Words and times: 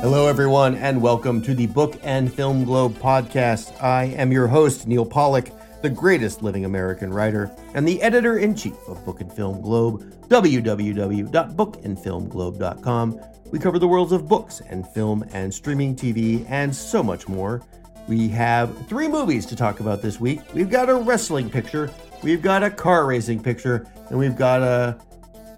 Hello, 0.00 0.28
everyone, 0.28 0.76
and 0.76 1.02
welcome 1.02 1.42
to 1.42 1.56
the 1.56 1.66
Book 1.66 1.98
and 2.04 2.32
Film 2.32 2.62
Globe 2.62 2.94
podcast. 2.98 3.82
I 3.82 4.04
am 4.04 4.30
your 4.30 4.46
host, 4.46 4.86
Neal 4.86 5.04
Pollack, 5.04 5.50
the 5.82 5.90
greatest 5.90 6.40
living 6.40 6.64
American 6.64 7.12
writer 7.12 7.50
and 7.74 7.84
the 7.86 8.00
editor 8.00 8.38
in 8.38 8.54
chief 8.54 8.76
of 8.86 9.04
Book 9.04 9.20
and 9.20 9.32
Film 9.32 9.60
Globe, 9.60 10.04
www.bookandfilmglobe.com. 10.28 13.20
We 13.50 13.58
cover 13.58 13.80
the 13.80 13.88
worlds 13.88 14.12
of 14.12 14.28
books 14.28 14.62
and 14.68 14.86
film 14.86 15.24
and 15.32 15.52
streaming 15.52 15.96
TV 15.96 16.48
and 16.48 16.72
so 16.74 17.02
much 17.02 17.26
more. 17.26 17.60
We 18.06 18.28
have 18.28 18.86
three 18.86 19.08
movies 19.08 19.46
to 19.46 19.56
talk 19.56 19.80
about 19.80 20.00
this 20.00 20.20
week. 20.20 20.42
We've 20.54 20.70
got 20.70 20.88
a 20.88 20.94
wrestling 20.94 21.50
picture, 21.50 21.90
we've 22.22 22.40
got 22.40 22.62
a 22.62 22.70
car 22.70 23.04
racing 23.04 23.42
picture, 23.42 23.84
and 24.10 24.18
we've 24.20 24.36
got 24.36 24.62
a 24.62 24.96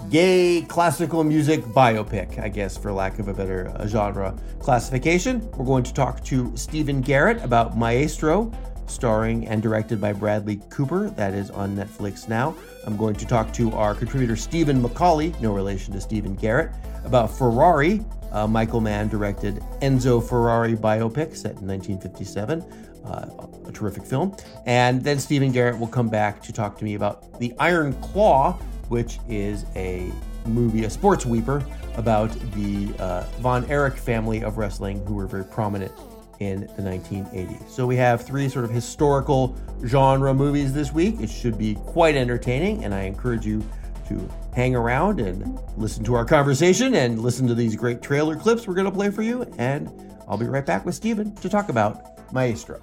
gay 0.08 0.62
classical 0.62 1.22
music 1.24 1.60
biopic, 1.62 2.38
I 2.38 2.48
guess, 2.48 2.76
for 2.76 2.92
lack 2.92 3.18
of 3.18 3.28
a 3.28 3.34
better 3.34 3.72
uh, 3.76 3.86
genre 3.86 4.34
classification. 4.58 5.48
We're 5.52 5.66
going 5.66 5.84
to 5.84 5.92
talk 5.92 6.24
to 6.24 6.56
Stephen 6.56 7.00
Garrett 7.00 7.42
about 7.44 7.76
Maestro, 7.76 8.50
starring 8.86 9.46
and 9.46 9.62
directed 9.62 10.00
by 10.00 10.12
Bradley 10.12 10.60
Cooper. 10.70 11.10
That 11.10 11.34
is 11.34 11.50
on 11.50 11.76
Netflix 11.76 12.28
now. 12.28 12.54
I'm 12.86 12.96
going 12.96 13.14
to 13.16 13.26
talk 13.26 13.52
to 13.54 13.70
our 13.72 13.94
contributor 13.94 14.36
Stephen 14.36 14.80
Macaulay, 14.80 15.34
no 15.40 15.52
relation 15.52 15.92
to 15.92 16.00
Stephen 16.00 16.34
Garrett, 16.34 16.72
about 17.04 17.30
Ferrari. 17.30 18.04
Uh, 18.32 18.46
Michael 18.46 18.80
Mann 18.80 19.08
directed 19.08 19.56
Enzo 19.82 20.26
Ferrari 20.26 20.74
biopic 20.74 21.36
set 21.36 21.56
in 21.58 21.66
1957. 21.66 22.62
Uh, 23.04 23.26
a 23.66 23.72
terrific 23.72 24.04
film. 24.04 24.36
And 24.66 25.02
then 25.02 25.18
Stephen 25.18 25.52
Garrett 25.52 25.78
will 25.78 25.88
come 25.88 26.08
back 26.08 26.42
to 26.42 26.52
talk 26.52 26.76
to 26.78 26.84
me 26.84 26.94
about 26.94 27.38
The 27.40 27.54
Iron 27.58 27.94
Claw, 27.94 28.58
which 28.90 29.20
is 29.28 29.64
a 29.76 30.12
movie, 30.46 30.84
a 30.84 30.90
sports 30.90 31.24
weeper 31.24 31.64
about 31.96 32.30
the 32.52 32.92
uh, 32.98 33.22
Von 33.40 33.64
Erich 33.70 33.96
family 33.96 34.42
of 34.42 34.58
wrestling 34.58 35.04
who 35.06 35.14
were 35.14 35.26
very 35.26 35.44
prominent 35.44 35.92
in 36.40 36.62
the 36.76 36.82
1980s. 36.82 37.68
So 37.68 37.86
we 37.86 37.96
have 37.96 38.22
three 38.22 38.48
sort 38.48 38.64
of 38.64 38.70
historical 38.70 39.56
genre 39.86 40.34
movies 40.34 40.72
this 40.72 40.92
week. 40.92 41.20
It 41.20 41.30
should 41.30 41.56
be 41.56 41.76
quite 41.76 42.16
entertaining, 42.16 42.84
and 42.84 42.92
I 42.94 43.02
encourage 43.02 43.46
you 43.46 43.62
to 44.08 44.28
hang 44.54 44.74
around 44.74 45.20
and 45.20 45.60
listen 45.76 46.02
to 46.04 46.14
our 46.14 46.24
conversation 46.24 46.94
and 46.96 47.20
listen 47.20 47.46
to 47.46 47.54
these 47.54 47.76
great 47.76 48.02
trailer 48.02 48.34
clips 48.34 48.66
we're 48.66 48.74
going 48.74 48.86
to 48.86 48.90
play 48.90 49.10
for 49.10 49.22
you. 49.22 49.42
And 49.58 49.88
I'll 50.26 50.38
be 50.38 50.46
right 50.46 50.66
back 50.66 50.84
with 50.84 50.96
Stephen 50.96 51.34
to 51.36 51.48
talk 51.48 51.68
about 51.68 52.32
Maestro. 52.32 52.80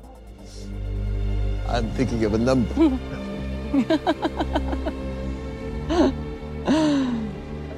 I'm 1.67 1.89
thinking 1.91 2.23
of 2.23 2.33
a 2.33 2.37
number. 2.37 2.97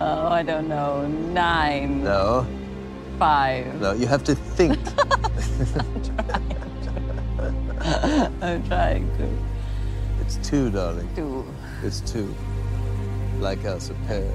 Oh, 0.01 0.27
I 0.27 0.43
don't 0.43 0.69
know. 0.69 1.05
Nine. 1.07 2.05
No, 2.05 2.47
Five. 3.17 3.81
no, 3.81 3.91
you 3.91 4.07
have 4.07 4.23
to 4.23 4.33
think. 4.33 4.79
I'm 8.41 8.63
trying 8.67 9.11
to 9.17 9.29
it's 10.29 10.47
two, 10.47 10.69
darling. 10.69 11.09
do. 11.15 11.43
It's 11.81 12.01
two. 12.01 12.35
Like 13.39 13.65
us, 13.65 13.89
a 13.89 13.95
pair. 14.05 14.31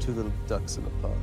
Two 0.00 0.12
little 0.12 0.32
ducks 0.46 0.78
in 0.78 0.86
a 0.86 0.90
pond. 1.02 1.20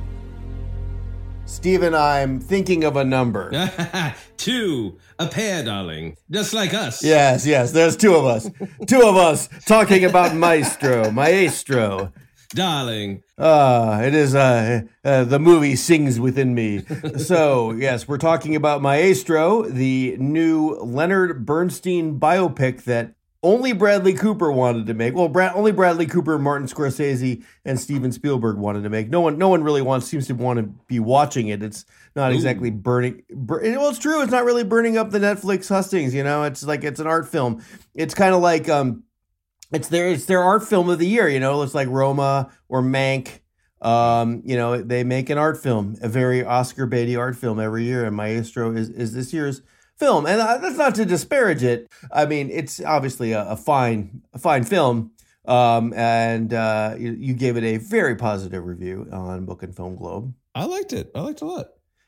Stephen, 1.46 1.94
I'm 1.94 2.40
thinking 2.40 2.84
of 2.84 2.96
a 2.96 3.04
number. 3.04 3.50
Two, 4.36 4.98
a 5.18 5.26
pair, 5.26 5.62
darling, 5.64 6.16
just 6.30 6.52
like 6.54 6.74
us. 6.74 7.02
Yes, 7.04 7.46
yes, 7.46 7.70
there's 7.72 7.96
two 7.96 8.14
of 8.14 8.24
us. 8.24 8.50
two 8.86 9.02
of 9.02 9.16
us 9.16 9.48
talking 9.66 10.04
about 10.04 10.34
Maestro, 10.36 11.10
Maestro. 11.10 12.12
darling. 12.50 13.22
Ah, 13.38 14.00
it 14.02 14.14
is 14.14 14.34
uh, 14.34 14.82
uh 15.04 15.24
the 15.24 15.38
movie 15.38 15.76
sings 15.76 16.18
within 16.18 16.54
me. 16.54 16.82
So, 17.18 17.72
yes, 17.72 18.08
we're 18.08 18.18
talking 18.18 18.56
about 18.56 18.82
Maestro, 18.82 19.62
the 19.62 20.16
new 20.18 20.74
Leonard 20.76 21.46
Bernstein 21.46 22.18
biopic 22.18 22.84
that 22.84 23.14
only 23.44 23.72
Bradley 23.72 24.14
Cooper 24.14 24.50
wanted 24.50 24.86
to 24.86 24.94
make. 24.94 25.14
Well, 25.14 25.28
Brad, 25.28 25.52
only 25.54 25.70
Bradley 25.70 26.06
Cooper, 26.06 26.38
Martin 26.38 26.66
Scorsese, 26.66 27.44
and 27.64 27.78
Steven 27.78 28.10
Spielberg 28.10 28.56
wanted 28.56 28.82
to 28.82 28.88
make. 28.88 29.10
No 29.10 29.20
one, 29.20 29.38
no 29.38 29.48
one 29.48 29.62
really 29.62 29.82
wants 29.82 30.06
seems 30.06 30.26
to 30.28 30.34
want 30.34 30.58
to 30.58 30.64
be 30.88 30.98
watching 30.98 31.48
it. 31.48 31.62
It's 31.62 31.84
not 32.16 32.32
exactly 32.32 32.70
burning. 32.70 33.22
Bur- 33.30 33.60
well, 33.76 33.90
it's 33.90 33.98
true. 33.98 34.22
It's 34.22 34.32
not 34.32 34.44
really 34.44 34.64
burning 34.64 34.96
up 34.96 35.10
the 35.10 35.18
Netflix 35.18 35.68
hustings. 35.68 36.14
You 36.14 36.24
know, 36.24 36.42
it's 36.44 36.64
like 36.64 36.82
it's 36.82 36.98
an 36.98 37.06
art 37.06 37.28
film. 37.28 37.62
It's 37.94 38.14
kind 38.14 38.34
of 38.34 38.40
like 38.40 38.68
um, 38.68 39.04
it's 39.72 39.88
their 39.88 40.08
it's 40.08 40.24
their 40.24 40.42
art 40.42 40.64
film 40.64 40.88
of 40.88 40.98
the 40.98 41.06
year. 41.06 41.28
You 41.28 41.38
know, 41.38 41.62
it's 41.62 41.74
like 41.74 41.88
Roma 41.88 42.50
or 42.68 42.82
Mank. 42.82 43.40
Um, 43.82 44.40
you 44.46 44.56
know, 44.56 44.80
they 44.80 45.04
make 45.04 45.28
an 45.28 45.36
art 45.36 45.62
film, 45.62 45.96
a 46.00 46.08
very 46.08 46.42
Oscar 46.42 46.86
baity 46.86 47.18
art 47.18 47.36
film 47.36 47.60
every 47.60 47.84
year, 47.84 48.06
and 48.06 48.16
Maestro 48.16 48.74
is 48.74 48.88
is 48.88 49.12
this 49.12 49.34
year's 49.34 49.60
film. 49.98 50.26
And 50.26 50.40
that's 50.40 50.76
not 50.76 50.94
to 50.96 51.04
disparage 51.04 51.62
it. 51.62 51.88
I 52.12 52.26
mean, 52.26 52.50
it's 52.50 52.80
obviously 52.82 53.32
a, 53.32 53.48
a 53.50 53.56
fine 53.56 54.22
a 54.32 54.38
fine 54.38 54.64
film. 54.64 55.12
Um, 55.46 55.92
and 55.94 56.54
uh, 56.54 56.94
you, 56.98 57.12
you 57.12 57.34
gave 57.34 57.56
it 57.58 57.64
a 57.64 57.76
very 57.76 58.16
positive 58.16 58.64
review 58.64 59.06
on 59.12 59.44
Book 59.44 59.62
and 59.62 59.76
Film 59.76 59.94
Globe. 59.96 60.34
I 60.54 60.64
liked 60.64 60.92
it. 60.94 61.10
I 61.14 61.20
liked 61.20 61.42
it 61.42 61.44
a 61.44 61.48
lot. 61.48 61.66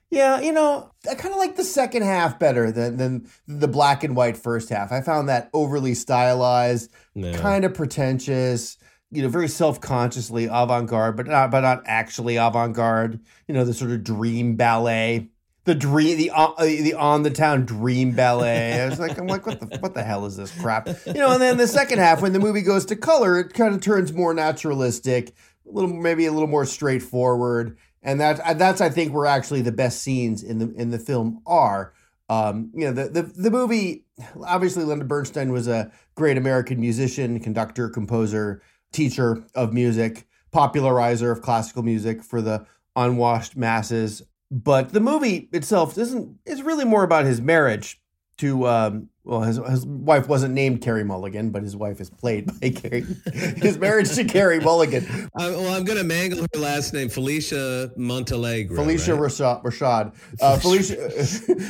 Yeah, 0.08 0.40
you 0.40 0.52
know, 0.52 0.90
I 1.10 1.16
kind 1.16 1.34
of 1.34 1.38
like 1.38 1.56
the 1.56 1.64
second 1.64 2.02
half 2.04 2.38
better 2.38 2.70
than 2.70 2.96
than 2.96 3.28
the 3.48 3.66
black 3.68 4.04
and 4.04 4.14
white 4.14 4.36
first 4.36 4.68
half. 4.68 4.92
I 4.92 5.00
found 5.00 5.28
that 5.28 5.50
overly 5.52 5.94
stylized, 5.94 6.92
No. 7.16 7.34
kind 7.34 7.64
of 7.64 7.74
pretentious, 7.74 8.78
you 9.10 9.22
know, 9.22 9.28
very 9.28 9.48
self-consciously 9.48 10.44
avant-garde, 10.50 11.16
but 11.16 11.26
not 11.26 11.50
but 11.50 11.60
not 11.62 11.82
actually 11.86 12.36
avant-garde. 12.36 13.20
You 13.48 13.54
know, 13.54 13.64
the 13.64 13.74
sort 13.74 13.90
of 13.90 14.04
dream 14.04 14.54
ballet, 14.54 15.28
the 15.66 15.74
dream, 15.74 16.16
the 16.16 16.30
uh, 16.30 16.54
the 16.58 16.94
on 16.94 17.22
the 17.22 17.30
town 17.30 17.66
dream 17.66 18.12
ballet. 18.12 18.80
I 18.80 18.88
was 18.88 18.98
like, 18.98 19.18
I'm 19.18 19.26
like, 19.26 19.44
what 19.44 19.60
the 19.60 19.78
what 19.80 19.94
the 19.94 20.02
hell 20.02 20.24
is 20.24 20.36
this 20.36 20.56
crap? 20.58 20.88
You 21.06 21.14
know, 21.14 21.32
and 21.32 21.42
then 21.42 21.58
the 21.58 21.66
second 21.66 21.98
half, 21.98 22.22
when 22.22 22.32
the 22.32 22.38
movie 22.38 22.62
goes 22.62 22.86
to 22.86 22.96
color, 22.96 23.38
it 23.38 23.52
kind 23.52 23.74
of 23.74 23.80
turns 23.80 24.12
more 24.12 24.32
naturalistic, 24.32 25.34
a 25.68 25.72
little 25.72 25.92
maybe 25.92 26.24
a 26.26 26.32
little 26.32 26.48
more 26.48 26.64
straightforward, 26.64 27.76
and 28.02 28.20
that 28.20 28.40
uh, 28.40 28.54
that's 28.54 28.80
I 28.80 28.88
think 28.88 29.12
where 29.12 29.26
actually 29.26 29.60
the 29.60 29.72
best 29.72 30.02
scenes 30.02 30.42
in 30.42 30.58
the 30.58 30.72
in 30.74 30.90
the 30.90 30.98
film 30.98 31.42
are. 31.46 31.92
Um, 32.28 32.72
you 32.74 32.84
know, 32.86 32.92
the, 32.92 33.08
the 33.08 33.22
the 33.22 33.50
movie 33.50 34.06
obviously 34.44 34.84
Leonard 34.84 35.08
Bernstein 35.08 35.52
was 35.52 35.68
a 35.68 35.92
great 36.14 36.38
American 36.38 36.80
musician, 36.80 37.40
conductor, 37.40 37.88
composer, 37.88 38.62
teacher 38.92 39.44
of 39.54 39.72
music, 39.72 40.26
popularizer 40.52 41.30
of 41.30 41.42
classical 41.42 41.82
music 41.82 42.22
for 42.22 42.40
the 42.40 42.66
unwashed 42.94 43.56
masses. 43.56 44.22
But 44.64 44.92
the 44.92 45.00
movie 45.00 45.48
itself 45.52 45.98
isn't 45.98 46.38
is 46.46 46.62
really 46.62 46.84
more 46.84 47.04
about 47.04 47.26
his 47.26 47.42
marriage 47.42 48.00
to 48.38 48.66
um 48.66 49.08
well 49.24 49.42
his, 49.42 49.56
his 49.56 49.84
wife 49.84 50.28
wasn't 50.28 50.54
named 50.54 50.80
Carey 50.80 51.04
Mulligan, 51.04 51.50
but 51.50 51.62
his 51.62 51.76
wife 51.76 52.00
is 52.00 52.08
played 52.08 52.46
by 52.60 52.70
Carrie 52.70 53.04
his 53.32 53.78
marriage 53.78 54.14
to 54.14 54.24
Carey 54.24 54.60
Mulligan. 54.60 55.04
Uh, 55.04 55.28
well, 55.34 55.74
I'm 55.74 55.84
going 55.84 55.98
to 55.98 56.04
mangle 56.04 56.40
her 56.40 56.60
last 56.60 56.94
name, 56.94 57.10
Felicia 57.10 57.92
Montealegre. 57.98 58.74
Felicia 58.74 59.14
right? 59.14 59.30
Rashad, 59.30 59.62
Rashad. 59.62 60.14
Uh, 60.40 60.58
Felicia, 60.60 60.96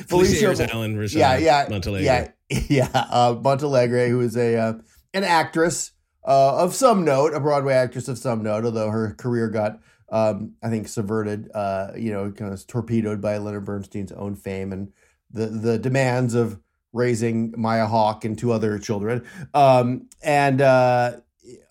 Felicia 0.04 0.46
Rose 0.46 0.60
Allen 0.60 0.96
Rashad 0.96 1.16
yeah, 1.16 1.38
yeah, 1.38 1.66
Montealegre. 1.66 2.02
yeah, 2.02 2.28
yeah. 2.68 2.88
Uh, 2.92 3.34
Montealegre, 3.34 4.08
who 4.08 4.20
is 4.20 4.36
a 4.36 4.56
uh, 4.56 4.72
an 5.12 5.24
actress 5.24 5.90
uh, 6.24 6.62
of 6.62 6.72
some 6.74 7.04
note, 7.04 7.34
a 7.34 7.40
Broadway 7.40 7.74
actress 7.74 8.06
of 8.06 8.18
some 8.18 8.44
note, 8.44 8.64
although 8.64 8.90
her 8.90 9.14
career 9.14 9.48
got, 9.48 9.80
um, 10.10 10.54
I 10.62 10.70
think, 10.70 10.88
subverted. 10.88 11.50
Uh, 11.54 11.92
you 11.96 12.12
know, 12.12 12.30
kind 12.30 12.52
of 12.52 12.66
torpedoed 12.66 13.20
by 13.20 13.38
Leonard 13.38 13.64
Bernstein's 13.64 14.12
own 14.12 14.36
fame 14.36 14.72
and 14.72 14.92
the 15.30 15.46
the 15.46 15.78
demands 15.78 16.34
of 16.34 16.60
raising 16.92 17.52
Maya 17.56 17.86
Hawke 17.86 18.24
and 18.24 18.38
two 18.38 18.52
other 18.52 18.78
children. 18.78 19.26
Um, 19.52 20.08
and 20.22 20.60
uh, 20.62 21.16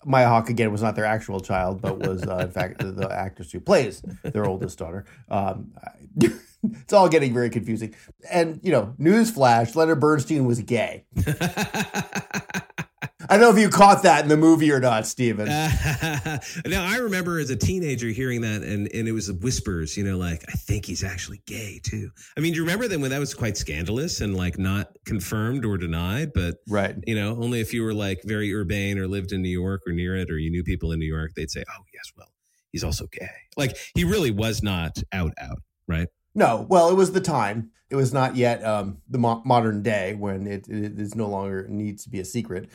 Maya 0.04 0.28
Hawke 0.28 0.50
again 0.50 0.70
was 0.70 0.82
not 0.82 0.94
their 0.94 1.04
actual 1.04 1.40
child, 1.40 1.82
but 1.82 1.98
was 1.98 2.22
uh, 2.26 2.36
in 2.38 2.50
fact 2.50 2.78
the, 2.78 2.92
the 2.92 3.10
actress 3.12 3.50
who 3.50 3.60
plays 3.60 4.02
their 4.22 4.46
oldest 4.46 4.78
daughter. 4.78 5.04
Um, 5.28 5.72
I- 5.82 5.90
it's 6.72 6.92
all 6.92 7.08
getting 7.08 7.34
very 7.34 7.50
confusing. 7.50 7.94
And 8.30 8.60
you 8.62 8.72
know, 8.72 8.94
newsflash: 8.98 9.74
Leonard 9.74 10.00
Bernstein 10.00 10.44
was 10.44 10.60
gay. 10.60 11.04
I 13.28 13.36
don't 13.36 13.40
know 13.40 13.50
if 13.50 13.58
you 13.58 13.68
caught 13.68 14.02
that 14.04 14.22
in 14.22 14.28
the 14.28 14.36
movie 14.36 14.70
or 14.70 14.80
not, 14.80 15.06
Steven. 15.06 15.46
now 16.66 16.84
I 16.84 16.98
remember 17.00 17.38
as 17.38 17.50
a 17.50 17.56
teenager 17.56 18.08
hearing 18.08 18.42
that, 18.42 18.62
and 18.62 18.88
and 18.92 19.08
it 19.08 19.12
was 19.12 19.30
whispers, 19.32 19.96
you 19.96 20.04
know, 20.04 20.16
like 20.16 20.44
I 20.48 20.52
think 20.52 20.86
he's 20.86 21.04
actually 21.04 21.42
gay 21.46 21.80
too. 21.82 22.10
I 22.36 22.40
mean, 22.40 22.52
do 22.52 22.58
you 22.58 22.62
remember 22.62 22.88
then 22.88 23.00
when 23.00 23.10
that 23.10 23.18
was 23.18 23.34
quite 23.34 23.56
scandalous 23.56 24.20
and 24.20 24.36
like 24.36 24.58
not 24.58 24.90
confirmed 25.04 25.64
or 25.64 25.76
denied, 25.76 26.32
but 26.32 26.56
right. 26.68 26.96
you 27.06 27.14
know, 27.14 27.30
only 27.42 27.60
if 27.60 27.72
you 27.72 27.82
were 27.82 27.94
like 27.94 28.22
very 28.24 28.52
urbane 28.54 28.98
or 28.98 29.06
lived 29.06 29.32
in 29.32 29.42
New 29.42 29.48
York 29.48 29.82
or 29.86 29.92
near 29.92 30.16
it, 30.16 30.30
or 30.30 30.38
you 30.38 30.50
knew 30.50 30.62
people 30.62 30.92
in 30.92 30.98
New 30.98 31.06
York, 31.06 31.32
they'd 31.34 31.50
say, 31.50 31.64
"Oh 31.68 31.82
yes, 31.92 32.12
well, 32.16 32.32
he's 32.72 32.84
also 32.84 33.06
gay." 33.06 33.28
Like 33.56 33.76
he 33.94 34.04
really 34.04 34.30
was 34.30 34.62
not 34.62 35.02
out 35.12 35.32
out, 35.38 35.58
right? 35.88 36.08
No, 36.36 36.66
well, 36.68 36.90
it 36.90 36.94
was 36.94 37.10
the 37.12 37.20
time. 37.20 37.70
It 37.90 37.96
was 37.96 38.12
not 38.12 38.36
yet 38.36 38.64
um, 38.64 38.98
the 39.08 39.18
mo- 39.18 39.42
modern 39.44 39.82
day 39.82 40.14
when 40.14 40.46
it, 40.46 40.68
it 40.68 40.98
is 41.00 41.14
no 41.14 41.28
longer 41.28 41.66
needs 41.68 42.04
to 42.04 42.10
be 42.10 42.20
a 42.20 42.24
secret. 42.24 42.68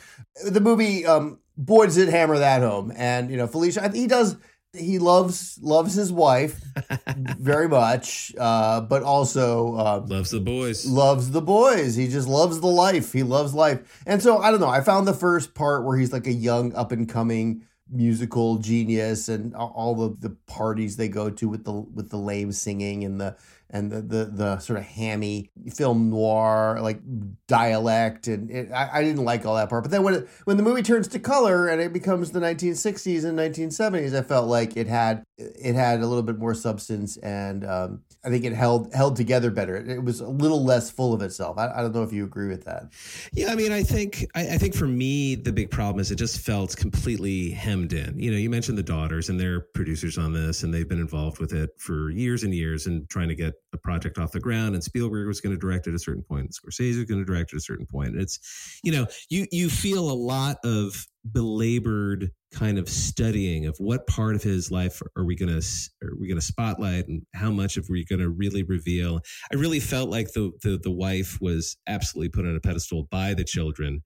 The 0.44 0.60
movie, 0.60 1.06
um, 1.06 1.38
boy, 1.56 1.84
does 1.86 1.96
it 1.98 2.08
hammer 2.08 2.38
that 2.38 2.62
home. 2.62 2.92
And 2.96 3.30
you 3.30 3.36
know, 3.36 3.46
Felicia, 3.46 3.90
he 3.94 4.06
does 4.06 4.36
he 4.74 4.98
loves 4.98 5.58
loves 5.60 5.92
his 5.94 6.10
wife 6.10 6.58
very 7.38 7.68
much, 7.68 8.32
uh, 8.38 8.80
but 8.80 9.02
also 9.02 9.76
uh, 9.76 10.02
Loves 10.06 10.30
the 10.30 10.40
boys. 10.40 10.86
loves 10.86 11.30
the 11.30 11.42
boys. 11.42 11.94
He 11.94 12.08
just 12.08 12.26
loves 12.26 12.60
the 12.60 12.68
life. 12.68 13.12
He 13.12 13.22
loves 13.22 13.52
life. 13.52 14.02
And 14.06 14.22
so 14.22 14.38
I 14.38 14.50
don't 14.50 14.60
know. 14.60 14.70
I 14.70 14.80
found 14.80 15.06
the 15.06 15.12
first 15.12 15.54
part 15.54 15.84
where 15.84 15.98
he's 15.98 16.12
like 16.12 16.26
a 16.26 16.32
young 16.32 16.74
up 16.74 16.90
and 16.90 17.06
coming 17.06 17.64
musical 17.92 18.56
genius 18.56 19.28
and 19.28 19.54
all 19.54 20.02
of 20.02 20.20
the 20.20 20.30
parties 20.46 20.96
they 20.96 21.08
go 21.08 21.30
to 21.30 21.48
with 21.48 21.64
the 21.64 21.72
with 21.72 22.10
the 22.10 22.16
lame 22.16 22.52
singing 22.52 23.04
and 23.04 23.20
the 23.20 23.36
and 23.72 23.90
the 23.90 24.02
the, 24.02 24.24
the 24.26 24.58
sort 24.58 24.78
of 24.78 24.84
hammy 24.84 25.50
film 25.74 26.10
noir 26.10 26.78
like 26.80 27.00
dialect 27.48 28.28
and 28.28 28.50
it, 28.50 28.70
I, 28.70 28.98
I 28.98 29.02
didn't 29.02 29.24
like 29.24 29.46
all 29.46 29.56
that 29.56 29.70
part. 29.70 29.84
But 29.84 29.90
then 29.90 30.02
when 30.02 30.14
it, 30.14 30.28
when 30.44 30.56
the 30.56 30.62
movie 30.62 30.82
turns 30.82 31.08
to 31.08 31.18
color 31.18 31.68
and 31.68 31.80
it 31.80 31.92
becomes 31.92 32.30
the 32.30 32.40
1960s 32.40 33.24
and 33.24 33.38
1970s 33.38 34.16
I 34.16 34.22
felt 34.22 34.48
like 34.48 34.76
it 34.76 34.86
had 34.86 35.24
it 35.38 35.74
had 35.74 36.00
a 36.00 36.06
little 36.06 36.22
bit 36.22 36.38
more 36.38 36.54
substance 36.54 37.16
and 37.16 37.64
um, 37.64 38.02
I 38.24 38.28
think 38.28 38.44
it 38.44 38.52
held 38.52 38.92
held 38.94 39.16
together 39.16 39.50
better. 39.50 39.76
It, 39.76 39.88
it 39.88 40.04
was 40.04 40.20
a 40.20 40.28
little 40.28 40.62
less 40.64 40.90
full 40.90 41.12
of 41.12 41.22
itself. 41.22 41.58
I, 41.58 41.72
I 41.74 41.82
don't 41.82 41.94
know 41.94 42.02
if 42.02 42.12
you 42.12 42.24
agree 42.24 42.48
with 42.48 42.64
that. 42.64 42.92
Yeah, 43.32 43.50
I 43.50 43.56
mean, 43.56 43.72
I 43.72 43.82
think 43.82 44.26
I, 44.34 44.42
I 44.42 44.58
think 44.58 44.74
for 44.74 44.86
me 44.86 45.34
the 45.34 45.52
big 45.52 45.70
problem 45.70 46.00
is 46.00 46.10
it 46.10 46.16
just 46.16 46.40
felt 46.40 46.76
completely 46.76 47.50
hemmed 47.50 47.92
in. 47.92 48.18
You 48.18 48.30
know, 48.30 48.36
you 48.36 48.50
mentioned 48.50 48.78
the 48.78 48.82
daughters 48.82 49.28
and 49.28 49.40
they're 49.40 49.60
producers 49.60 50.18
on 50.18 50.32
this, 50.32 50.62
and 50.62 50.72
they've 50.72 50.88
been 50.88 51.00
involved 51.00 51.38
with 51.38 51.52
it 51.52 51.70
for 51.78 52.10
years 52.10 52.44
and 52.44 52.54
years 52.54 52.86
and 52.86 53.08
trying 53.08 53.28
to 53.28 53.34
get 53.34 53.54
a 53.72 53.78
project 53.78 54.18
off 54.18 54.32
the 54.32 54.40
ground. 54.40 54.74
And 54.74 54.84
Spielberg 54.84 55.26
was 55.26 55.40
going 55.40 55.54
to 55.54 55.60
direct 55.60 55.86
at 55.86 55.94
a 55.94 55.98
certain 55.98 56.22
point, 56.22 56.42
and 56.46 56.50
Scorsese 56.50 56.96
was 56.96 57.04
going 57.04 57.20
to 57.20 57.24
direct 57.24 57.52
at 57.52 57.58
a 57.58 57.62
certain 57.62 57.86
point. 57.86 58.10
And 58.10 58.20
it's, 58.20 58.80
you 58.82 58.92
know, 58.92 59.06
you 59.30 59.46
you 59.50 59.70
feel 59.70 60.10
a 60.10 60.12
lot 60.12 60.58
of 60.64 61.06
belabored 61.30 62.30
kind 62.52 62.78
of 62.78 62.88
studying 62.88 63.66
of 63.66 63.76
what 63.78 64.06
part 64.06 64.34
of 64.34 64.42
his 64.42 64.70
life 64.70 65.00
are 65.16 65.24
we 65.24 65.34
going 65.34 65.48
to 65.48 65.66
are 66.02 66.16
we 66.18 66.28
going 66.28 66.38
to 66.38 66.44
spotlight 66.44 67.06
and 67.08 67.22
how 67.34 67.50
much 67.50 67.76
of 67.76 67.86
we 67.88 68.04
going 68.04 68.20
to 68.20 68.28
really 68.28 68.62
reveal 68.62 69.20
i 69.52 69.56
really 69.56 69.80
felt 69.80 70.10
like 70.10 70.32
the, 70.32 70.50
the 70.62 70.78
the 70.82 70.90
wife 70.90 71.38
was 71.40 71.76
absolutely 71.86 72.28
put 72.28 72.44
on 72.44 72.56
a 72.56 72.60
pedestal 72.60 73.06
by 73.10 73.32
the 73.32 73.44
children 73.44 74.02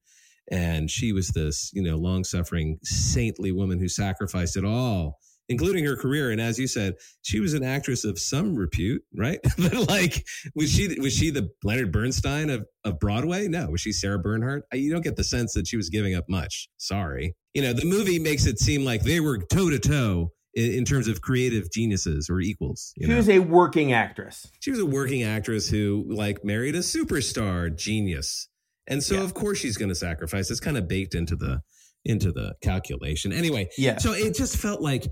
and 0.51 0.89
she 0.89 1.11
was 1.11 1.29
this 1.29 1.71
you 1.73 1.81
know 1.81 1.97
long 1.97 2.23
suffering 2.23 2.77
saintly 2.83 3.51
woman 3.51 3.79
who 3.79 3.89
sacrificed 3.89 4.55
it 4.55 4.63
all 4.63 5.17
including 5.49 5.85
her 5.85 5.95
career. 5.95 6.31
And 6.31 6.41
as 6.41 6.59
you 6.59 6.67
said 6.67 6.95
she 7.21 7.39
was 7.39 7.53
an 7.53 7.63
actress 7.63 8.03
of 8.03 8.19
some 8.19 8.55
repute 8.55 9.01
right? 9.15 9.39
But 9.57 9.87
like 9.89 10.25
was 10.55 10.71
she 10.71 10.99
was 10.99 11.13
she 11.13 11.29
the 11.29 11.49
leonard 11.63 11.91
bernstein 11.91 12.49
of, 12.49 12.65
of 12.83 12.99
broadway? 12.99 13.47
No. 13.47 13.69
Was 13.69 13.81
she 13.81 13.91
sarah 13.91 14.19
bernhardt? 14.19 14.63
I- 14.71 14.77
you 14.77 14.91
don't 14.91 15.03
get 15.03 15.15
the 15.15 15.23
sense 15.23 15.53
that 15.53 15.67
she 15.67 15.77
was 15.77 15.89
giving 15.89 16.15
up 16.15 16.25
much. 16.29 16.69
Sorry. 16.77 17.35
You 17.53 17.61
know 17.63 17.73
the 17.73 17.85
movie 17.85 18.19
makes 18.19 18.45
it 18.45 18.59
seem 18.59 18.83
like 18.85 19.03
they 19.03 19.19
were 19.19 19.37
toe 19.39 19.69
to 19.69 19.79
toe 19.79 20.31
in 20.53 20.85
terms 20.85 21.07
of 21.07 21.21
creative 21.21 21.71
geniuses 21.71 22.29
or 22.31 22.39
equals 22.41 22.91
you 22.97 23.05
she 23.05 23.11
know? 23.11 23.17
was 23.17 23.29
a 23.29 23.37
working 23.39 23.93
actress. 23.93 24.47
She 24.59 24.71
was 24.71 24.79
a 24.79 24.85
working 24.87 25.21
actress 25.23 25.69
who 25.69 26.05
like 26.09 26.43
married 26.43 26.73
a 26.75 26.79
superstar 26.79 27.75
genius. 27.75 28.47
And 28.87 29.03
so 29.03 29.15
Yeah. 29.15 29.23
of 29.23 29.33
course 29.33 29.57
she's 29.59 29.77
going 29.77 29.89
to 29.89 29.95
sacrifice. 29.95 30.49
It's 30.49 30.59
kind 30.59 30.77
of 30.77 30.87
baked 30.87 31.13
into 31.15 31.35
the 31.35 31.61
into 32.05 32.31
the 32.31 32.55
calculation. 32.61 33.33
Anyway 33.33 33.69
yeah 33.77 33.97
so 33.97 34.13
it 34.13 34.35
just 34.35 34.57
felt 34.57 34.81
like 34.81 35.05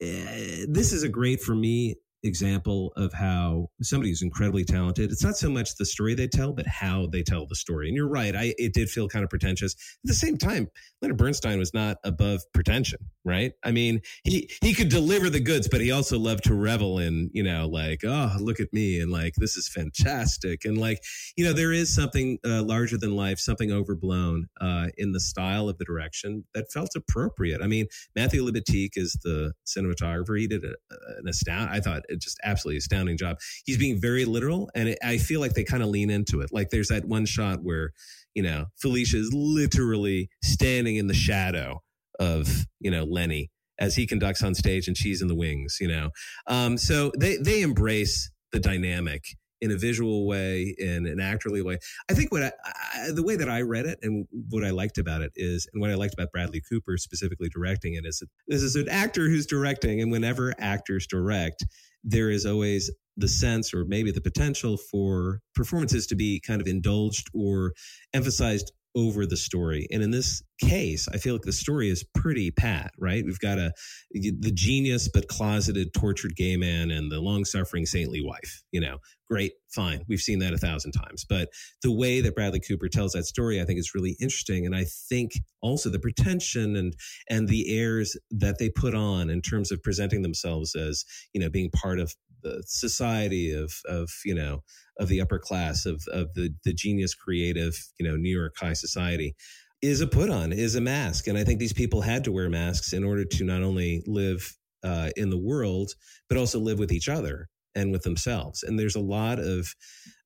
Eh, 0.00 0.66
this 0.68 0.92
is 0.92 1.02
a 1.02 1.08
great 1.08 1.40
for 1.40 1.54
me 1.54 1.96
example 2.26 2.92
of 2.96 3.12
how 3.12 3.68
somebody 3.82 4.10
who's 4.10 4.22
incredibly 4.22 4.64
talented 4.64 5.10
it's 5.10 5.24
not 5.24 5.36
so 5.36 5.48
much 5.50 5.76
the 5.76 5.86
story 5.86 6.14
they 6.14 6.28
tell 6.28 6.52
but 6.52 6.66
how 6.66 7.06
they 7.06 7.22
tell 7.22 7.46
the 7.46 7.56
story. 7.56 7.88
And 7.88 7.96
you're 7.96 8.08
right 8.08 8.34
i 8.34 8.54
it 8.58 8.74
did 8.74 8.88
feel 8.90 9.08
kind 9.08 9.24
of 9.24 9.30
pretentious. 9.30 9.74
At 9.74 10.08
the 10.08 10.14
same 10.14 10.36
time 10.36 10.68
leonard 11.02 11.18
bernstein 11.18 11.58
was 11.58 11.72
not 11.74 11.98
above 12.04 12.42
pretension 12.52 12.98
right? 13.26 13.52
I 13.64 13.72
mean 13.72 14.00
he 14.24 14.48
he 14.62 14.72
could 14.72 14.88
deliver 14.88 15.28
the 15.28 15.40
goods 15.40 15.68
but 15.68 15.80
he 15.80 15.90
also 15.90 16.18
loved 16.18 16.44
to 16.44 16.54
revel 16.54 16.98
in 16.98 17.28
you 17.34 17.42
know 17.42 17.66
like 17.66 18.02
oh 18.04 18.36
look 18.40 18.60
at 18.60 18.72
me 18.72 19.00
and 19.00 19.10
like 19.10 19.34
this 19.36 19.56
is 19.56 19.68
fantastic. 19.68 20.64
And 20.64 20.78
like 20.78 21.02
you 21.36 21.44
know 21.44 21.52
there 21.52 21.72
is 21.72 21.94
something 21.94 22.38
uh, 22.46 22.62
larger 22.62 22.96
than 22.96 23.16
life 23.16 23.38
something 23.38 23.72
overblown 23.72 24.46
uh, 24.60 24.86
in 24.96 25.12
the 25.12 25.20
style 25.20 25.68
of 25.68 25.78
the 25.78 25.84
direction 25.84 26.44
that 26.54 26.72
felt 26.72 26.90
appropriate. 26.94 27.60
I 27.60 27.66
mean 27.66 27.86
Matthew 28.14 28.44
Libatique 28.44 28.96
is 28.96 29.18
the 29.24 29.52
cinematographer. 29.66 30.38
He 30.38 30.46
did 30.46 30.64
a, 30.64 30.74
an 31.18 31.28
astound, 31.28 31.70
I 31.70 31.80
thought, 31.80 32.02
just 32.20 32.38
absolutely 32.44 32.78
astounding 32.78 33.16
job. 33.16 33.38
He's 33.64 33.78
being 33.78 34.00
very 34.00 34.24
literal, 34.24 34.70
and 34.74 34.90
it, 34.90 34.98
I 35.04 35.18
feel 35.18 35.40
like 35.40 35.54
they 35.54 35.64
kind 35.64 35.82
of 35.82 35.88
lean 35.88 36.10
into 36.10 36.40
it. 36.40 36.50
Like 36.52 36.70
there's 36.70 36.88
that 36.88 37.04
one 37.04 37.26
shot 37.26 37.62
where, 37.62 37.92
you 38.34 38.42
know, 38.42 38.66
Felicia 38.76 39.18
is 39.18 39.32
literally 39.32 40.28
standing 40.42 40.96
in 40.96 41.06
the 41.06 41.14
shadow 41.14 41.82
of, 42.18 42.66
you 42.80 42.90
know, 42.90 43.04
Lenny 43.04 43.50
as 43.78 43.94
he 43.94 44.06
conducts 44.06 44.42
on 44.42 44.54
stage, 44.54 44.88
and 44.88 44.96
she's 44.96 45.20
in 45.22 45.28
the 45.28 45.34
wings. 45.34 45.78
You 45.80 45.88
know, 45.88 46.10
um, 46.46 46.78
so 46.78 47.12
they 47.18 47.36
they 47.36 47.62
embrace 47.62 48.30
the 48.52 48.60
dynamic 48.60 49.24
in 49.62 49.70
a 49.70 49.76
visual 49.76 50.26
way, 50.26 50.74
in 50.78 51.06
an 51.06 51.16
actorly 51.16 51.64
way. 51.64 51.78
I 52.10 52.14
think 52.14 52.30
what 52.30 52.42
I, 52.42 52.52
I, 52.94 53.10
the 53.12 53.22
way 53.22 53.36
that 53.36 53.48
I 53.48 53.62
read 53.62 53.86
it 53.86 53.98
and 54.02 54.26
what 54.50 54.62
I 54.64 54.70
liked 54.70 54.98
about 54.98 55.22
it 55.22 55.32
is, 55.34 55.66
and 55.72 55.80
what 55.80 55.90
I 55.90 55.94
liked 55.94 56.12
about 56.12 56.30
Bradley 56.30 56.62
Cooper 56.68 56.98
specifically 56.98 57.48
directing 57.48 57.94
it 57.94 58.04
is 58.04 58.18
that 58.18 58.28
this 58.48 58.62
is 58.62 58.76
an 58.76 58.88
actor 58.90 59.28
who's 59.28 59.46
directing, 59.46 60.02
and 60.02 60.12
whenever 60.12 60.52
actors 60.58 61.06
direct, 61.06 61.64
there 62.06 62.30
is 62.30 62.46
always 62.46 62.90
the 63.16 63.28
sense 63.28 63.74
or 63.74 63.84
maybe 63.84 64.10
the 64.10 64.20
potential 64.20 64.76
for 64.76 65.40
performances 65.54 66.06
to 66.06 66.14
be 66.14 66.40
kind 66.46 66.60
of 66.60 66.66
indulged 66.66 67.28
or 67.34 67.72
emphasized 68.14 68.72
over 68.96 69.26
the 69.26 69.36
story. 69.36 69.86
And 69.92 70.02
in 70.02 70.10
this 70.10 70.42
case, 70.58 71.06
I 71.12 71.18
feel 71.18 71.34
like 71.34 71.42
the 71.42 71.52
story 71.52 71.90
is 71.90 72.02
pretty 72.14 72.50
pat, 72.50 72.92
right? 72.98 73.22
We've 73.24 73.38
got 73.38 73.58
a 73.58 73.72
the 74.10 74.52
genius 74.54 75.08
but 75.12 75.28
closeted, 75.28 75.92
tortured 75.92 76.34
gay 76.34 76.56
man 76.56 76.90
and 76.90 77.12
the 77.12 77.20
long-suffering 77.20 77.84
saintly 77.84 78.22
wife. 78.24 78.62
You 78.72 78.80
know, 78.80 78.96
great, 79.28 79.52
fine. 79.74 80.02
We've 80.08 80.20
seen 80.20 80.38
that 80.38 80.54
a 80.54 80.58
thousand 80.58 80.92
times. 80.92 81.26
But 81.28 81.50
the 81.82 81.92
way 81.92 82.22
that 82.22 82.34
Bradley 82.34 82.60
Cooper 82.60 82.88
tells 82.88 83.12
that 83.12 83.26
story, 83.26 83.60
I 83.60 83.66
think 83.66 83.78
is 83.78 83.94
really 83.94 84.16
interesting. 84.18 84.64
And 84.64 84.74
I 84.74 84.84
think 84.84 85.32
also 85.60 85.90
the 85.90 85.98
pretension 85.98 86.74
and 86.74 86.94
and 87.28 87.48
the 87.48 87.78
airs 87.78 88.16
that 88.30 88.58
they 88.58 88.70
put 88.70 88.94
on 88.94 89.28
in 89.28 89.42
terms 89.42 89.70
of 89.70 89.82
presenting 89.82 90.22
themselves 90.22 90.74
as, 90.74 91.04
you 91.34 91.40
know, 91.40 91.50
being 91.50 91.70
part 91.70 92.00
of 92.00 92.14
the 92.46 92.62
society 92.66 93.52
of 93.52 93.72
of, 93.86 94.10
you 94.24 94.34
know, 94.34 94.62
of 94.98 95.08
the 95.08 95.20
upper 95.20 95.38
class 95.38 95.86
of 95.86 96.02
of 96.12 96.34
the 96.34 96.54
the 96.64 96.72
genius 96.72 97.14
creative 97.14 97.74
you 97.98 98.08
know 98.08 98.16
new 98.16 98.34
york 98.34 98.54
high 98.58 98.72
society 98.72 99.34
is 99.82 100.00
a 100.00 100.06
put 100.06 100.30
on 100.30 100.52
is 100.52 100.74
a 100.74 100.80
mask. 100.80 101.26
And 101.26 101.38
i 101.38 101.44
think 101.44 101.58
these 101.58 101.72
people 101.72 102.00
had 102.00 102.24
to 102.24 102.32
wear 102.32 102.48
masks 102.48 102.92
in 102.92 103.04
order 103.04 103.24
to 103.24 103.44
not 103.44 103.62
only 103.62 104.02
live 104.06 104.56
uh, 104.82 105.10
in 105.16 105.30
the 105.30 105.38
world 105.38 105.92
but 106.28 106.38
also 106.38 106.58
live 106.58 106.78
with 106.78 106.92
each 106.92 107.08
other 107.08 107.48
and 107.74 107.92
with 107.92 108.02
themselves. 108.02 108.62
And 108.62 108.78
there's 108.78 108.96
a 108.96 109.00
lot 109.00 109.38
of 109.38 109.74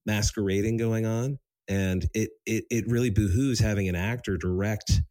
masquerading 0.07 0.77
going 0.77 1.07
on. 1.07 1.39
And 1.69 2.07
it 2.15 2.31
it, 2.47 2.65
it 2.71 2.85
really 2.87 3.11
behooves 3.11 3.61
having 3.61 3.89
an 3.89 3.97
actor 3.97 4.37
direct 4.37 5.03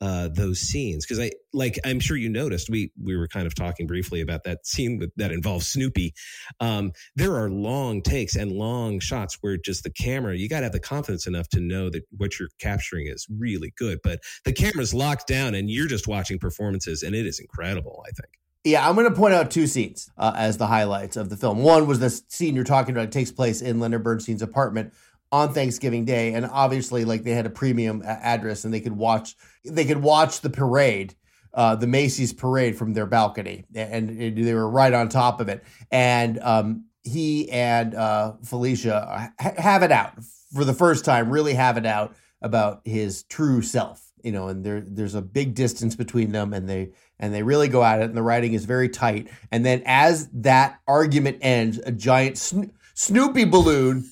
uh, 0.00 0.28
those 0.28 0.60
scenes 0.60 1.04
because 1.04 1.18
I 1.18 1.30
like 1.52 1.78
I'm 1.84 2.00
sure 2.00 2.16
you 2.16 2.28
noticed 2.28 2.70
we 2.70 2.92
we 3.02 3.16
were 3.16 3.28
kind 3.28 3.46
of 3.46 3.54
talking 3.54 3.86
briefly 3.86 4.20
about 4.20 4.44
that 4.44 4.66
scene 4.66 4.98
with, 4.98 5.10
that 5.16 5.32
involves 5.32 5.66
Snoopy. 5.66 6.14
Um, 6.60 6.92
there 7.16 7.34
are 7.36 7.50
long 7.50 8.02
takes 8.02 8.36
and 8.36 8.52
long 8.52 9.00
shots 9.00 9.38
where 9.40 9.56
just 9.56 9.82
the 9.82 9.90
camera 9.90 10.36
you 10.36 10.48
got 10.48 10.60
to 10.60 10.64
have 10.64 10.72
the 10.72 10.80
confidence 10.80 11.26
enough 11.26 11.48
to 11.50 11.60
know 11.60 11.90
that 11.90 12.04
what 12.16 12.38
you're 12.38 12.50
capturing 12.60 13.06
is 13.06 13.26
really 13.28 13.72
good, 13.76 13.98
but 14.02 14.20
the 14.44 14.52
camera's 14.52 14.94
locked 14.94 15.26
down 15.26 15.54
and 15.54 15.70
you're 15.70 15.88
just 15.88 16.06
watching 16.06 16.38
performances 16.38 17.02
and 17.02 17.14
it 17.14 17.26
is 17.26 17.40
incredible. 17.40 18.04
I 18.06 18.10
think. 18.10 18.38
Yeah, 18.64 18.86
I'm 18.86 18.96
going 18.96 19.08
to 19.08 19.16
point 19.16 19.34
out 19.34 19.50
two 19.50 19.66
scenes 19.66 20.10
uh, 20.18 20.32
as 20.36 20.58
the 20.58 20.66
highlights 20.66 21.16
of 21.16 21.30
the 21.30 21.36
film. 21.36 21.62
One 21.62 21.86
was 21.86 22.00
the 22.00 22.10
scene 22.10 22.54
you're 22.54 22.64
talking 22.64 22.94
about. 22.94 23.04
It 23.04 23.12
takes 23.12 23.30
place 23.30 23.62
in 23.62 23.80
Leonard 23.80 24.02
Bernstein's 24.02 24.42
apartment 24.42 24.92
on 25.30 25.52
Thanksgiving 25.52 26.04
Day, 26.04 26.32
and 26.32 26.46
obviously, 26.46 27.04
like 27.04 27.22
they 27.22 27.32
had 27.32 27.46
a 27.46 27.50
premium 27.50 28.02
address, 28.04 28.64
and 28.64 28.72
they 28.72 28.80
could 28.80 28.96
watch 28.96 29.36
they 29.64 29.84
could 29.84 30.02
watch 30.02 30.40
the 30.40 30.50
parade, 30.50 31.14
uh, 31.54 31.76
the 31.76 31.86
Macy's 31.86 32.32
parade 32.32 32.76
from 32.76 32.94
their 32.94 33.06
balcony, 33.06 33.64
and, 33.74 34.08
they 34.08 34.54
were 34.54 34.68
right 34.68 34.92
on 34.92 35.08
top 35.08 35.40
of 35.40 35.48
it. 35.48 35.64
And 35.90 36.38
um, 36.40 36.86
he 37.02 37.50
and 37.50 37.94
uh, 37.94 38.34
Felicia 38.44 39.32
ha- 39.38 39.54
have 39.56 39.82
it 39.82 39.92
out 39.92 40.12
for 40.54 40.64
the 40.64 40.74
first 40.74 41.04
time, 41.04 41.30
really 41.30 41.54
have 41.54 41.76
it 41.76 41.86
out 41.86 42.14
about 42.40 42.80
his 42.84 43.24
true 43.24 43.62
self. 43.62 44.04
You 44.22 44.32
know, 44.32 44.48
and 44.48 44.64
there 44.64 44.80
there's 44.80 45.14
a 45.14 45.22
big 45.22 45.54
distance 45.54 45.94
between 45.94 46.32
them, 46.32 46.52
and 46.52 46.68
they 46.68 46.92
and 47.18 47.34
they 47.34 47.42
really 47.42 47.68
go 47.68 47.84
at 47.84 48.00
it, 48.00 48.04
and 48.04 48.16
the 48.16 48.22
writing 48.22 48.54
is 48.54 48.64
very 48.64 48.88
tight. 48.88 49.28
And 49.52 49.64
then 49.64 49.82
as 49.84 50.28
that 50.32 50.80
argument 50.88 51.38
ends, 51.40 51.78
a 51.78 51.92
giant 51.92 52.38
Sno- 52.38 52.70
Snoopy 52.94 53.44
balloon 53.44 54.10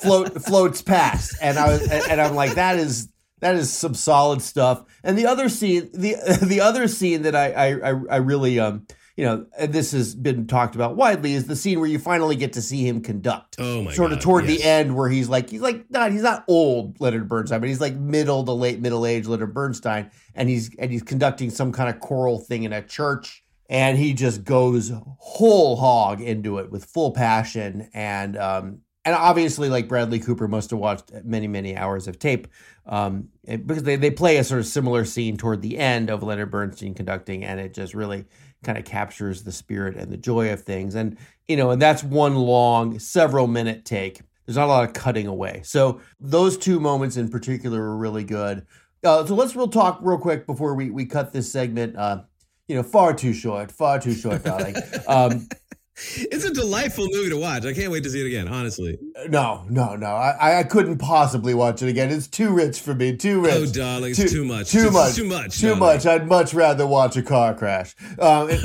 float 0.00 0.42
floats 0.42 0.82
past, 0.82 1.36
and 1.40 1.58
I 1.58 1.68
was 1.68 1.88
and 1.88 2.20
I'm 2.20 2.34
like, 2.34 2.54
that 2.54 2.78
is 2.78 3.08
that 3.40 3.54
is 3.54 3.72
some 3.72 3.94
solid 3.94 4.42
stuff. 4.42 4.84
And 5.02 5.18
the 5.18 5.26
other 5.26 5.48
scene, 5.48 5.90
the 5.92 6.16
the 6.42 6.60
other 6.60 6.88
scene 6.88 7.22
that 7.22 7.34
I 7.34 7.52
I 7.52 7.90
I, 8.10 8.16
really 8.16 8.58
um 8.58 8.86
you 9.16 9.24
know 9.24 9.46
and 9.58 9.72
this 9.72 9.92
has 9.92 10.14
been 10.14 10.46
talked 10.46 10.74
about 10.74 10.96
widely 10.96 11.34
is 11.34 11.46
the 11.46 11.56
scene 11.56 11.80
where 11.80 11.88
you 11.88 11.98
finally 11.98 12.36
get 12.36 12.54
to 12.54 12.62
see 12.62 12.86
him 12.86 13.00
conduct. 13.00 13.56
Oh 13.58 13.82
my 13.82 13.92
Sort 13.92 14.12
of 14.12 14.18
God, 14.18 14.22
toward 14.22 14.44
yes. 14.46 14.58
the 14.58 14.64
end 14.64 14.96
where 14.96 15.08
he's 15.08 15.28
like 15.28 15.50
he's 15.50 15.60
like 15.60 15.90
not 15.90 16.12
he's 16.12 16.22
not 16.22 16.44
old 16.48 17.00
Leonard 17.00 17.28
Bernstein, 17.28 17.60
but 17.60 17.68
he's 17.68 17.80
like 17.80 17.94
middle 17.94 18.44
to 18.44 18.52
late 18.52 18.80
middle 18.80 19.04
age 19.04 19.26
Leonard 19.26 19.52
Bernstein, 19.54 20.10
and 20.34 20.48
he's 20.48 20.74
and 20.78 20.90
he's 20.90 21.02
conducting 21.02 21.50
some 21.50 21.72
kind 21.72 21.94
of 21.94 22.00
choral 22.00 22.38
thing 22.38 22.62
in 22.62 22.72
a 22.72 22.82
church 22.82 23.42
and 23.68 23.98
he 23.98 24.14
just 24.14 24.44
goes 24.44 24.92
whole 25.18 25.76
hog 25.76 26.20
into 26.20 26.58
it 26.58 26.70
with 26.70 26.84
full 26.84 27.10
passion 27.10 27.88
and 27.92 28.36
um, 28.36 28.80
and 29.06 29.14
obviously 29.14 29.70
like 29.70 29.88
Bradley 29.88 30.18
Cooper 30.18 30.48
must 30.48 30.70
have 30.70 30.80
watched 30.80 31.12
many 31.24 31.46
many 31.46 31.76
hours 31.76 32.08
of 32.08 32.18
tape 32.18 32.48
um, 32.86 33.28
because 33.46 33.84
they, 33.84 33.96
they 33.96 34.10
play 34.10 34.36
a 34.36 34.44
sort 34.44 34.60
of 34.60 34.66
similar 34.66 35.04
scene 35.04 35.36
toward 35.36 35.62
the 35.62 35.78
end 35.78 36.10
of 36.10 36.22
Leonard 36.22 36.50
Bernstein 36.50 36.92
conducting 36.92 37.44
and 37.44 37.58
it 37.60 37.72
just 37.72 37.94
really 37.94 38.26
kind 38.64 38.76
of 38.76 38.84
captures 38.84 39.44
the 39.44 39.52
spirit 39.52 39.96
and 39.96 40.12
the 40.12 40.16
joy 40.16 40.52
of 40.52 40.62
things. 40.62 40.96
And 40.96 41.16
you 41.48 41.56
know 41.56 41.70
and 41.70 41.80
that's 41.80 42.02
one 42.02 42.34
long 42.34 42.98
several 42.98 43.46
minute 43.46 43.84
take. 43.84 44.20
There's 44.44 44.56
not 44.56 44.66
a 44.66 44.68
lot 44.68 44.88
of 44.88 44.92
cutting 44.92 45.26
away. 45.26 45.62
So 45.64 46.00
those 46.20 46.58
two 46.58 46.78
moments 46.78 47.16
in 47.16 47.28
particular 47.28 47.80
were 47.80 47.96
really 47.96 48.24
good. 48.24 48.66
Uh, 49.02 49.24
so 49.24 49.34
let's 49.34 49.54
real 49.54 49.68
talk 49.68 50.00
real 50.02 50.18
quick 50.18 50.46
before 50.46 50.74
we, 50.74 50.90
we 50.90 51.04
cut 51.06 51.32
this 51.32 51.50
segment 51.50 51.96
uh, 51.96 52.22
you 52.66 52.74
know 52.74 52.82
far 52.82 53.14
too 53.14 53.32
short 53.32 53.70
far 53.70 54.00
too 54.00 54.14
short 54.14 54.42
darling. 54.42 54.74
Um, 55.08 55.48
It's 55.96 56.44
a 56.44 56.52
delightful 56.52 57.06
movie 57.10 57.30
to 57.30 57.38
watch. 57.38 57.64
I 57.64 57.72
can't 57.72 57.90
wait 57.90 58.04
to 58.04 58.10
see 58.10 58.20
it 58.20 58.26
again, 58.26 58.48
honestly. 58.48 58.98
No, 59.28 59.64
no, 59.70 59.96
no. 59.96 60.08
I, 60.08 60.60
I 60.60 60.62
couldn't 60.62 60.98
possibly 60.98 61.54
watch 61.54 61.82
it 61.82 61.88
again. 61.88 62.10
It's 62.10 62.26
too 62.26 62.50
rich 62.50 62.80
for 62.80 62.94
me. 62.94 63.16
Too 63.16 63.40
rich. 63.40 63.54
Oh, 63.54 63.66
darling, 63.66 64.10
it's 64.10 64.30
too 64.30 64.44
much. 64.44 64.70
Too 64.70 64.90
much. 64.90 65.14
too 65.14 65.24
much, 65.24 65.58
Too 65.58 65.74
much. 65.74 66.04
I'd 66.04 66.28
much 66.28 66.52
rather 66.52 66.86
watch 66.86 67.16
a 67.16 67.22
car 67.22 67.54
crash. 67.54 67.94
Um, 68.18 68.50
in, 68.50 68.58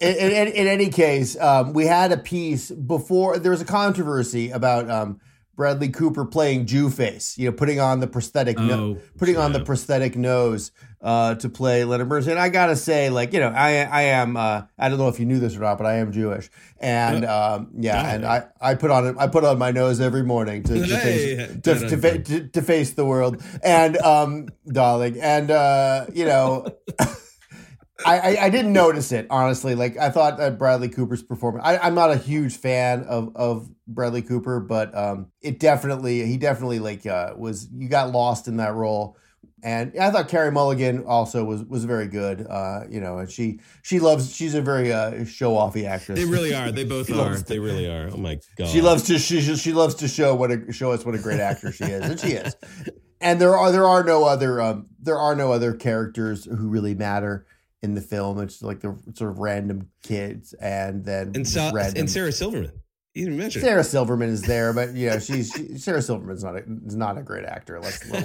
in, 0.00 0.30
in, 0.30 0.48
in 0.48 0.66
any 0.68 0.88
case, 0.88 1.36
um, 1.40 1.72
we 1.72 1.86
had 1.86 2.12
a 2.12 2.18
piece 2.18 2.70
before. 2.70 3.38
There 3.38 3.50
was 3.50 3.60
a 3.60 3.66
controversy 3.66 4.50
about 4.50 4.88
um, 4.88 5.20
Bradley 5.56 5.88
Cooper 5.90 6.24
playing 6.24 6.66
Jew 6.66 6.88
face. 6.90 7.36
You 7.36 7.50
know, 7.50 7.56
putting 7.56 7.80
on 7.80 8.00
the 8.00 8.06
prosthetic, 8.06 8.58
no, 8.58 8.96
Oh, 8.96 8.98
putting 9.18 9.36
on 9.36 9.52
the 9.52 9.58
yeah. 9.58 9.64
prosthetic 9.64 10.16
nose 10.16 10.72
uh, 11.02 11.34
to 11.34 11.48
play 11.48 11.84
Leonard 11.84 12.08
Bernstein. 12.08 12.32
And 12.32 12.40
I 12.40 12.48
gotta 12.48 12.76
say, 12.76 13.10
like, 13.10 13.32
you 13.32 13.40
know, 13.40 13.48
I 13.48 13.82
I 13.82 14.02
am. 14.02 14.36
Uh, 14.36 14.62
I 14.78 14.88
don't 14.88 14.98
know 14.98 15.08
if 15.08 15.20
you 15.20 15.26
knew 15.26 15.38
this 15.38 15.56
or 15.56 15.60
not, 15.60 15.76
but 15.78 15.86
I 15.86 15.96
am 15.96 16.12
Jewish, 16.12 16.48
and 16.78 17.24
um, 17.26 17.70
yeah, 17.78 18.02
Yeah. 18.02 18.14
and 18.14 18.24
I, 18.26 18.44
I 18.60 18.74
put 18.74 18.90
on 18.90 19.18
I 19.18 19.26
put 19.26 19.44
on 19.44 19.58
my 19.58 19.70
nose 19.70 20.00
every 20.00 20.22
morning 20.22 20.62
to 20.64 20.74
to, 20.86 20.96
face, 20.98 21.52
to, 21.62 21.88
to, 21.88 21.96
fa- 21.98 22.18
to, 22.22 22.48
to 22.48 22.62
face 22.62 22.92
the 22.92 23.04
world, 23.04 23.42
and 23.62 23.96
um, 23.98 24.48
darling, 24.66 25.20
and 25.20 25.50
uh, 25.50 26.06
you 26.14 26.24
know. 26.24 26.66
I, 28.04 28.18
I, 28.18 28.44
I 28.44 28.50
didn't 28.50 28.72
notice 28.72 29.12
it 29.12 29.26
honestly. 29.30 29.74
Like 29.74 29.96
I 29.96 30.10
thought 30.10 30.38
that 30.38 30.58
Bradley 30.58 30.88
Cooper's 30.88 31.22
performance. 31.22 31.64
I, 31.66 31.78
I'm 31.78 31.94
not 31.94 32.10
a 32.10 32.16
huge 32.16 32.56
fan 32.56 33.04
of 33.04 33.34
of 33.36 33.68
Bradley 33.86 34.22
Cooper, 34.22 34.60
but 34.60 34.96
um, 34.96 35.26
it 35.40 35.58
definitely 35.58 36.24
he 36.26 36.36
definitely 36.36 36.78
like 36.78 37.06
uh, 37.06 37.34
was 37.36 37.68
you 37.72 37.88
got 37.88 38.10
lost 38.10 38.48
in 38.48 38.56
that 38.58 38.74
role. 38.74 39.16
And 39.62 39.92
I 40.00 40.10
thought 40.10 40.28
Carey 40.28 40.50
Mulligan 40.50 41.04
also 41.04 41.44
was 41.44 41.62
was 41.64 41.84
very 41.84 42.08
good. 42.08 42.46
Uh, 42.48 42.84
you 42.88 43.00
know, 43.00 43.18
and 43.18 43.30
she 43.30 43.60
she 43.82 44.00
loves 44.00 44.34
she's 44.34 44.54
a 44.54 44.62
very 44.62 44.92
uh, 44.92 45.24
show 45.26 45.52
offy 45.52 45.86
actress. 45.86 46.18
They 46.18 46.24
really 46.24 46.54
are. 46.54 46.72
They 46.72 46.84
both 46.84 47.10
are. 47.10 47.16
loves 47.16 47.44
They 47.44 47.58
really 47.58 47.86
are. 47.86 48.08
Oh 48.10 48.16
my 48.16 48.38
god. 48.56 48.68
She 48.68 48.80
loves 48.80 49.02
to 49.04 49.18
she 49.18 49.40
she 49.56 49.72
loves 49.72 49.96
to 49.96 50.08
show 50.08 50.34
what 50.34 50.50
a 50.50 50.72
show 50.72 50.92
us 50.92 51.04
what 51.04 51.14
a 51.14 51.18
great 51.18 51.40
actor 51.40 51.72
she 51.72 51.84
is, 51.84 52.02
and 52.02 52.18
she 52.18 52.28
is. 52.28 52.56
And 53.20 53.38
there 53.38 53.54
are 53.54 53.70
there 53.70 53.86
are 53.86 54.02
no 54.02 54.24
other 54.24 54.62
um 54.62 54.86
there 54.98 55.18
are 55.18 55.36
no 55.36 55.52
other 55.52 55.74
characters 55.74 56.46
who 56.46 56.68
really 56.68 56.94
matter 56.94 57.44
in 57.82 57.94
the 57.94 58.00
film. 58.00 58.40
It's 58.40 58.62
like 58.62 58.80
the 58.80 58.96
sort 59.14 59.30
of 59.30 59.38
random 59.38 59.88
kids, 60.02 60.52
and 60.54 61.04
then 61.04 61.32
and, 61.34 61.46
Sa- 61.48 61.70
random. 61.72 62.00
and 62.00 62.10
Sarah 62.10 62.32
Silverman. 62.32 62.72
You 63.14 63.24
didn't 63.24 63.38
mention. 63.38 63.60
her. 63.62 63.66
Sarah 63.66 63.84
Silverman 63.84 64.28
is 64.28 64.42
there, 64.42 64.72
but 64.72 64.94
you 64.94 65.10
know 65.10 65.18
she's 65.18 65.50
she, 65.50 65.76
Sarah 65.78 66.00
Silverman's 66.00 66.44
not 66.44 66.54
a, 66.56 66.62
is 66.86 66.94
not 66.94 67.18
a 67.18 67.22
great 67.22 67.44
actor. 67.44 67.80
Let's 67.80 68.08
let, 68.10 68.24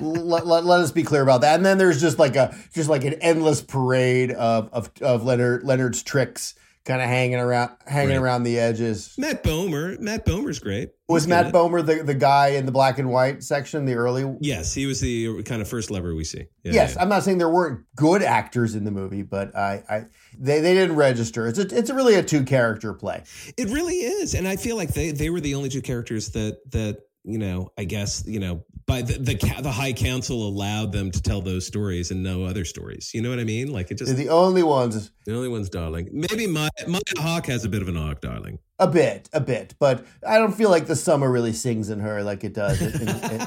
let, 0.00 0.24
let, 0.24 0.46
let, 0.46 0.64
let 0.64 0.80
us 0.80 0.92
be 0.92 1.02
clear 1.02 1.22
about 1.22 1.40
that. 1.40 1.56
And 1.56 1.66
then 1.66 1.76
there's 1.76 2.00
just 2.00 2.16
like 2.18 2.36
a 2.36 2.56
just 2.72 2.88
like 2.88 3.04
an 3.04 3.14
endless 3.14 3.62
parade 3.62 4.30
of 4.30 4.68
of, 4.72 4.90
of 5.02 5.24
Leonard 5.24 5.64
Leonard's 5.64 6.04
tricks, 6.04 6.54
kind 6.86 7.02
of 7.02 7.08
hanging 7.08 7.34
around 7.38 7.72
hanging 7.86 8.10
Right. 8.16 8.22
around 8.22 8.44
the 8.44 8.58
edges. 8.58 9.12
Matt 9.18 9.42
Bomer. 9.44 9.98
Matt 10.00 10.24
Bomer's 10.24 10.58
great. 10.60 10.90
Was 11.08 11.24
He's 11.24 11.28
Matt. 11.28 11.52
Bomer 11.52 11.84
the, 11.84 12.02
the 12.02 12.14
guy 12.14 12.48
in 12.50 12.64
the 12.66 12.72
black 12.72 12.98
and 12.98 13.10
white 13.10 13.42
section, 13.42 13.84
the 13.84 13.94
early? 13.94 14.36
Yes, 14.40 14.72
he 14.72 14.86
was 14.86 15.00
the 15.00 15.42
kind 15.42 15.60
of 15.62 15.68
first 15.68 15.90
lever 15.90 16.14
we 16.14 16.24
see. 16.24 16.46
Yeah, 16.64 16.72
yes, 16.72 16.94
yeah. 16.94 17.02
I'm 17.02 17.08
not 17.08 17.22
saying 17.22 17.38
there 17.38 17.48
weren't 17.50 17.84
good 17.94 18.22
actors 18.22 18.74
in 18.74 18.84
the 18.84 18.90
movie, 18.90 19.22
but 19.22 19.54
I, 19.54 19.82
I 19.88 20.04
they, 20.38 20.60
they 20.60 20.74
didn't 20.74 20.96
register. 20.96 21.46
It's 21.46 21.58
a, 21.58 21.76
it's 21.76 21.90
really 21.90 22.14
a 22.14 22.22
two 22.22 22.44
character 22.44 22.92
play. 22.94 23.22
It 23.56 23.68
really 23.68 23.96
is, 23.96 24.34
and 24.34 24.48
I 24.48 24.56
feel 24.56 24.76
like 24.76 24.94
they 24.94 25.10
they 25.10 25.28
were 25.30 25.40
the 25.40 25.54
only 25.54 25.68
two 25.68 25.82
characters 25.82 26.30
that 26.30 26.58
that 26.72 26.98
you 27.26 27.38
know. 27.38 27.70
I 27.76 27.84
guess 27.84 28.24
you 28.26 28.40
know 28.40 28.64
by 28.86 29.02
the 29.02 29.18
the, 29.18 29.60
the 29.62 29.70
High 29.70 29.92
Council 29.92 30.48
allowed 30.48 30.92
them 30.92 31.10
to 31.10 31.20
tell 31.20 31.40
those 31.40 31.66
stories 31.66 32.10
and 32.10 32.22
no 32.22 32.44
other 32.44 32.64
stories. 32.64 33.10
You 33.12 33.20
know 33.22 33.30
what 33.30 33.40
I 33.40 33.44
mean? 33.44 33.72
Like 33.72 33.90
it 33.90 33.98
They're 33.98 34.06
just 34.06 34.16
the 34.16 34.28
only 34.28 34.62
ones. 34.62 35.10
the 35.26 35.34
only 35.34 35.48
one's 35.48 35.68
darling. 35.68 36.08
Maybe 36.12 36.46
my 36.46 36.68
Maya 36.86 37.00
Hawke 37.18 37.46
has 37.46 37.64
a 37.64 37.68
bit 37.68 37.82
of 37.82 37.88
an 37.88 37.96
arc, 37.96 38.20
darling. 38.20 38.58
A 38.78 38.86
bit, 38.86 39.28
a 39.32 39.40
bit, 39.40 39.74
but 39.78 40.06
I 40.26 40.38
don't 40.38 40.54
feel 40.54 40.70
like 40.70 40.86
the 40.86 40.96
summer 40.96 41.30
really 41.30 41.52
sings 41.52 41.90
in 41.90 42.00
her 42.00 42.22
like 42.22 42.44
it 42.44 42.52
does 42.52 42.80
in, 42.82 43.08
in, 43.08 43.40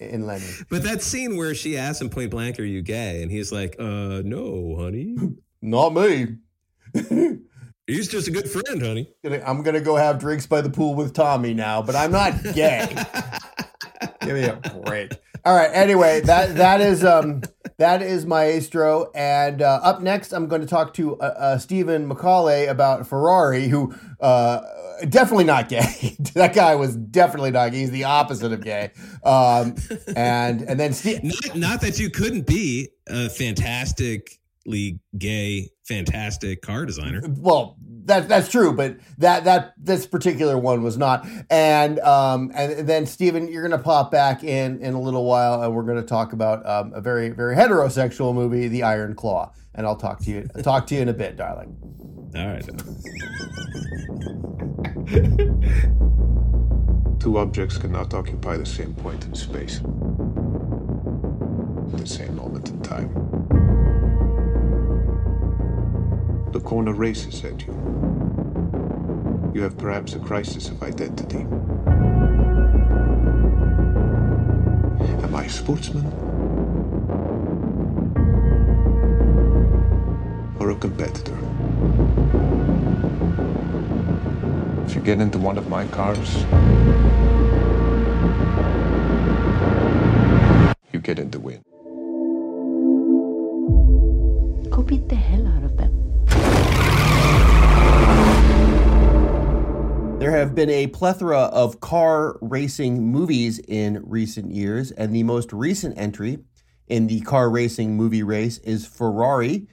in, 0.00 0.14
in 0.14 0.26
Lenny. 0.26 0.48
But 0.70 0.82
that 0.84 1.02
scene 1.02 1.36
where 1.36 1.54
she 1.54 1.76
asks 1.76 2.00
him 2.00 2.08
point 2.10 2.30
blank, 2.30 2.58
"Are 2.58 2.64
you 2.64 2.82
gay?" 2.82 3.22
and 3.22 3.30
he's 3.30 3.52
like, 3.52 3.76
"Uh, 3.78 4.22
no, 4.24 4.76
honey. 4.78 5.16
Not 5.62 5.94
me. 5.94 6.38
He's 7.86 8.08
just 8.08 8.28
a 8.28 8.30
good 8.30 8.48
friend, 8.48 8.82
honey." 8.82 9.12
I'm 9.44 9.62
gonna 9.62 9.80
go 9.80 9.96
have 9.96 10.18
drinks 10.18 10.46
by 10.46 10.60
the 10.60 10.70
pool 10.70 10.94
with 10.94 11.14
Tommy 11.14 11.54
now, 11.54 11.82
but 11.82 11.96
I'm 11.96 12.12
not 12.12 12.34
gay. 12.54 12.88
Give 14.20 14.34
me 14.34 14.44
a 14.44 14.56
break. 14.84 15.12
All 15.44 15.56
right. 15.56 15.70
Anyway, 15.72 16.20
that 16.20 16.54
that 16.56 16.80
is 16.80 17.04
um 17.04 17.42
that 17.78 18.00
is 18.00 18.24
Maestro, 18.24 19.10
and 19.12 19.60
uh, 19.60 19.80
up 19.82 20.00
next 20.00 20.32
I'm 20.32 20.46
going 20.46 20.60
to 20.60 20.68
talk 20.68 20.94
to 20.94 21.16
uh, 21.16 21.24
uh, 21.24 21.58
Stephen 21.58 22.06
Macaulay 22.06 22.66
about 22.66 23.08
Ferrari, 23.08 23.66
who 23.66 23.92
uh, 24.20 24.60
definitely 25.08 25.44
not 25.44 25.68
gay. 25.68 26.16
that 26.34 26.54
guy 26.54 26.76
was 26.76 26.94
definitely 26.96 27.50
not 27.50 27.72
gay. 27.72 27.78
He's 27.78 27.90
the 27.90 28.04
opposite 28.04 28.52
of 28.52 28.62
gay. 28.62 28.92
Um, 29.24 29.74
and 30.14 30.62
and 30.62 30.78
then 30.78 30.92
Steve. 30.92 31.24
Not, 31.24 31.56
not 31.56 31.80
that 31.80 31.98
you 31.98 32.10
couldn't 32.10 32.46
be 32.46 32.90
a 33.08 33.28
fantastically 33.28 34.38
gay, 35.18 35.68
fantastic 35.84 36.62
car 36.62 36.86
designer. 36.86 37.22
well 37.38 37.76
that 38.04 38.28
that's 38.28 38.48
true 38.48 38.72
but 38.72 38.96
that 39.18 39.44
that 39.44 39.74
this 39.76 40.06
particular 40.06 40.56
one 40.58 40.82
was 40.82 40.96
not 40.96 41.26
and 41.50 41.98
um 42.00 42.50
and 42.54 42.88
then 42.88 43.04
Stephen 43.06 43.46
you're 43.48 43.62
gonna 43.62 43.82
pop 43.82 44.10
back 44.10 44.42
in 44.42 44.80
in 44.80 44.94
a 44.94 45.00
little 45.00 45.24
while 45.24 45.62
and 45.62 45.74
we're 45.74 45.82
gonna 45.82 46.02
talk 46.02 46.32
about 46.32 46.64
um, 46.68 46.92
a 46.94 47.00
very 47.00 47.30
very 47.30 47.54
heterosexual 47.56 48.34
movie 48.34 48.68
the 48.68 48.82
Iron 48.82 49.14
Claw 49.14 49.52
and 49.74 49.86
I'll 49.86 49.96
talk 49.96 50.20
to 50.20 50.30
you 50.30 50.42
talk 50.62 50.86
to 50.88 50.94
you 50.94 51.00
in 51.02 51.08
a 51.08 51.12
bit 51.12 51.36
darling 51.36 51.76
All 52.36 52.46
right. 52.46 52.64
Two 57.20 57.38
objects 57.38 57.78
cannot 57.78 58.14
occupy 58.14 58.56
the 58.56 58.66
same 58.66 58.94
point 58.94 59.24
in 59.24 59.34
space. 59.34 59.78
At 59.78 59.84
the 61.98 62.06
same 62.06 62.34
moment 62.36 62.68
in 62.68 62.80
time. 62.80 63.31
The 66.52 66.60
corner 66.60 66.92
races 66.92 67.42
at 67.44 67.66
you. 67.66 67.72
You 69.54 69.62
have 69.62 69.78
perhaps 69.78 70.12
a 70.12 70.18
crisis 70.18 70.68
of 70.68 70.82
identity. 70.82 71.46
Am 75.24 75.34
I 75.34 75.44
a 75.44 75.48
sportsman? 75.48 76.06
Or 80.60 80.70
a 80.70 80.76
competitor? 80.76 81.38
If 84.84 84.94
you 84.94 85.00
get 85.00 85.20
into 85.20 85.38
one 85.38 85.56
of 85.56 85.70
my 85.70 85.86
cars, 85.86 86.44
you 90.92 91.00
get 91.00 91.18
in 91.18 91.30
the 91.30 91.40
win. 91.40 91.62
Go 94.70 94.82
beat 94.82 95.08
the 95.08 95.16
hell 95.16 95.46
out 95.46 95.61
There 100.22 100.30
have 100.30 100.54
been 100.54 100.70
a 100.70 100.86
plethora 100.86 101.36
of 101.36 101.80
car 101.80 102.38
racing 102.40 103.02
movies 103.10 103.58
in 103.58 104.04
recent 104.06 104.52
years, 104.52 104.92
and 104.92 105.12
the 105.12 105.24
most 105.24 105.52
recent 105.52 105.98
entry 105.98 106.38
in 106.86 107.08
the 107.08 107.22
car 107.22 107.50
racing 107.50 107.96
movie 107.96 108.22
race 108.22 108.58
is 108.58 108.86
Ferrari. 108.86 109.66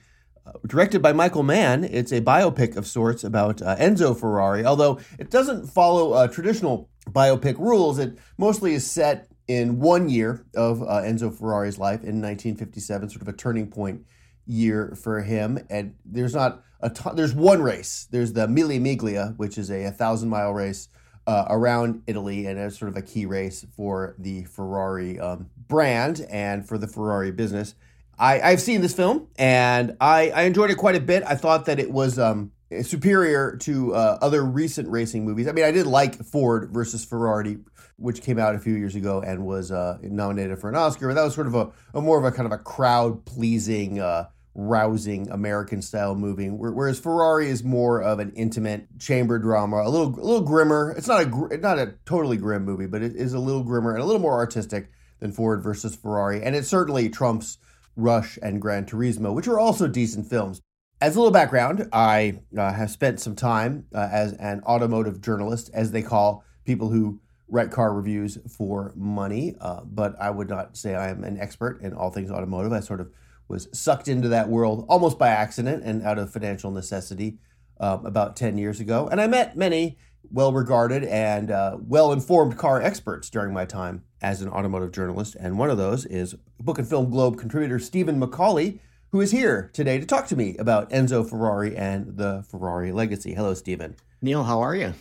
Uh, 0.44 0.50
directed 0.66 1.02
by 1.02 1.12
Michael 1.12 1.44
Mann, 1.44 1.84
it's 1.84 2.10
a 2.10 2.20
biopic 2.20 2.74
of 2.74 2.88
sorts 2.88 3.22
about 3.22 3.62
uh, 3.62 3.76
Enzo 3.76 4.18
Ferrari, 4.18 4.64
although 4.64 4.98
it 5.20 5.30
doesn't 5.30 5.68
follow 5.68 6.14
uh, 6.14 6.26
traditional 6.26 6.90
biopic 7.08 7.56
rules. 7.56 8.00
It 8.00 8.18
mostly 8.36 8.74
is 8.74 8.90
set 8.90 9.28
in 9.46 9.78
one 9.78 10.08
year 10.08 10.44
of 10.56 10.82
uh, 10.82 11.02
Enzo 11.02 11.32
Ferrari's 11.32 11.78
life 11.78 12.00
in 12.00 12.20
1957, 12.20 13.10
sort 13.10 13.22
of 13.22 13.28
a 13.28 13.32
turning 13.32 13.68
point 13.68 14.04
year 14.50 14.96
for 15.00 15.22
him. 15.22 15.64
And 15.70 15.94
there's 16.04 16.34
not 16.34 16.62
a 16.80 16.90
ton, 16.90 17.16
there's 17.16 17.34
one 17.34 17.62
race. 17.62 18.08
There's 18.10 18.32
the 18.32 18.48
Mille 18.48 18.80
Miglia, 18.80 19.36
which 19.36 19.58
is 19.58 19.70
a, 19.70 19.84
a 19.84 19.90
thousand 19.90 20.28
mile 20.28 20.52
race 20.52 20.88
uh, 21.26 21.46
around 21.48 22.02
Italy, 22.06 22.46
and 22.46 22.58
it's 22.58 22.78
sort 22.78 22.90
of 22.90 22.96
a 22.96 23.02
key 23.02 23.26
race 23.26 23.64
for 23.76 24.14
the 24.18 24.44
Ferrari 24.44 25.18
um, 25.20 25.50
brand 25.68 26.26
and 26.30 26.66
for 26.66 26.78
the 26.78 26.88
Ferrari 26.88 27.30
business. 27.30 27.74
I, 28.18 28.40
I've 28.40 28.60
seen 28.60 28.82
this 28.82 28.92
film 28.92 29.28
and 29.38 29.96
I, 29.98 30.30
I 30.30 30.42
enjoyed 30.42 30.70
it 30.70 30.76
quite 30.76 30.94
a 30.94 31.00
bit. 31.00 31.22
I 31.26 31.36
thought 31.36 31.64
that 31.66 31.80
it 31.80 31.90
was 31.90 32.18
um, 32.18 32.52
superior 32.82 33.56
to 33.58 33.94
uh, 33.94 34.18
other 34.20 34.44
recent 34.44 34.88
racing 34.90 35.24
movies. 35.24 35.48
I 35.48 35.52
mean, 35.52 35.64
I 35.64 35.70
did 35.70 35.86
like 35.86 36.22
Ford 36.22 36.70
versus 36.70 37.02
Ferrari, 37.02 37.58
which 37.96 38.22
came 38.22 38.38
out 38.38 38.54
a 38.54 38.58
few 38.58 38.74
years 38.74 38.94
ago 38.94 39.22
and 39.22 39.46
was 39.46 39.72
uh, 39.72 39.98
nominated 40.02 40.58
for 40.58 40.68
an 40.68 40.76
Oscar. 40.76 41.08
But 41.08 41.14
that 41.14 41.24
was 41.24 41.34
sort 41.34 41.46
of 41.46 41.54
a, 41.54 41.70
a 41.94 42.02
more 42.02 42.18
of 42.18 42.24
a 42.24 42.30
kind 42.30 42.44
of 42.44 42.52
a 42.52 42.62
crowd 42.62 43.24
pleasing, 43.24 44.00
uh, 44.00 44.26
rousing 44.54 45.30
American 45.30 45.80
style 45.80 46.14
movie. 46.14 46.48
Whereas 46.48 46.98
Ferrari 46.98 47.48
is 47.48 47.62
more 47.62 48.02
of 48.02 48.18
an 48.18 48.32
intimate 48.32 48.98
chamber 48.98 49.38
drama, 49.38 49.82
a 49.82 49.88
little 49.88 50.08
a 50.08 50.24
little 50.24 50.40
grimmer. 50.42 50.92
It's 50.96 51.08
not 51.08 51.22
a 51.22 51.56
not 51.58 51.78
a 51.78 51.94
totally 52.04 52.36
grim 52.36 52.64
movie, 52.64 52.86
but 52.86 53.02
it 53.02 53.14
is 53.14 53.32
a 53.32 53.38
little 53.38 53.62
grimmer 53.62 53.94
and 53.94 54.02
a 54.02 54.06
little 54.06 54.20
more 54.20 54.34
artistic 54.34 54.90
than 55.20 55.32
Ford 55.32 55.62
versus 55.62 55.94
Ferrari, 55.94 56.42
and 56.42 56.56
it 56.56 56.66
certainly 56.66 57.08
trumps 57.08 57.58
Rush 57.96 58.38
and 58.42 58.60
Gran 58.60 58.86
Turismo, 58.86 59.34
which 59.34 59.46
are 59.46 59.58
also 59.58 59.86
decent 59.86 60.26
films. 60.26 60.60
As 61.00 61.14
a 61.14 61.18
little 61.18 61.32
background, 61.32 61.88
I 61.92 62.40
uh, 62.56 62.72
have 62.72 62.90
spent 62.90 63.20
some 63.20 63.34
time 63.34 63.86
uh, 63.94 64.08
as 64.10 64.32
an 64.34 64.62
automotive 64.64 65.20
journalist, 65.20 65.70
as 65.72 65.92
they 65.92 66.02
call 66.02 66.44
people 66.64 66.90
who 66.90 67.20
write 67.48 67.70
car 67.70 67.92
reviews 67.92 68.38
for 68.56 68.92
money. 68.96 69.56
Uh, 69.60 69.80
but 69.84 70.14
I 70.20 70.30
would 70.30 70.48
not 70.48 70.76
say 70.76 70.94
I 70.94 71.08
am 71.08 71.24
an 71.24 71.38
expert 71.38 71.80
in 71.82 71.94
all 71.94 72.10
things 72.10 72.30
automotive. 72.30 72.72
I 72.72 72.80
sort 72.80 73.00
of 73.00 73.10
was 73.50 73.68
sucked 73.72 74.08
into 74.08 74.28
that 74.28 74.48
world 74.48 74.86
almost 74.88 75.18
by 75.18 75.28
accident 75.28 75.82
and 75.84 76.02
out 76.04 76.18
of 76.18 76.32
financial 76.32 76.70
necessity 76.70 77.36
um, 77.80 78.06
about 78.06 78.36
10 78.36 78.56
years 78.56 78.78
ago. 78.80 79.08
And 79.10 79.20
I 79.20 79.26
met 79.26 79.56
many 79.56 79.98
well 80.30 80.52
regarded 80.52 81.02
and 81.04 81.50
uh, 81.50 81.76
well 81.80 82.12
informed 82.12 82.56
car 82.56 82.80
experts 82.80 83.28
during 83.28 83.52
my 83.52 83.64
time 83.64 84.04
as 84.22 84.40
an 84.40 84.48
automotive 84.48 84.92
journalist. 84.92 85.36
And 85.38 85.58
one 85.58 85.68
of 85.68 85.78
those 85.78 86.06
is 86.06 86.36
Book 86.60 86.78
and 86.78 86.88
Film 86.88 87.10
Globe 87.10 87.38
contributor 87.38 87.80
Stephen 87.80 88.18
Macaulay, 88.18 88.80
who 89.10 89.20
is 89.20 89.32
here 89.32 89.70
today 89.72 89.98
to 89.98 90.06
talk 90.06 90.28
to 90.28 90.36
me 90.36 90.56
about 90.58 90.88
Enzo 90.90 91.28
Ferrari 91.28 91.76
and 91.76 92.16
the 92.16 92.44
Ferrari 92.48 92.92
legacy. 92.92 93.34
Hello, 93.34 93.54
Stephen. 93.54 93.96
Neal, 94.22 94.44
how 94.44 94.60
are 94.60 94.76
you? 94.76 94.94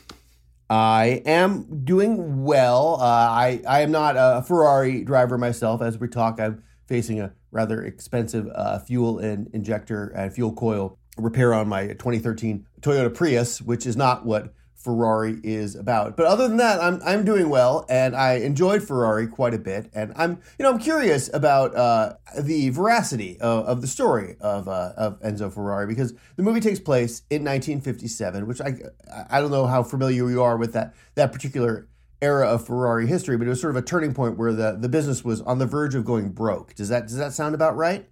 I 0.71 1.21
am 1.25 1.83
doing 1.83 2.43
well. 2.43 2.97
Uh, 2.99 3.03
I, 3.03 3.61
I 3.67 3.81
am 3.81 3.91
not 3.91 4.15
a 4.17 4.43
Ferrari 4.43 5.03
driver 5.03 5.37
myself. 5.37 5.81
As 5.81 5.99
we 5.99 6.07
talk, 6.07 6.39
I'm 6.39 6.63
facing 6.87 7.19
a 7.19 7.33
rather 7.51 7.83
expensive 7.83 8.47
uh, 8.53 8.79
fuel 8.79 9.19
and 9.19 9.49
injector 9.53 10.07
and 10.09 10.33
fuel 10.33 10.53
coil 10.53 10.97
repair 11.17 11.53
on 11.53 11.67
my 11.67 11.87
2013 11.87 12.65
Toyota 12.81 13.13
Prius, 13.13 13.61
which 13.61 13.85
is 13.85 13.97
not 13.97 14.25
what 14.25 14.53
Ferrari 14.79 15.37
is 15.43 15.75
about. 15.75 16.15
But 16.15 16.25
other 16.25 16.47
than 16.47 16.57
that, 16.57 16.81
I'm 16.81 17.01
I'm 17.03 17.25
doing 17.25 17.49
well, 17.49 17.85
and 17.89 18.15
I 18.15 18.35
enjoyed 18.35 18.81
Ferrari 18.81 19.27
quite 19.27 19.53
a 19.53 19.57
bit. 19.57 19.89
And 19.93 20.13
I'm 20.15 20.39
you 20.57 20.63
know 20.63 20.71
I'm 20.71 20.79
curious 20.79 21.29
about 21.33 21.75
uh, 21.75 22.13
the 22.39 22.69
veracity 22.69 23.37
of, 23.41 23.65
of, 23.65 23.81
the 23.81 23.87
story 23.87 24.37
of 24.39 24.69
uh, 24.69 24.93
of 24.95 25.19
Enzo 25.21 25.53
Ferrari 25.53 25.85
because 25.85 26.13
the 26.37 26.43
movie 26.43 26.61
takes 26.61 26.79
place 26.79 27.23
in 27.29 27.43
1957, 27.43 28.47
which 28.47 28.61
I 28.61 28.75
I 29.29 29.41
don't 29.41 29.51
know 29.51 29.65
how 29.65 29.83
familiar 29.83 30.29
you 30.29 30.41
are 30.41 30.55
with 30.55 30.71
that 30.73 30.93
that 31.15 31.33
particular 31.33 31.89
era 32.21 32.47
of 32.47 32.65
Ferrari 32.65 33.07
history, 33.07 33.37
but 33.37 33.47
it 33.47 33.49
was 33.49 33.61
sort 33.61 33.75
of 33.75 33.81
a 33.81 33.85
turning 33.85 34.13
point 34.13 34.37
where 34.37 34.53
the 34.53 34.77
the 34.79 34.89
business 34.89 35.23
was 35.23 35.41
on 35.41 35.59
the 35.59 35.65
verge 35.65 35.95
of 35.95 36.05
going 36.05 36.29
broke. 36.29 36.75
Does 36.75 36.89
that 36.89 37.07
does 37.07 37.17
that 37.17 37.33
sound 37.33 37.55
about 37.55 37.75
right? 37.75 38.09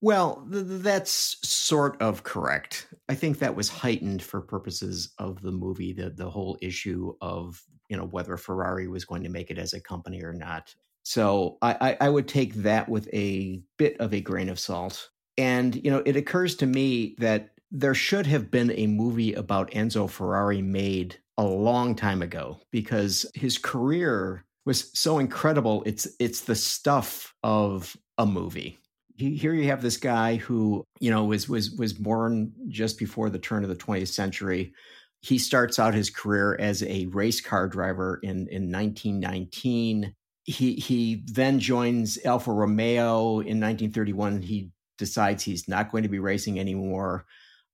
Well, 0.00 0.46
th- 0.50 0.64
that's 0.66 1.36
sort 1.46 2.00
of 2.00 2.22
correct. 2.22 2.88
I 3.08 3.14
think 3.14 3.38
that 3.38 3.56
was 3.56 3.68
heightened 3.68 4.22
for 4.22 4.40
purposes 4.40 5.12
of 5.18 5.42
the 5.42 5.52
movie, 5.52 5.92
the 5.92 6.10
the 6.10 6.30
whole 6.30 6.58
issue 6.60 7.14
of 7.20 7.62
you 7.88 7.96
know 7.96 8.06
whether 8.06 8.36
Ferrari 8.36 8.88
was 8.88 9.04
going 9.04 9.22
to 9.22 9.30
make 9.30 9.50
it 9.50 9.58
as 9.58 9.72
a 9.72 9.80
company 9.80 10.22
or 10.22 10.32
not. 10.32 10.74
So 11.02 11.58
I, 11.62 11.76
I, 11.80 12.06
I 12.06 12.08
would 12.08 12.26
take 12.26 12.54
that 12.54 12.88
with 12.88 13.08
a 13.14 13.62
bit 13.76 13.96
of 14.00 14.12
a 14.12 14.20
grain 14.20 14.48
of 14.48 14.58
salt. 14.58 15.10
And 15.38 15.76
you 15.84 15.90
know, 15.90 16.02
it 16.04 16.16
occurs 16.16 16.56
to 16.56 16.66
me 16.66 17.14
that 17.18 17.50
there 17.70 17.94
should 17.94 18.26
have 18.26 18.50
been 18.50 18.72
a 18.72 18.86
movie 18.86 19.32
about 19.34 19.70
Enzo 19.70 20.08
Ferrari 20.08 20.62
made 20.62 21.18
a 21.38 21.44
long 21.44 21.94
time 21.94 22.22
ago 22.22 22.60
because 22.70 23.26
his 23.34 23.58
career 23.58 24.44
was 24.64 24.90
so 24.98 25.18
incredible. 25.18 25.82
It's 25.86 26.08
it's 26.18 26.42
the 26.42 26.54
stuff 26.54 27.34
of 27.42 27.96
a 28.18 28.26
movie. 28.26 28.78
Here 29.16 29.54
you 29.54 29.68
have 29.68 29.80
this 29.80 29.96
guy 29.96 30.36
who 30.36 30.84
you 31.00 31.10
know 31.10 31.24
was 31.24 31.48
was 31.48 31.70
was 31.72 31.92
born 31.92 32.52
just 32.68 32.98
before 32.98 33.30
the 33.30 33.38
turn 33.38 33.62
of 33.62 33.68
the 33.68 33.76
20th 33.76 34.08
century. 34.08 34.74
He 35.20 35.38
starts 35.38 35.78
out 35.78 35.94
his 35.94 36.10
career 36.10 36.56
as 36.60 36.82
a 36.82 37.06
race 37.06 37.40
car 37.40 37.68
driver 37.68 38.20
in 38.22 38.48
in 38.48 38.70
1919 38.70 40.14
he 40.44 40.74
he 40.74 41.24
then 41.26 41.58
joins 41.58 42.24
alfa 42.24 42.52
romeo 42.52 43.40
in 43.40 43.58
1931 43.58 44.42
he 44.42 44.70
decides 44.96 45.42
he's 45.42 45.68
not 45.68 45.90
going 45.90 46.02
to 46.02 46.08
be 46.08 46.18
racing 46.18 46.58
anymore. 46.58 47.26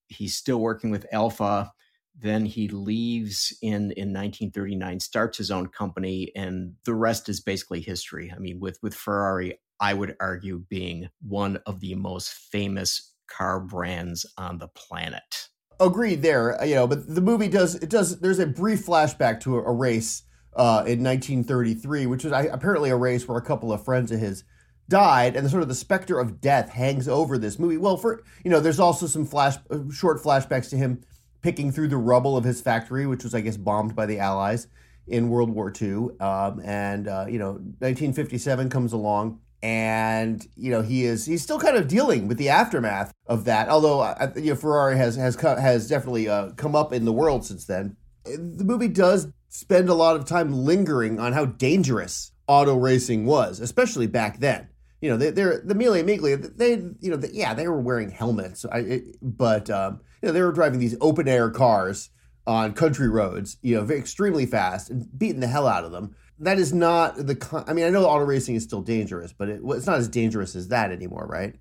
He's 0.08 0.36
still 0.36 0.58
working 0.58 0.90
with 0.90 1.06
alfa 1.12 1.72
then 2.18 2.44
he 2.44 2.68
leaves 2.68 3.56
in 3.62 3.90
in 3.92 4.12
1939 4.12 5.00
starts 5.00 5.38
his 5.38 5.50
own 5.50 5.66
company 5.68 6.30
and 6.36 6.74
the 6.84 6.94
rest 6.94 7.28
is 7.28 7.40
basically 7.40 7.80
history 7.80 8.32
i 8.34 8.38
mean 8.38 8.60
with 8.60 8.78
with 8.82 8.94
ferrari 8.94 9.58
I 9.82 9.94
would 9.94 10.16
argue 10.20 10.64
being 10.70 11.08
one 11.20 11.58
of 11.66 11.80
the 11.80 11.96
most 11.96 12.32
famous 12.32 13.14
car 13.26 13.58
brands 13.58 14.24
on 14.38 14.58
the 14.58 14.68
planet. 14.68 15.48
Agreed 15.80 16.22
there, 16.22 16.60
uh, 16.60 16.64
you 16.64 16.76
know, 16.76 16.86
but 16.86 17.12
the 17.12 17.20
movie 17.20 17.48
does 17.48 17.74
it 17.74 17.90
does 17.90 18.20
there's 18.20 18.38
a 18.38 18.46
brief 18.46 18.86
flashback 18.86 19.40
to 19.40 19.56
a, 19.56 19.62
a 19.64 19.72
race 19.72 20.22
uh, 20.54 20.84
in 20.86 21.02
1933, 21.02 22.06
which 22.06 22.22
was 22.22 22.32
apparently 22.32 22.90
a 22.90 22.96
race 22.96 23.26
where 23.26 23.38
a 23.38 23.42
couple 23.42 23.72
of 23.72 23.84
friends 23.84 24.12
of 24.12 24.20
his 24.20 24.44
died, 24.88 25.34
and 25.34 25.44
the 25.44 25.50
sort 25.50 25.62
of 25.62 25.68
the 25.68 25.74
specter 25.74 26.20
of 26.20 26.40
death 26.40 26.68
hangs 26.68 27.08
over 27.08 27.36
this 27.36 27.58
movie. 27.58 27.76
Well, 27.76 27.96
for 27.96 28.22
you 28.44 28.52
know, 28.52 28.60
there's 28.60 28.78
also 28.78 29.08
some 29.08 29.26
flash 29.26 29.56
uh, 29.68 29.78
short 29.90 30.22
flashbacks 30.22 30.70
to 30.70 30.76
him 30.76 31.02
picking 31.42 31.72
through 31.72 31.88
the 31.88 31.96
rubble 31.96 32.36
of 32.36 32.44
his 32.44 32.60
factory, 32.60 33.06
which 33.06 33.24
was 33.24 33.34
I 33.34 33.40
guess 33.40 33.56
bombed 33.56 33.94
by 33.94 34.06
the 34.06 34.18
Allies 34.18 34.68
in 35.06 35.28
World 35.28 35.50
War 35.50 35.72
II, 35.80 36.08
um, 36.20 36.60
and 36.64 37.08
uh, 37.08 37.26
you 37.28 37.38
know, 37.38 37.52
1957 37.52 38.70
comes 38.70 38.92
along 38.92 39.40
and 39.62 40.48
you 40.56 40.70
know 40.70 40.82
he 40.82 41.04
is 41.04 41.24
he's 41.24 41.42
still 41.42 41.58
kind 41.58 41.76
of 41.76 41.86
dealing 41.86 42.26
with 42.26 42.36
the 42.36 42.48
aftermath 42.48 43.12
of 43.26 43.44
that. 43.44 43.68
Although 43.68 44.00
uh, 44.00 44.32
you 44.36 44.50
know 44.50 44.56
Ferrari 44.56 44.96
has 44.96 45.16
has 45.16 45.36
has 45.36 45.88
definitely 45.88 46.28
uh, 46.28 46.50
come 46.52 46.74
up 46.74 46.92
in 46.92 47.04
the 47.04 47.12
world 47.12 47.44
since 47.44 47.64
then. 47.64 47.96
The 48.24 48.64
movie 48.64 48.88
does 48.88 49.28
spend 49.48 49.88
a 49.88 49.94
lot 49.94 50.16
of 50.16 50.24
time 50.24 50.52
lingering 50.52 51.18
on 51.20 51.32
how 51.32 51.44
dangerous 51.44 52.32
auto 52.46 52.76
racing 52.76 53.26
was, 53.26 53.60
especially 53.60 54.06
back 54.06 54.38
then. 54.38 54.68
You 55.00 55.10
know, 55.10 55.16
they, 55.16 55.30
they're 55.30 55.60
the 55.60 55.74
Mille 55.74 55.94
Miglia. 55.94 56.56
They, 56.56 56.74
you 57.00 57.10
know, 57.10 57.20
yeah, 57.32 57.54
they 57.54 57.66
were 57.66 57.80
wearing 57.80 58.10
helmets, 58.10 58.64
I, 58.64 58.78
it, 58.78 59.04
but 59.20 59.68
um, 59.70 60.00
you 60.22 60.28
know, 60.28 60.32
they 60.32 60.42
were 60.42 60.52
driving 60.52 60.80
these 60.80 60.96
open 61.00 61.28
air 61.28 61.50
cars 61.50 62.10
on 62.46 62.72
country 62.72 63.08
roads, 63.08 63.56
you 63.62 63.76
know, 63.76 63.88
extremely 63.94 64.46
fast 64.46 64.90
and 64.90 65.06
beating 65.18 65.40
the 65.40 65.46
hell 65.46 65.66
out 65.66 65.84
of 65.84 65.92
them 65.92 66.14
that 66.42 66.58
is 66.58 66.72
not 66.72 67.16
the. 67.16 67.64
I 67.66 67.72
mean, 67.72 67.84
I 67.84 67.90
know 67.90 68.04
auto 68.04 68.24
racing 68.24 68.56
is 68.56 68.64
still 68.64 68.82
dangerous, 68.82 69.32
but 69.32 69.48
it, 69.48 69.60
it's 69.64 69.86
not 69.86 69.98
as 69.98 70.08
dangerous 70.08 70.56
as 70.56 70.68
that 70.68 70.90
anymore, 70.90 71.26
right? 71.28 71.54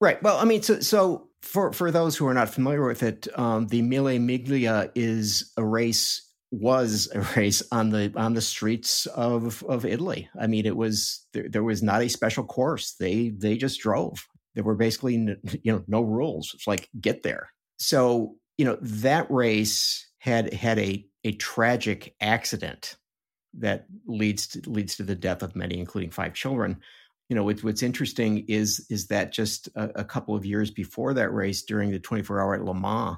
Right. 0.00 0.22
Well, 0.22 0.36
I 0.36 0.44
mean, 0.44 0.62
so 0.62 0.80
so 0.80 1.28
for 1.42 1.72
for 1.72 1.90
those 1.90 2.16
who 2.16 2.26
are 2.26 2.34
not 2.34 2.50
familiar 2.50 2.86
with 2.86 3.02
it, 3.02 3.26
um, 3.38 3.66
the 3.68 3.82
Mille 3.82 4.04
Miglia 4.04 4.90
is 4.94 5.52
a 5.56 5.64
race 5.64 6.22
was 6.50 7.08
a 7.14 7.20
race 7.36 7.62
on 7.72 7.90
the 7.90 8.12
on 8.14 8.34
the 8.34 8.42
streets 8.42 9.06
of 9.06 9.64
of 9.64 9.86
Italy. 9.86 10.28
I 10.38 10.46
mean, 10.46 10.66
it 10.66 10.76
was 10.76 11.26
there, 11.32 11.48
there 11.48 11.64
was 11.64 11.82
not 11.82 12.02
a 12.02 12.08
special 12.08 12.44
course. 12.44 12.94
They 13.00 13.30
they 13.30 13.56
just 13.56 13.80
drove. 13.80 14.26
There 14.54 14.64
were 14.64 14.76
basically 14.76 15.14
you 15.62 15.72
know 15.72 15.82
no 15.88 16.02
rules. 16.02 16.52
It's 16.54 16.66
like 16.66 16.90
get 17.00 17.22
there. 17.22 17.50
So 17.78 18.36
you 18.58 18.64
know 18.64 18.78
that 18.80 19.30
race 19.30 20.06
had 20.18 20.52
had 20.52 20.78
a 20.78 21.06
a 21.24 21.32
tragic 21.32 22.14
accident 22.20 22.96
that 23.58 23.86
leads 24.06 24.46
to, 24.48 24.70
leads 24.70 24.96
to 24.96 25.02
the 25.02 25.14
death 25.14 25.42
of 25.42 25.56
many, 25.56 25.78
including 25.78 26.10
five 26.10 26.34
children. 26.34 26.78
You 27.28 27.36
know, 27.36 27.44
what's, 27.44 27.64
what's 27.64 27.82
interesting 27.82 28.44
is 28.48 28.86
is 28.90 29.08
that 29.08 29.32
just 29.32 29.68
a, 29.74 30.00
a 30.00 30.04
couple 30.04 30.36
of 30.36 30.46
years 30.46 30.70
before 30.70 31.14
that 31.14 31.32
race, 31.32 31.62
during 31.62 31.90
the 31.90 31.98
24 31.98 32.40
hour 32.40 32.54
at 32.54 32.64
Le 32.64 32.74
Mans, 32.74 33.16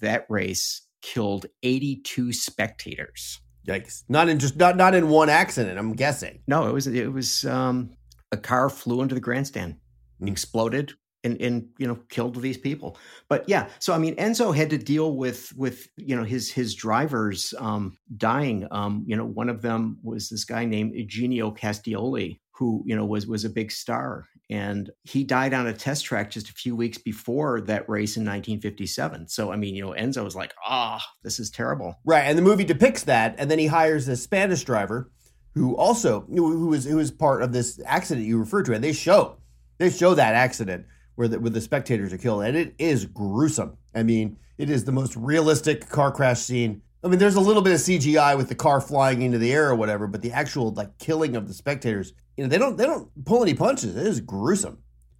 that 0.00 0.26
race 0.28 0.82
killed 1.00 1.46
82 1.62 2.32
spectators. 2.32 3.40
Yikes! 3.66 4.04
Not 4.08 4.28
in 4.28 4.38
just 4.38 4.56
not 4.56 4.76
not 4.76 4.94
in 4.94 5.08
one 5.08 5.28
accident. 5.28 5.78
I'm 5.78 5.94
guessing. 5.94 6.40
No, 6.46 6.68
it 6.68 6.72
was 6.72 6.86
it 6.86 7.12
was 7.12 7.44
um, 7.46 7.90
a 8.30 8.36
car 8.36 8.68
flew 8.68 9.00
into 9.02 9.14
the 9.14 9.20
grandstand, 9.20 9.76
mm. 10.20 10.28
exploded, 10.28 10.92
and 11.26 11.40
and 11.40 11.68
you 11.78 11.86
know 11.86 11.98
killed 12.08 12.40
these 12.40 12.56
people. 12.56 12.96
But 13.28 13.48
yeah 13.48 13.68
so 13.78 13.92
i 13.92 13.98
mean 13.98 14.16
enzo 14.16 14.54
had 14.54 14.70
to 14.70 14.78
deal 14.78 15.16
with 15.16 15.52
with 15.56 15.88
you 15.96 16.16
know 16.16 16.24
his 16.24 16.50
his 16.50 16.74
drivers 16.74 17.52
um 17.58 17.98
dying. 18.16 18.66
Um 18.70 19.04
you 19.06 19.16
know 19.16 19.26
one 19.26 19.48
of 19.48 19.62
them 19.62 19.98
was 20.02 20.30
this 20.30 20.44
guy 20.44 20.64
named 20.64 20.94
eugenio 20.94 21.50
castellotti 21.50 22.38
who 22.52 22.82
you 22.86 22.96
know 22.96 23.04
was 23.04 23.26
was 23.26 23.44
a 23.44 23.50
big 23.50 23.70
star. 23.70 24.26
And 24.48 24.90
he 25.02 25.24
died 25.24 25.54
on 25.54 25.66
a 25.66 25.72
test 25.72 26.04
track 26.04 26.30
just 26.30 26.48
a 26.48 26.52
few 26.52 26.76
weeks 26.76 26.98
before 26.98 27.60
that 27.62 27.88
race 27.88 28.16
in 28.16 28.22
1957 28.22 29.28
so 29.28 29.50
i 29.52 29.56
mean 29.56 29.74
you 29.74 29.84
know 29.84 29.94
enzo 29.98 30.22
was 30.22 30.36
like 30.36 30.54
ah 30.64 31.00
oh, 31.02 31.06
this 31.24 31.40
is 31.40 31.50
terrible. 31.50 31.98
Right 32.04 32.22
and 32.22 32.38
the 32.38 32.42
movie 32.42 32.64
depicts 32.64 33.04
that 33.04 33.34
and 33.38 33.50
then 33.50 33.58
he 33.58 33.66
hires 33.66 34.06
this 34.06 34.22
spanish 34.22 34.62
driver 34.62 35.10
who 35.54 35.74
also 35.76 36.20
who 36.28 36.68
was 36.68 36.84
who 36.84 36.96
was 36.96 37.10
part 37.10 37.42
of 37.42 37.52
this 37.52 37.80
accident 37.86 38.26
you 38.26 38.38
referred 38.38 38.66
to 38.66 38.74
and 38.74 38.84
they 38.84 38.92
show 38.92 39.38
They 39.78 39.90
show 39.90 40.14
that 40.14 40.34
accident 40.34 40.86
where 41.16 41.28
the, 41.28 41.40
where 41.40 41.50
the 41.50 41.60
spectators 41.60 42.12
are 42.12 42.18
killed, 42.18 42.44
and 42.44 42.56
it 42.56 42.74
is 42.78 43.06
gruesome. 43.06 43.76
I 43.94 44.02
mean, 44.02 44.38
it 44.58 44.70
is 44.70 44.84
the 44.84 44.92
most 44.92 45.16
realistic 45.16 45.88
car 45.88 46.12
crash 46.12 46.40
scene. 46.40 46.82
I 47.02 47.08
mean, 47.08 47.18
there's 47.18 47.34
a 47.34 47.40
little 47.40 47.62
bit 47.62 47.72
of 47.72 47.80
CGI 47.80 48.36
with 48.36 48.48
the 48.48 48.54
car 48.54 48.80
flying 48.80 49.22
into 49.22 49.38
the 49.38 49.52
air 49.52 49.68
or 49.68 49.74
whatever, 49.74 50.06
but 50.06 50.22
the 50.22 50.32
actual 50.32 50.72
like 50.72 50.98
killing 50.98 51.36
of 51.36 51.46
the 51.48 51.54
spectators, 51.54 52.12
you 52.36 52.44
know, 52.44 52.48
they 52.48 52.58
don't 52.58 52.76
they 52.76 52.84
don't 52.84 53.08
pull 53.24 53.42
any 53.42 53.54
punches. 53.54 53.96
It 53.96 54.06
is 54.06 54.20
gruesome. 54.20 54.78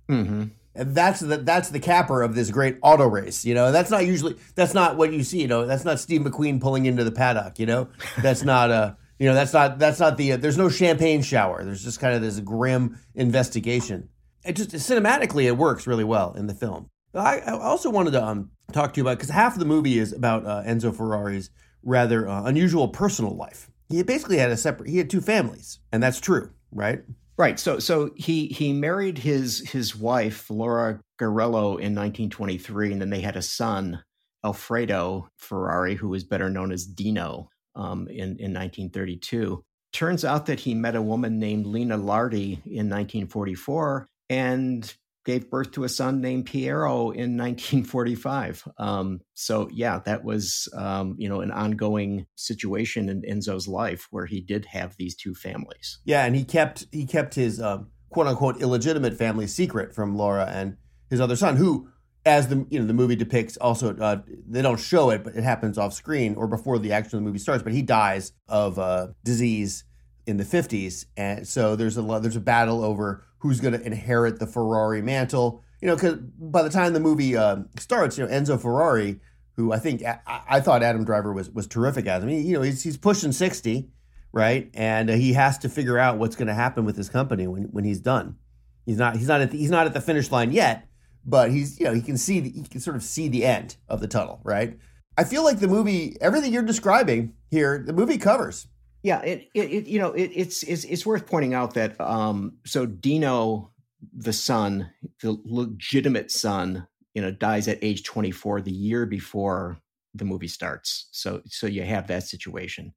Mm-hmm. 0.08 0.44
And 0.74 0.94
that's 0.94 1.20
the 1.20 1.38
that's 1.38 1.70
the 1.70 1.80
capper 1.80 2.22
of 2.22 2.34
this 2.34 2.50
great 2.50 2.78
auto 2.82 3.06
race. 3.06 3.44
You 3.44 3.54
know, 3.54 3.72
that's 3.72 3.90
not 3.90 4.04
usually 4.04 4.36
that's 4.54 4.74
not 4.74 4.96
what 4.96 5.12
you 5.12 5.22
see. 5.22 5.40
You 5.40 5.48
know, 5.48 5.66
that's 5.66 5.84
not 5.84 6.00
Steve 6.00 6.22
McQueen 6.22 6.60
pulling 6.60 6.86
into 6.86 7.04
the 7.04 7.12
paddock. 7.12 7.58
You 7.58 7.66
know, 7.66 7.88
that's 8.20 8.42
not 8.42 8.70
uh 8.70 8.94
you 9.18 9.26
know 9.26 9.34
that's 9.34 9.52
not 9.52 9.78
that's 9.78 9.98
not 9.98 10.16
the 10.16 10.32
uh, 10.32 10.36
there's 10.36 10.58
no 10.58 10.68
champagne 10.68 11.22
shower. 11.22 11.64
There's 11.64 11.82
just 11.82 12.00
kind 12.00 12.14
of 12.14 12.20
this 12.20 12.40
grim 12.40 12.98
investigation. 13.14 14.08
It 14.46 14.56
just 14.56 14.70
cinematically 14.70 15.44
it 15.44 15.56
works 15.56 15.86
really 15.86 16.04
well 16.04 16.34
in 16.34 16.46
the 16.46 16.54
film. 16.54 16.90
I, 17.14 17.38
I 17.40 17.52
also 17.52 17.90
wanted 17.90 18.12
to 18.12 18.24
um 18.24 18.50
talk 18.72 18.92
to 18.94 19.00
you 19.00 19.04
about 19.04 19.18
because 19.18 19.30
half 19.30 19.54
of 19.54 19.58
the 19.58 19.64
movie 19.64 19.98
is 19.98 20.12
about 20.12 20.46
uh, 20.46 20.62
Enzo 20.64 20.94
Ferrari's 20.94 21.50
rather 21.82 22.28
uh, 22.28 22.44
unusual 22.44 22.88
personal 22.88 23.36
life. 23.36 23.70
He 23.88 24.02
basically 24.02 24.38
had 24.38 24.50
a 24.50 24.56
separate 24.56 24.90
he 24.90 24.98
had 24.98 25.08
two 25.08 25.20
families, 25.20 25.78
and 25.92 26.02
that's 26.02 26.20
true, 26.20 26.50
right? 26.72 27.02
Right. 27.38 27.58
So 27.58 27.78
so 27.78 28.10
he 28.16 28.46
he 28.48 28.72
married 28.72 29.18
his 29.18 29.60
his 29.70 29.94
wife 29.94 30.50
Laura 30.50 31.00
Garello 31.20 31.78
in 31.78 31.94
1923, 31.94 32.92
and 32.92 33.00
then 33.00 33.10
they 33.10 33.20
had 33.20 33.36
a 33.36 33.42
son 33.42 34.02
Alfredo 34.44 35.28
Ferrari, 35.36 35.94
who 35.94 36.08
was 36.08 36.24
better 36.24 36.48
known 36.48 36.72
as 36.72 36.86
Dino, 36.86 37.50
um, 37.74 38.08
in 38.08 38.36
in 38.38 38.52
1932. 38.52 39.62
Turns 39.92 40.24
out 40.24 40.46
that 40.46 40.60
he 40.60 40.74
met 40.74 40.96
a 40.96 41.02
woman 41.02 41.38
named 41.38 41.66
Lina 41.66 41.96
Lardi 41.96 42.54
in 42.66 42.88
1944, 42.90 44.08
and 44.28 44.94
gave 45.26 45.50
birth 45.50 45.72
to 45.72 45.82
a 45.82 45.88
son 45.88 46.20
named 46.20 46.46
Piero 46.46 47.10
in 47.10 47.36
1945. 47.36 48.68
Um, 48.78 49.20
so 49.34 49.68
yeah, 49.72 49.98
that 50.06 50.24
was 50.24 50.68
um, 50.74 51.16
you 51.18 51.28
know 51.28 51.40
an 51.40 51.50
ongoing 51.50 52.26
situation 52.36 53.08
in 53.08 53.22
Enzo's 53.22 53.68
life 53.68 54.06
where 54.10 54.24
he 54.24 54.40
did 54.40 54.64
have 54.66 54.96
these 54.96 55.14
two 55.14 55.34
families. 55.34 55.98
Yeah, 56.04 56.24
and 56.24 56.34
he 56.34 56.44
kept 56.44 56.86
he 56.92 57.04
kept 57.04 57.34
his 57.34 57.60
um, 57.60 57.88
quote 58.08 58.28
unquote 58.28 58.62
illegitimate 58.62 59.18
family 59.18 59.48
secret 59.48 59.94
from 59.94 60.16
Laura 60.16 60.46
and 60.46 60.76
his 61.10 61.20
other 61.20 61.36
son, 61.36 61.56
who, 61.56 61.88
as 62.24 62.48
the 62.48 62.64
you 62.70 62.78
know 62.78 62.86
the 62.86 62.94
movie 62.94 63.16
depicts, 63.16 63.56
also 63.56 63.96
uh, 63.96 64.22
they 64.48 64.62
don't 64.62 64.80
show 64.80 65.10
it, 65.10 65.24
but 65.24 65.34
it 65.34 65.44
happens 65.44 65.76
off 65.76 65.92
screen 65.92 66.36
or 66.36 66.46
before 66.46 66.78
the 66.78 66.92
action 66.92 67.18
of 67.18 67.22
the 67.22 67.26
movie 67.26 67.40
starts. 67.40 67.64
But 67.64 67.72
he 67.72 67.82
dies 67.82 68.32
of 68.48 68.78
uh, 68.78 69.08
disease 69.24 69.84
in 70.26 70.36
the 70.36 70.44
50s 70.44 71.06
and 71.16 71.46
so 71.46 71.76
there's 71.76 71.96
a 71.96 72.02
there's 72.20 72.36
a 72.36 72.40
battle 72.40 72.84
over 72.84 73.24
who's 73.38 73.60
going 73.60 73.74
to 73.74 73.84
inherit 73.84 74.38
the 74.38 74.46
Ferrari 74.46 75.02
mantle. 75.02 75.62
You 75.80 75.88
know, 75.88 75.94
because 75.94 76.16
by 76.16 76.62
the 76.62 76.70
time 76.70 76.92
the 76.92 77.00
movie 77.00 77.36
uh, 77.36 77.58
starts, 77.78 78.18
you 78.18 78.26
know 78.26 78.30
Enzo 78.30 78.60
Ferrari, 78.60 79.20
who 79.52 79.72
I 79.72 79.78
think 79.78 80.02
I, 80.02 80.18
I, 80.26 80.60
thought 80.60 80.82
Adam 80.82 81.04
Driver 81.04 81.32
was 81.32 81.50
was 81.50 81.66
terrific 81.66 82.06
as. 82.06 82.22
I 82.22 82.26
mean, 82.26 82.46
you 82.46 82.54
know, 82.54 82.62
he's 82.62 82.82
he's 82.82 82.96
pushing 82.96 83.32
sixty, 83.32 83.90
right, 84.32 84.70
and 84.74 85.10
uh, 85.10 85.14
he 85.14 85.34
has 85.34 85.58
to 85.58 85.68
figure 85.68 85.98
out 85.98 86.18
what's 86.18 86.34
going 86.34 86.48
to 86.48 86.54
happen 86.54 86.84
with 86.84 86.96
his 86.96 87.08
company 87.08 87.46
when 87.46 87.64
when 87.64 87.84
he's 87.84 88.00
done. 88.00 88.36
He's 88.84 88.96
not 88.96 89.16
he's 89.16 89.28
not 89.28 89.42
at 89.42 89.50
the, 89.50 89.58
he's 89.58 89.70
not 89.70 89.86
at 89.86 89.92
the 89.92 90.00
finish 90.00 90.30
line 90.32 90.50
yet, 90.50 90.88
but 91.24 91.50
he's 91.50 91.78
you 91.78 91.86
know 91.86 91.92
he 91.92 92.02
can 92.02 92.16
see 92.16 92.40
the, 92.40 92.50
he 92.50 92.62
can 92.62 92.80
sort 92.80 92.96
of 92.96 93.02
see 93.02 93.28
the 93.28 93.44
end 93.44 93.76
of 93.88 94.00
the 94.00 94.08
tunnel, 94.08 94.40
right? 94.44 94.78
I 95.18 95.24
feel 95.24 95.44
like 95.44 95.60
the 95.60 95.68
movie, 95.68 96.16
everything 96.20 96.52
you're 96.52 96.62
describing 96.62 97.34
here, 97.50 97.82
the 97.86 97.92
movie 97.92 98.18
covers. 98.18 98.66
Yeah, 99.06 99.20
it, 99.20 99.48
it, 99.54 99.70
it 99.70 99.86
you 99.86 100.00
know 100.00 100.10
it, 100.14 100.32
it's 100.34 100.64
it's 100.64 100.82
it's 100.82 101.06
worth 101.06 101.28
pointing 101.28 101.54
out 101.54 101.74
that 101.74 102.00
um 102.00 102.54
so 102.66 102.86
Dino 102.86 103.70
the 104.12 104.32
son, 104.32 104.90
the 105.22 105.40
legitimate 105.44 106.32
son, 106.32 106.88
you 107.14 107.22
know, 107.22 107.30
dies 107.30 107.68
at 107.68 107.78
age 107.82 108.02
24 108.02 108.62
the 108.62 108.72
year 108.72 109.06
before 109.06 109.78
the 110.12 110.24
movie 110.24 110.48
starts. 110.48 111.06
So 111.12 111.40
so 111.46 111.68
you 111.68 111.84
have 111.84 112.08
that 112.08 112.24
situation. 112.24 112.92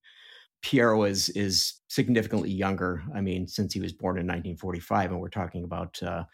Piero 0.63 1.03
is 1.03 1.29
is 1.29 1.75
significantly 1.89 2.49
younger. 2.49 3.03
I 3.13 3.21
mean, 3.21 3.47
since 3.47 3.71
he 3.71 3.79
was 3.79 3.93
born 3.93 4.17
in 4.17 4.25
1945, 4.25 5.11
and 5.11 5.21
we're 5.21 5.29
talking 5.29 5.63
about 5.63 6.01
uh, 6.01 6.25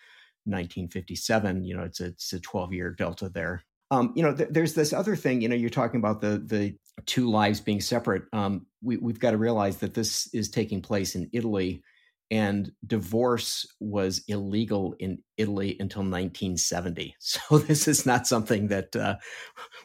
1957. 0.46 1.66
You 1.66 1.76
know, 1.76 1.84
it's 1.84 2.00
a 2.00 2.06
it's 2.06 2.32
a 2.32 2.40
12 2.40 2.72
year 2.72 2.92
delta 2.92 3.28
there. 3.28 3.66
Um, 3.96 4.14
you 4.16 4.24
know, 4.24 4.36
th- 4.36 4.50
there's 4.52 4.74
this 4.74 4.94
other 4.94 5.16
thing. 5.16 5.42
You 5.42 5.50
know, 5.50 5.56
you're 5.56 5.70
talking 5.70 6.00
about 6.00 6.22
the 6.22 6.38
the 6.38 6.76
two 7.06 7.30
lives 7.30 7.62
being 7.62 7.82
separate. 7.82 8.24
Um, 8.34 8.66
we, 8.82 8.98
we've 8.98 9.20
got 9.20 9.32
to 9.32 9.38
realize 9.38 9.78
that 9.78 9.94
this 9.94 10.30
is 10.34 10.50
taking 10.50 10.82
place 10.82 11.16
in 11.16 11.30
Italy, 11.34 11.82
and 12.30 12.72
divorce 12.86 13.66
was 13.80 14.24
illegal 14.28 14.96
in 15.00 15.20
Italy 15.38 15.78
until 15.80 16.02
1970. 16.02 17.16
So 17.20 17.58
this 17.58 17.88
is 17.88 18.06
not 18.06 18.28
something 18.28 18.68
that 18.68 18.96
uh, 18.96 19.16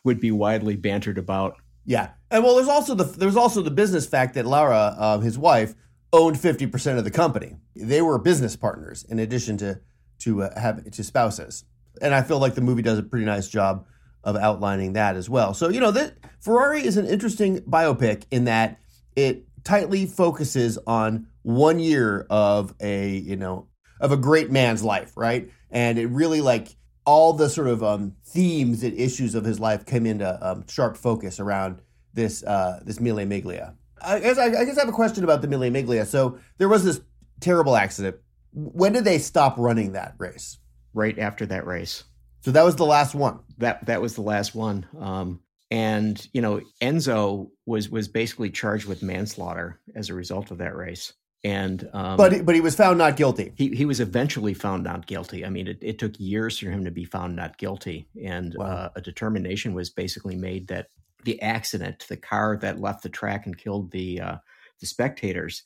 would 0.05 0.21
be 0.21 0.31
widely 0.31 0.77
bantered 0.77 1.19
about. 1.19 1.57
Yeah, 1.85 2.11
and 2.31 2.45
well, 2.45 2.57
there's 2.57 2.69
also 2.69 2.95
the 2.95 3.05
there's 3.05 3.37
also 3.37 3.63
the 3.63 3.71
business 3.71 4.07
fact 4.07 4.35
that 4.35 4.47
Laura, 4.47 4.95
uh, 4.99 5.19
his 5.19 5.39
wife, 5.39 5.75
owned 6.13 6.39
50 6.39 6.67
percent 6.67 6.99
of 6.99 7.05
the 7.05 7.11
company. 7.11 7.57
They 7.77 8.03
were 8.03 8.19
business 8.19 8.57
partners 8.57 9.05
in 9.09 9.19
addition 9.19 9.57
to 9.59 9.81
to 10.21 10.43
uh, 10.43 10.61
have 10.61 10.91
to 10.91 11.05
spouses, 11.05 11.65
and 12.03 12.15
I 12.15 12.23
feel 12.23 12.39
like 12.39 12.55
the 12.55 12.61
movie 12.61 12.83
does 12.83 12.99
a 12.99 13.03
pretty 13.03 13.25
nice 13.25 13.49
job 13.49 13.87
of 14.25 14.37
outlining 14.37 14.95
that 14.95 15.17
as 15.17 15.29
well. 15.29 15.55
So, 15.55 15.69
you 15.69 15.81
know, 15.81 15.91
that 15.93 16.15
Ferrari 16.41 16.85
is 16.85 16.97
an 16.97 17.07
interesting 17.07 17.61
biopic 17.61 18.25
in 18.31 18.45
that 18.45 18.81
it 19.17 19.45
tightly 19.65 20.07
focuses 20.07 20.79
on 20.87 21.27
one 21.43 21.79
year 21.79 22.27
of 22.31 22.75
a, 22.81 23.11
you 23.11 23.37
know, 23.37 23.67
of 24.01 24.13
a 24.13 24.17
great 24.17 24.51
man's 24.51 24.83
life, 24.83 25.13
right? 25.17 25.51
And 25.71 25.99
it 25.99 26.07
really 26.07 26.41
like 26.41 26.77
all 27.05 27.33
the 27.33 27.49
sort 27.49 27.69
of 27.69 27.83
um, 27.83 28.15
themes 28.25 28.83
and 28.83 28.99
issues 28.99 29.35
of 29.35 29.45
his 29.45 29.59
life 29.59 29.87
came 29.87 30.07
into 30.07 30.39
um, 30.47 30.65
sharp 30.69 30.97
focus 30.97 31.41
around 31.41 31.81
this 32.13 32.43
uh, 32.43 32.81
this 32.85 33.01
Mille 33.01 33.17
Miglia. 33.19 33.75
I 34.03 34.19
guess 34.21 34.39
I, 34.39 34.47
I 34.47 34.65
guess 34.65 34.77
I 34.77 34.81
have 34.81 34.89
a 34.89 34.93
question 34.93 35.25
about 35.25 35.43
the 35.43 35.49
Mille 35.49 35.71
Miglia. 35.71 36.07
So 36.07 36.39
there 36.59 36.69
was 36.69 36.85
this 36.85 37.01
terrible 37.41 37.77
accident. 37.77 38.17
When 38.53 38.93
did 38.93 39.05
they 39.05 39.19
stop 39.19 39.57
running 39.59 39.93
that 39.93 40.15
race? 40.19 40.59
Right 40.93 41.19
after 41.19 41.47
that 41.47 41.67
race. 41.67 42.05
So 42.43 42.53
that 42.53 42.65
was 42.65 42.77
the 42.77 42.87
last 42.87 43.15
one. 43.15 43.41
That 43.59 43.87
that 43.87 44.01
was 44.01 44.15
the 44.15 44.23
last 44.23 44.55
one. 44.55 44.87
Um, 44.99 45.41
and 45.71 46.27
you 46.33 46.41
know, 46.41 46.61
Enzo 46.81 47.51
was 47.67 47.89
was 47.89 48.09
basically 48.09 48.51
charged 48.51 48.87
with 48.87 49.03
manslaughter 49.03 49.81
as 49.95 50.09
a 50.09 50.15
result 50.15 50.51
of 50.51 50.59
that 50.59 50.77
race. 50.77 51.13
And 51.43 51.89
um, 51.93 52.17
but 52.17 52.45
but 52.45 52.55
he 52.55 52.61
was 52.61 52.75
found 52.75 52.99
not 52.99 53.17
guilty. 53.17 53.53
He 53.57 53.69
he 53.69 53.87
was 53.87 54.01
eventually 54.01 54.53
found 54.53 54.85
not 54.85 55.07
guilty. 55.07 55.45
I 55.45 55.51
mean, 55.51 55.69
it, 55.69 55.79
it 55.81 55.99
took 55.99 56.19
years 56.19 56.59
for 56.59 56.71
him 56.71 56.85
to 56.85 56.91
be 56.91 57.05
found 57.05 57.35
not 57.35 57.57
guilty, 57.57 58.09
and 58.23 58.55
wow. 58.59 58.67
uh, 58.67 58.89
a 58.97 59.01
determination 59.01 59.73
was 59.73 59.89
basically 59.89 60.37
made 60.37 60.69
that 60.69 60.89
the 61.25 61.41
accident, 61.41 62.05
the 62.09 62.17
car 62.17 62.59
that 62.61 62.81
left 62.81 63.03
the 63.03 63.09
track 63.09 63.47
and 63.47 63.57
killed 63.57 63.91
the 63.91 64.21
uh, 64.21 64.37
the 64.81 64.87
spectators, 64.87 65.63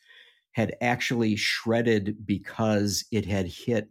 had 0.53 0.77
actually 0.81 1.35
shredded 1.35 2.25
because 2.25 3.05
it 3.11 3.27
had 3.27 3.49
hit 3.49 3.89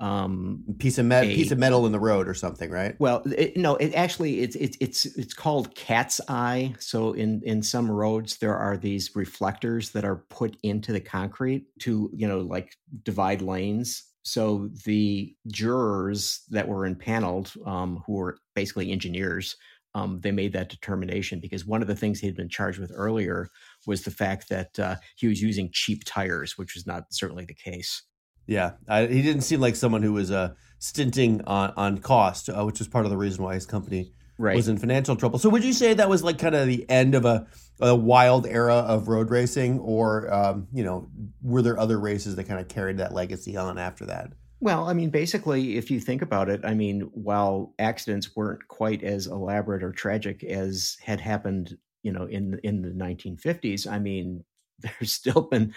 um, 0.00 0.64
piece 0.78 0.98
of 0.98 1.06
metal, 1.06 1.28
piece 1.28 1.50
of 1.50 1.58
metal 1.58 1.84
in 1.86 1.92
the 1.92 1.98
road 1.98 2.28
or 2.28 2.34
something, 2.34 2.70
right? 2.70 2.94
Well, 2.98 3.22
it, 3.26 3.56
no, 3.56 3.76
it 3.76 3.94
actually 3.94 4.40
it's 4.40 4.56
it's 4.56 4.76
it's 4.80 5.06
it's 5.06 5.34
called 5.34 5.74
cat's 5.74 6.20
eye. 6.28 6.74
So 6.78 7.12
in 7.12 7.42
in 7.44 7.62
some 7.62 7.90
roads 7.90 8.38
there 8.38 8.56
are 8.56 8.76
these 8.76 9.14
reflectors 9.16 9.90
that 9.90 10.04
are 10.04 10.24
put 10.30 10.56
into 10.62 10.92
the 10.92 11.00
concrete 11.00 11.66
to 11.80 12.10
you 12.14 12.28
know 12.28 12.40
like 12.40 12.76
divide 13.02 13.42
lanes. 13.42 14.04
So 14.22 14.68
the 14.84 15.34
jurors 15.46 16.42
that 16.50 16.68
were 16.68 16.84
impaneled, 16.84 17.52
um, 17.64 18.02
who 18.06 18.14
were 18.14 18.38
basically 18.54 18.92
engineers, 18.92 19.56
um, 19.94 20.20
they 20.20 20.32
made 20.32 20.52
that 20.52 20.68
determination 20.68 21.40
because 21.40 21.64
one 21.64 21.80
of 21.82 21.88
the 21.88 21.96
things 21.96 22.20
he'd 22.20 22.36
been 22.36 22.48
charged 22.48 22.78
with 22.78 22.92
earlier 22.94 23.48
was 23.86 24.02
the 24.02 24.10
fact 24.10 24.48
that 24.50 24.78
uh, 24.78 24.96
he 25.16 25.26
was 25.26 25.40
using 25.40 25.70
cheap 25.72 26.04
tires, 26.04 26.58
which 26.58 26.74
was 26.74 26.86
not 26.86 27.04
certainly 27.10 27.46
the 27.46 27.54
case. 27.54 28.02
Yeah, 28.48 28.72
I, 28.88 29.06
he 29.06 29.20
didn't 29.20 29.42
seem 29.42 29.60
like 29.60 29.76
someone 29.76 30.02
who 30.02 30.14
was 30.14 30.30
uh, 30.30 30.54
stinting 30.78 31.42
on 31.44 31.74
on 31.76 31.98
cost, 31.98 32.48
uh, 32.48 32.64
which 32.64 32.78
was 32.78 32.88
part 32.88 33.04
of 33.04 33.10
the 33.10 33.16
reason 33.16 33.44
why 33.44 33.54
his 33.54 33.66
company 33.66 34.10
right. 34.38 34.56
was 34.56 34.68
in 34.68 34.78
financial 34.78 35.16
trouble. 35.16 35.38
So, 35.38 35.50
would 35.50 35.62
you 35.62 35.74
say 35.74 35.92
that 35.92 36.08
was 36.08 36.24
like 36.24 36.38
kind 36.38 36.54
of 36.54 36.66
the 36.66 36.88
end 36.88 37.14
of 37.14 37.26
a, 37.26 37.46
a 37.78 37.94
wild 37.94 38.46
era 38.46 38.76
of 38.76 39.06
road 39.06 39.28
racing, 39.28 39.80
or 39.80 40.32
um, 40.32 40.66
you 40.72 40.82
know, 40.82 41.10
were 41.42 41.60
there 41.60 41.78
other 41.78 42.00
races 42.00 42.36
that 42.36 42.44
kind 42.44 42.58
of 42.58 42.68
carried 42.68 42.96
that 42.96 43.12
legacy 43.12 43.54
on 43.54 43.76
after 43.76 44.06
that? 44.06 44.32
Well, 44.60 44.88
I 44.88 44.94
mean, 44.94 45.10
basically, 45.10 45.76
if 45.76 45.90
you 45.90 46.00
think 46.00 46.22
about 46.22 46.48
it, 46.48 46.62
I 46.64 46.72
mean, 46.72 47.02
while 47.12 47.74
accidents 47.78 48.34
weren't 48.34 48.66
quite 48.66 49.04
as 49.04 49.26
elaborate 49.26 49.84
or 49.84 49.92
tragic 49.92 50.42
as 50.42 50.96
had 51.04 51.20
happened, 51.20 51.76
you 52.02 52.12
know, 52.12 52.24
in 52.24 52.58
in 52.64 52.80
the 52.80 52.88
1950s, 52.88 53.86
I 53.86 53.98
mean, 53.98 54.42
there's 55.00 55.12
still 55.12 55.42
been 55.42 55.74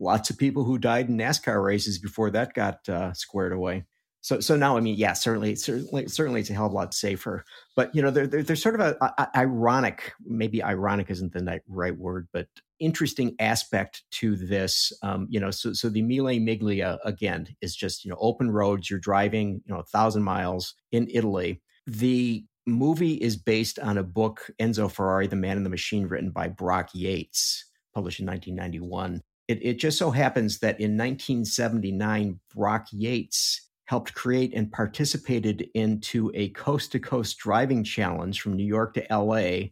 lots 0.00 0.30
of 0.30 0.38
people 0.38 0.64
who 0.64 0.78
died 0.78 1.08
in 1.08 1.18
NASCAR 1.18 1.62
races 1.62 1.98
before 1.98 2.30
that 2.30 2.54
got 2.54 2.88
uh, 2.88 3.12
squared 3.12 3.52
away. 3.52 3.84
So, 4.20 4.40
so 4.40 4.56
now, 4.56 4.76
I 4.76 4.80
mean, 4.80 4.96
yeah, 4.96 5.12
certainly, 5.12 5.54
certainly, 5.54 6.08
certainly, 6.08 6.40
it's 6.40 6.50
a 6.50 6.52
hell 6.52 6.66
of 6.66 6.72
a 6.72 6.74
lot 6.74 6.92
safer. 6.92 7.44
But 7.76 7.94
you 7.94 8.02
know, 8.02 8.10
there, 8.10 8.26
there, 8.26 8.42
there's 8.42 8.62
sort 8.62 8.74
of 8.74 8.80
a, 8.80 8.96
a, 9.00 9.28
ironic, 9.36 10.12
maybe 10.24 10.62
ironic 10.62 11.08
isn't 11.10 11.32
the 11.32 11.60
right 11.68 11.96
word, 11.96 12.28
but 12.32 12.48
interesting 12.80 13.36
aspect 13.38 14.02
to 14.12 14.36
this. 14.36 14.92
Um, 15.02 15.28
you 15.30 15.38
know, 15.38 15.50
so 15.50 15.72
so 15.72 15.88
the 15.88 16.02
Mille 16.02 16.24
Miglia 16.24 16.98
again 17.04 17.48
is 17.62 17.76
just 17.76 18.04
you 18.04 18.10
know 18.10 18.18
open 18.20 18.50
roads. 18.50 18.90
You're 18.90 18.98
driving, 18.98 19.62
you 19.64 19.72
know, 19.72 19.80
a 19.80 19.84
thousand 19.84 20.24
miles 20.24 20.74
in 20.90 21.08
Italy. 21.12 21.62
The 21.86 22.44
movie 22.66 23.14
is 23.14 23.36
based 23.36 23.78
on 23.78 23.98
a 23.98 24.02
book, 24.02 24.50
Enzo 24.60 24.90
Ferrari, 24.90 25.26
The 25.26 25.36
Man 25.36 25.56
in 25.56 25.64
the 25.64 25.70
Machine, 25.70 26.06
written 26.06 26.30
by 26.30 26.48
Brock 26.48 26.90
Yates, 26.92 27.64
published 27.98 28.20
in 28.20 28.26
1991. 28.26 29.20
It, 29.48 29.58
it 29.60 29.80
just 29.80 29.98
so 29.98 30.12
happens 30.12 30.60
that 30.60 30.78
in 30.78 30.96
1979, 30.96 32.38
Brock 32.54 32.86
Yates 32.92 33.68
helped 33.86 34.14
create 34.14 34.54
and 34.54 34.70
participated 34.70 35.68
into 35.74 36.30
a 36.32 36.50
coast 36.50 36.92
to 36.92 37.00
coast 37.00 37.38
driving 37.38 37.82
challenge 37.82 38.40
from 38.40 38.54
New 38.54 38.64
York 38.64 38.94
to 38.94 39.06
LA 39.10 39.70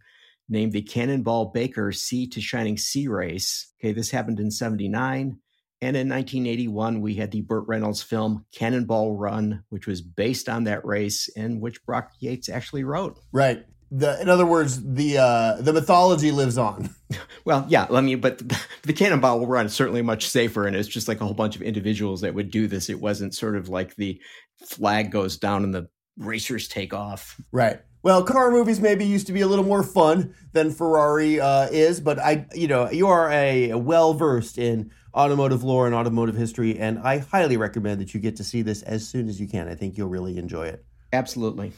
named 0.49 0.73
the 0.73 0.83
Cannonball 0.83 1.53
Baker 1.53 1.93
Sea 1.93 2.27
to 2.27 2.41
Shining 2.41 2.77
Sea 2.77 3.07
Race. 3.07 3.73
Okay, 3.79 3.93
this 3.93 4.11
happened 4.11 4.41
in 4.41 4.51
79. 4.51 5.39
And 5.81 5.97
in 5.97 6.09
1981, 6.09 7.01
we 7.01 7.15
had 7.15 7.31
the 7.31 7.43
Burt 7.43 7.69
Reynolds 7.69 8.03
film 8.03 8.45
Cannonball 8.53 9.15
Run, 9.15 9.63
which 9.69 9.87
was 9.87 10.01
based 10.01 10.49
on 10.49 10.65
that 10.65 10.85
race 10.85 11.29
and 11.37 11.61
which 11.61 11.85
Brock 11.85 12.11
Yates 12.19 12.49
actually 12.49 12.83
wrote. 12.83 13.21
Right 13.31 13.65
the 13.91 14.21
in 14.21 14.29
other 14.29 14.47
words 14.47 14.83
the 14.83 15.19
uh 15.19 15.57
the 15.61 15.73
mythology 15.73 16.31
lives 16.31 16.59
on. 16.59 16.91
Well 17.45 17.65
yeah 17.69 17.87
i 17.93 18.01
mean 18.01 18.21
but 18.21 18.39
the, 18.39 18.61
the 18.83 18.93
cannonball 18.93 19.47
run 19.47 19.67
is 19.67 19.73
certainly 19.73 20.03
much 20.03 20.29
safer 20.29 20.67
and 20.67 20.75
it's 20.75 20.89
just 20.89 21.07
like 21.07 21.21
a 21.21 21.25
whole 21.25 21.35
bunch 21.35 21.55
of 21.55 21.63
individuals 21.63 22.23
that 22.23 22.35
would 22.35 22.51
do 22.51 22.67
this. 22.67 22.91
It 22.91 23.01
wasn't 23.01 23.37
sort 23.37 23.55
of 23.55 23.69
like 23.69 23.95
the 23.95 24.21
flag 24.65 25.13
goes 25.13 25.37
down 25.37 25.63
and 25.63 25.73
the 25.73 25.89
racers 26.19 26.67
take 26.67 26.93
off. 26.93 27.41
Right. 27.53 27.81
Well 28.03 28.25
car 28.25 28.51
movies 28.51 28.81
maybe 28.81 29.07
used 29.07 29.29
to 29.29 29.33
be 29.33 29.43
a 29.43 29.47
little 29.47 29.65
more 29.65 29.85
fun 29.85 30.35
than 30.53 30.73
ferrari 30.73 31.39
uh, 31.39 31.69
is 31.71 32.01
but 32.01 32.19
i 32.19 32.47
you 32.53 32.67
know 32.67 32.91
you 32.91 33.07
are 33.07 33.31
a 33.31 33.75
well 33.75 34.13
versed 34.13 34.59
in 34.59 34.91
automotive 35.15 35.63
lore 35.63 35.87
and 35.87 35.95
automotive 35.95 36.35
history 36.35 36.77
and 36.79 36.99
i 36.99 37.19
highly 37.19 37.57
recommend 37.57 38.01
that 38.01 38.13
you 38.13 38.19
get 38.19 38.35
to 38.37 38.45
see 38.45 38.63
this 38.63 38.83
as 38.83 39.09
soon 39.09 39.29
as 39.29 39.41
you 39.41 39.47
can. 39.47 39.69
I 39.69 39.77
think 39.77 39.97
you'll 39.97 40.09
really 40.09 40.37
enjoy 40.39 40.67
it. 40.67 40.85
Absolutely 41.13 41.73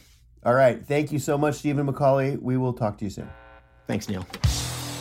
all 0.44 0.55
right. 0.55 0.85
Thank 0.85 1.12
you 1.12 1.18
so 1.18 1.37
much, 1.37 1.57
Stephen 1.57 1.87
Macaulay. 1.87 2.37
We 2.37 2.57
will 2.57 2.72
talk 2.72 2.98
to 2.98 3.05
you 3.05 3.11
soon. 3.11 3.29
Thanks, 3.87 4.09
Neal. 4.09 4.27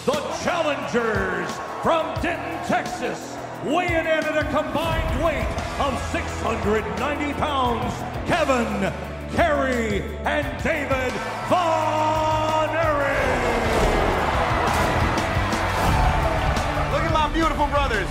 The 0.06 0.14
challengers 0.44 1.52
from 1.84 2.06
Denton, 2.22 2.68
Texas, 2.68 3.38
weighing 3.66 3.92
in 3.92 4.08
at 4.08 4.38
a 4.38 4.44
combined 4.46 5.24
weight 5.24 5.46
of 5.80 6.00
690 6.12 7.34
pounds, 7.34 7.94
Kevin, 8.28 8.92
Kerry, 9.36 10.02
and 10.24 10.64
David 10.64 11.12
Von 11.50 12.70
Erich. 12.70 13.18
Look 16.94 17.04
at 17.04 17.14
my 17.14 17.30
beautiful 17.34 17.68
brothers. 17.68 18.08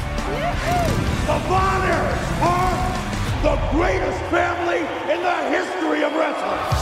The 1.26 1.38
Von 1.48 1.80
Erichs 1.88 2.42
are 2.42 2.96
the 3.42 3.56
greatest 3.72 4.20
family 4.30 4.80
in 5.12 5.22
the 5.22 5.38
history 5.50 6.04
of 6.04 6.12
wrestling. 6.14 6.75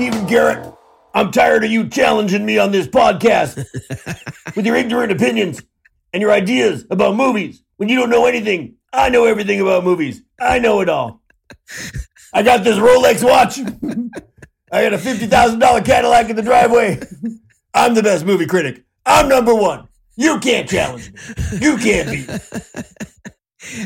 Steven 0.00 0.24
Garrett, 0.24 0.74
I'm 1.12 1.30
tired 1.30 1.62
of 1.62 1.70
you 1.70 1.86
challenging 1.86 2.46
me 2.46 2.56
on 2.56 2.72
this 2.72 2.86
podcast 2.86 3.62
with 4.56 4.64
your 4.64 4.74
ignorant 4.74 5.12
opinions 5.12 5.62
and 6.14 6.22
your 6.22 6.32
ideas 6.32 6.86
about 6.88 7.16
movies 7.16 7.62
when 7.76 7.90
you 7.90 7.96
don't 7.96 8.08
know 8.08 8.24
anything. 8.24 8.76
I 8.94 9.10
know 9.10 9.26
everything 9.26 9.60
about 9.60 9.84
movies. 9.84 10.22
I 10.40 10.58
know 10.58 10.80
it 10.80 10.88
all. 10.88 11.20
I 12.32 12.42
got 12.42 12.64
this 12.64 12.78
Rolex 12.78 13.22
watch. 13.22 13.58
I 14.72 14.84
got 14.84 14.94
a 14.94 14.96
$50,000 14.96 15.84
Cadillac 15.84 16.30
in 16.30 16.36
the 16.36 16.40
driveway. 16.40 16.98
I'm 17.74 17.92
the 17.92 18.02
best 18.02 18.24
movie 18.24 18.46
critic. 18.46 18.82
I'm 19.04 19.28
number 19.28 19.54
one. 19.54 19.86
You 20.16 20.40
can't 20.40 20.66
challenge 20.66 21.12
me. 21.12 21.58
You 21.60 21.76
can't 21.76 22.10
beat 22.10 23.34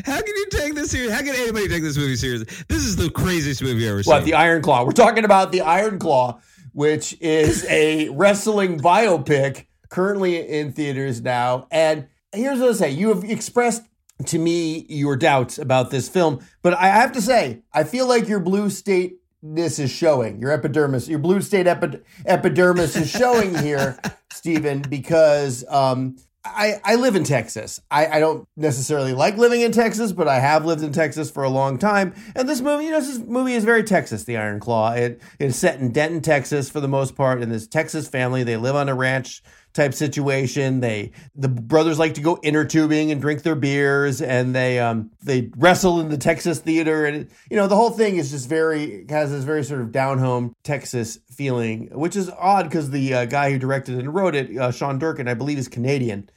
how 0.05 0.21
can 0.21 0.37
you 0.37 0.47
take 0.51 0.75
this 0.75 0.91
serious? 0.91 1.13
How 1.13 1.21
can 1.21 1.35
anybody 1.35 1.69
take 1.69 1.83
this 1.83 1.97
movie 1.97 2.17
seriously? 2.17 2.65
This 2.69 2.85
is 2.85 2.97
the 2.97 3.11
craziest 3.11 3.61
movie 3.63 3.85
I've 3.85 3.91
ever 3.91 3.97
what, 3.97 4.05
seen. 4.05 4.15
What, 4.15 4.25
the 4.25 4.35
Iron 4.35 4.63
Claw? 4.63 4.85
We're 4.85 4.93
talking 4.93 5.25
about 5.25 5.51
the 5.51 5.63
Iron 5.63 5.99
Claw, 5.99 6.41
which 6.73 7.17
is 7.21 7.65
a 7.69 8.09
wrestling 8.11 8.79
biopic 8.79 9.67
currently 9.89 10.49
in 10.49 10.73
theaters 10.73 11.21
now. 11.23 11.67
And 11.71 12.07
here's 12.33 12.61
what 12.61 12.71
I 12.71 12.73
say 12.75 12.91
you 12.91 13.09
have 13.09 13.25
expressed 13.25 13.83
to 14.27 14.39
me 14.39 14.87
your 14.89 15.17
doubts 15.17 15.59
about 15.59 15.91
this 15.91 16.09
film, 16.09 16.41
but 16.63 16.75
I 16.75 16.87
have 16.87 17.13
to 17.13 17.21
say, 17.21 17.63
I 17.73 17.83
feel 17.85 18.09
like 18.09 18.29
your 18.29 18.41
blue 18.41 18.71
state 18.71 19.19
this 19.47 19.79
is 19.79 19.91
showing 19.91 20.41
your 20.41 20.51
epidermis 20.51 21.07
your 21.07 21.19
blue 21.19 21.39
state 21.43 21.67
epi- 21.67 22.01
epidermis 22.25 22.97
is 22.97 23.11
showing 23.11 23.55
here 23.59 23.99
stephen 24.33 24.81
because 24.81 25.67
um, 25.69 26.17
I, 26.45 26.81
I 26.85 26.97
live 26.97 27.17
in 27.17 27.25
Texas. 27.25 27.81
I, 27.91 28.07
I 28.07 28.21
don't 28.21 28.47
necessarily 28.57 29.15
like 29.15 29.39
living 29.39 29.63
in 29.63 29.73
Texas, 29.73 30.13
but 30.13 30.29
I 30.29 30.41
have 30.41 30.67
lived 30.67 30.83
in 30.83 30.93
Texas 30.93 31.31
for 31.31 31.43
a 31.43 31.49
long 31.49 31.79
time. 31.79 32.15
And 32.37 32.47
this 32.47 32.61
movie, 32.61 32.85
you 32.85 32.91
know, 32.91 33.01
this 33.01 33.19
movie 33.19 33.55
is 33.55 33.65
very 33.65 33.83
Texas, 33.83 34.25
The 34.25 34.37
Iron 34.37 34.61
Claw. 34.61 34.93
It, 34.93 35.23
it 35.39 35.47
is 35.47 35.57
set 35.57 35.81
in 35.81 35.91
Denton, 35.91 36.21
Texas 36.21 36.69
for 36.69 36.81
the 36.81 36.89
most 36.89 37.17
part. 37.17 37.41
In 37.41 37.49
this 37.49 37.67
Texas 37.67 38.09
family, 38.09 38.43
they 38.43 38.59
live 38.59 38.77
on 38.77 38.91
a 38.91 38.95
ranch 38.95 39.43
type 39.75 39.93
situation. 39.93 40.81
They 40.81 41.13
the 41.35 41.49
brothers 41.49 41.99
like 41.99 42.15
to 42.15 42.21
go 42.21 42.39
inner 42.43 42.65
tubing 42.65 43.11
and 43.11 43.21
drink 43.21 43.43
their 43.43 43.55
beers, 43.55 44.23
and 44.23 44.55
they 44.55 44.79
um 44.79 45.11
they 45.23 45.51
wrestle 45.57 46.01
in 46.01 46.09
the 46.09 46.19
Texas 46.19 46.59
theater, 46.61 47.05
and 47.05 47.29
you 47.51 47.57
know 47.57 47.67
the 47.67 47.77
whole 47.77 47.91
thing 47.91 48.17
is 48.17 48.31
just 48.31 48.49
very 48.49 49.05
has 49.09 49.31
this 49.31 49.45
very 49.45 49.65
sort 49.65 49.81
of 49.81 49.93
down 49.93 50.19
home 50.19 50.55
Texas 50.63 51.19
feeling, 51.31 51.89
which 51.93 52.17
is 52.17 52.31
odd 52.31 52.65
because 52.65 52.91
the 52.91 53.13
uh, 53.13 53.25
guy 53.27 53.51
who 53.51 53.59
directed 53.59 53.99
and 53.99 54.15
wrote 54.15 54.35
it, 54.35 54.57
uh, 54.57 54.71
Sean 54.71 54.99
Durkin, 54.99 55.29
I 55.29 55.35
believe, 55.35 55.59
is 55.59 55.69
Canadian 55.69 56.31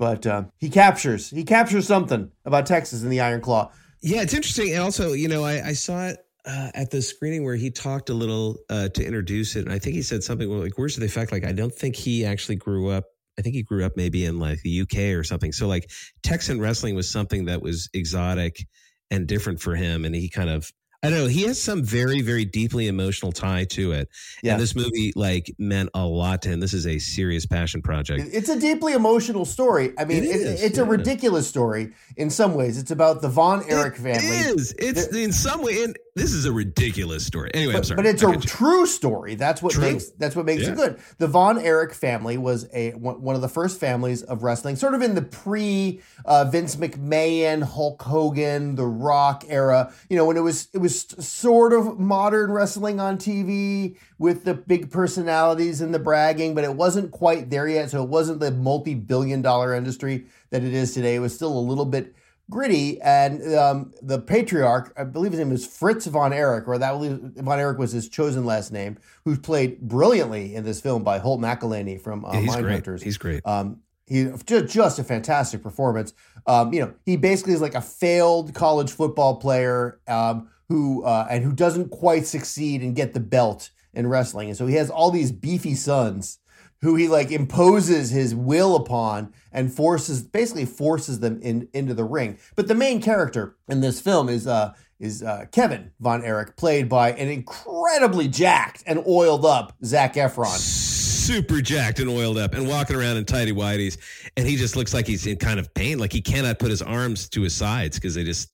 but 0.00 0.26
uh, 0.26 0.44
he 0.56 0.70
captures 0.70 1.28
he 1.28 1.44
captures 1.44 1.86
something 1.86 2.30
about 2.46 2.64
Texas 2.64 3.02
in 3.02 3.10
the 3.10 3.20
Iron 3.20 3.42
Claw. 3.42 3.70
Yeah, 4.00 4.22
it's 4.22 4.32
interesting. 4.32 4.72
And 4.72 4.80
also, 4.80 5.12
you 5.12 5.28
know, 5.28 5.44
I, 5.44 5.68
I 5.68 5.72
saw 5.74 6.06
it 6.06 6.24
uh, 6.46 6.70
at 6.74 6.90
the 6.90 7.02
screening 7.02 7.44
where 7.44 7.56
he 7.56 7.70
talked 7.70 8.10
a 8.10 8.14
little 8.14 8.58
uh, 8.68 8.88
to 8.90 9.04
introduce 9.04 9.56
it, 9.56 9.64
and 9.64 9.72
I 9.72 9.78
think 9.78 9.94
he 9.94 10.02
said 10.02 10.22
something 10.22 10.48
like 10.48 10.78
"Where's 10.78 10.96
the 10.96 11.04
effect?" 11.04 11.32
Like, 11.32 11.44
I 11.44 11.52
don't 11.52 11.74
think 11.74 11.96
he 11.96 12.24
actually 12.24 12.56
grew 12.56 12.88
up. 12.88 13.04
I 13.38 13.42
think 13.42 13.54
he 13.54 13.62
grew 13.62 13.84
up 13.84 13.96
maybe 13.96 14.24
in 14.24 14.38
like 14.38 14.60
the 14.62 14.80
UK 14.82 15.16
or 15.18 15.24
something. 15.24 15.52
So 15.52 15.66
like 15.66 15.90
Texan 16.22 16.60
wrestling 16.60 16.94
was 16.94 17.10
something 17.10 17.46
that 17.46 17.62
was 17.62 17.88
exotic 17.94 18.66
and 19.10 19.26
different 19.26 19.60
for 19.60 19.74
him, 19.74 20.04
and 20.04 20.14
he 20.14 20.28
kind 20.28 20.50
of 20.50 20.70
I 21.02 21.08
don't 21.08 21.18
know. 21.18 21.26
He 21.28 21.44
has 21.44 21.60
some 21.60 21.82
very, 21.82 22.20
very 22.20 22.44
deeply 22.44 22.86
emotional 22.86 23.32
tie 23.32 23.64
to 23.70 23.92
it. 23.92 24.10
Yeah. 24.42 24.52
And 24.52 24.62
this 24.62 24.74
movie 24.76 25.14
like 25.16 25.54
meant 25.58 25.88
a 25.94 26.04
lot 26.04 26.42
to 26.42 26.50
him. 26.50 26.60
This 26.60 26.74
is 26.74 26.86
a 26.86 26.98
serious 26.98 27.46
passion 27.46 27.80
project. 27.80 28.28
It's 28.32 28.50
a 28.50 28.60
deeply 28.60 28.92
emotional 28.92 29.46
story. 29.46 29.94
I 29.98 30.04
mean, 30.04 30.24
it 30.24 30.24
is, 30.24 30.62
it's 30.62 30.76
yeah. 30.76 30.84
a 30.84 30.86
ridiculous 30.86 31.48
story 31.48 31.94
in 32.18 32.28
some 32.28 32.54
ways. 32.54 32.76
It's 32.76 32.90
about 32.90 33.22
the 33.22 33.30
Von 33.30 33.64
Erich 33.70 33.94
it 33.94 34.02
family. 34.02 34.26
It 34.26 34.56
is. 34.56 34.74
It's 34.78 35.06
in 35.16 35.32
some 35.32 35.62
way, 35.62 35.84
and 35.84 35.96
this 36.16 36.32
is 36.32 36.44
a 36.44 36.52
ridiculous 36.52 37.24
story. 37.24 37.50
Anyway, 37.54 37.72
but, 37.72 37.78
I'm 37.78 37.84
sorry. 37.84 37.96
But 37.96 38.06
it's 38.06 38.22
a 38.22 38.36
true 38.36 38.84
story. 38.84 39.36
That's 39.36 39.62
what 39.62 39.72
true. 39.72 39.84
makes 39.84 40.10
that's 40.10 40.36
what 40.36 40.44
makes 40.44 40.64
yeah. 40.64 40.72
it 40.72 40.76
good. 40.76 40.98
The 41.16 41.28
Von 41.28 41.58
Erich 41.58 41.94
family 41.94 42.36
was 42.36 42.68
a 42.74 42.90
one 42.90 43.34
of 43.34 43.40
the 43.40 43.48
first 43.48 43.80
families 43.80 44.22
of 44.22 44.42
wrestling, 44.42 44.76
sort 44.76 44.94
of 44.94 45.00
in 45.00 45.14
the 45.14 45.22
pre 45.22 46.02
uh, 46.26 46.44
Vince 46.44 46.76
McMahon, 46.76 47.62
Hulk 47.62 48.02
Hogan, 48.02 48.74
The 48.74 48.86
Rock 48.86 49.44
era. 49.48 49.94
You 50.10 50.16
know, 50.16 50.26
when 50.26 50.36
it 50.36 50.40
was 50.40 50.68
it 50.74 50.78
was 50.78 50.89
sort 50.90 51.72
of 51.72 51.98
modern 51.98 52.50
wrestling 52.50 53.00
on 53.00 53.18
TV 53.18 53.96
with 54.18 54.44
the 54.44 54.54
big 54.54 54.90
personalities 54.90 55.80
and 55.80 55.94
the 55.94 55.98
bragging, 55.98 56.54
but 56.54 56.64
it 56.64 56.74
wasn't 56.74 57.10
quite 57.10 57.50
there 57.50 57.68
yet. 57.68 57.90
So 57.90 58.02
it 58.02 58.08
wasn't 58.08 58.40
the 58.40 58.50
multi-billion 58.50 59.42
dollar 59.42 59.74
industry 59.74 60.26
that 60.50 60.62
it 60.62 60.74
is 60.74 60.92
today. 60.94 61.16
It 61.16 61.20
was 61.20 61.34
still 61.34 61.56
a 61.56 61.60
little 61.60 61.84
bit 61.84 62.14
gritty. 62.50 63.00
And 63.00 63.54
um, 63.54 63.94
the 64.02 64.18
patriarch, 64.18 64.92
I 64.96 65.04
believe 65.04 65.32
his 65.32 65.38
name 65.38 65.52
is 65.52 65.66
Fritz 65.66 66.06
von 66.06 66.32
Erich, 66.32 66.68
or 66.68 66.76
that 66.78 66.92
von 66.94 67.58
Erich 67.58 67.78
was 67.78 67.92
his 67.92 68.08
chosen 68.08 68.44
last 68.44 68.72
name, 68.72 68.98
who's 69.24 69.38
played 69.38 69.80
brilliantly 69.80 70.54
in 70.54 70.64
this 70.64 70.80
film 70.80 71.02
by 71.02 71.18
Holt 71.18 71.40
McCallany 71.40 71.98
from 71.98 72.24
uh, 72.24 72.32
yeah, 72.32 72.40
he's 72.40 72.56
Mindhunters. 72.56 72.84
Great. 72.84 73.02
He's 73.02 73.18
great. 73.18 73.46
Um, 73.46 73.80
he 74.06 74.24
just, 74.44 74.68
just 74.68 74.98
a 74.98 75.04
fantastic 75.04 75.62
performance. 75.62 76.12
Um, 76.46 76.74
you 76.74 76.80
know, 76.80 76.92
he 77.06 77.16
basically 77.16 77.52
is 77.52 77.60
like 77.60 77.76
a 77.76 77.80
failed 77.80 78.52
college 78.54 78.90
football 78.90 79.36
player 79.36 80.00
um, 80.08 80.48
who 80.70 81.04
uh, 81.04 81.26
and 81.28 81.44
who 81.44 81.52
doesn't 81.52 81.90
quite 81.90 82.26
succeed 82.26 82.80
and 82.80 82.96
get 82.96 83.12
the 83.12 83.20
belt 83.20 83.70
in 83.92 84.06
wrestling, 84.06 84.48
and 84.48 84.56
so 84.56 84.66
he 84.66 84.76
has 84.76 84.88
all 84.88 85.10
these 85.10 85.32
beefy 85.32 85.74
sons 85.74 86.38
who 86.80 86.94
he 86.94 87.08
like 87.08 87.30
imposes 87.30 88.10
his 88.10 88.34
will 88.34 88.76
upon 88.76 89.34
and 89.52 89.74
forces 89.74 90.22
basically 90.22 90.64
forces 90.64 91.20
them 91.20 91.40
in 91.42 91.68
into 91.74 91.92
the 91.92 92.04
ring. 92.04 92.38
But 92.54 92.68
the 92.68 92.74
main 92.74 93.02
character 93.02 93.56
in 93.68 93.80
this 93.80 94.00
film 94.00 94.28
is 94.28 94.46
uh 94.46 94.72
is 95.00 95.22
uh, 95.22 95.46
Kevin 95.50 95.90
Von 96.00 96.22
Erich, 96.22 96.56
played 96.56 96.88
by 96.88 97.12
an 97.12 97.28
incredibly 97.28 98.28
jacked 98.28 98.84
and 98.86 99.02
oiled 99.08 99.46
up 99.46 99.74
Zac 99.84 100.14
Efron. 100.14 100.56
Super 100.58 101.62
jacked 101.62 102.00
and 102.00 102.10
oiled 102.10 102.36
up 102.36 102.54
and 102.54 102.68
walking 102.68 102.96
around 102.96 103.16
in 103.16 103.24
tidy 103.24 103.52
whities. 103.52 103.96
And 104.36 104.46
he 104.46 104.56
just 104.56 104.76
looks 104.76 104.92
like 104.92 105.06
he's 105.06 105.26
in 105.26 105.36
kind 105.36 105.58
of 105.58 105.72
pain. 105.72 105.98
Like 105.98 106.12
he 106.12 106.20
cannot 106.20 106.58
put 106.58 106.70
his 106.70 106.82
arms 106.82 107.28
to 107.30 107.40
his 107.40 107.54
sides 107.54 107.96
because 107.96 108.14
they 108.14 108.24
just 108.24 108.52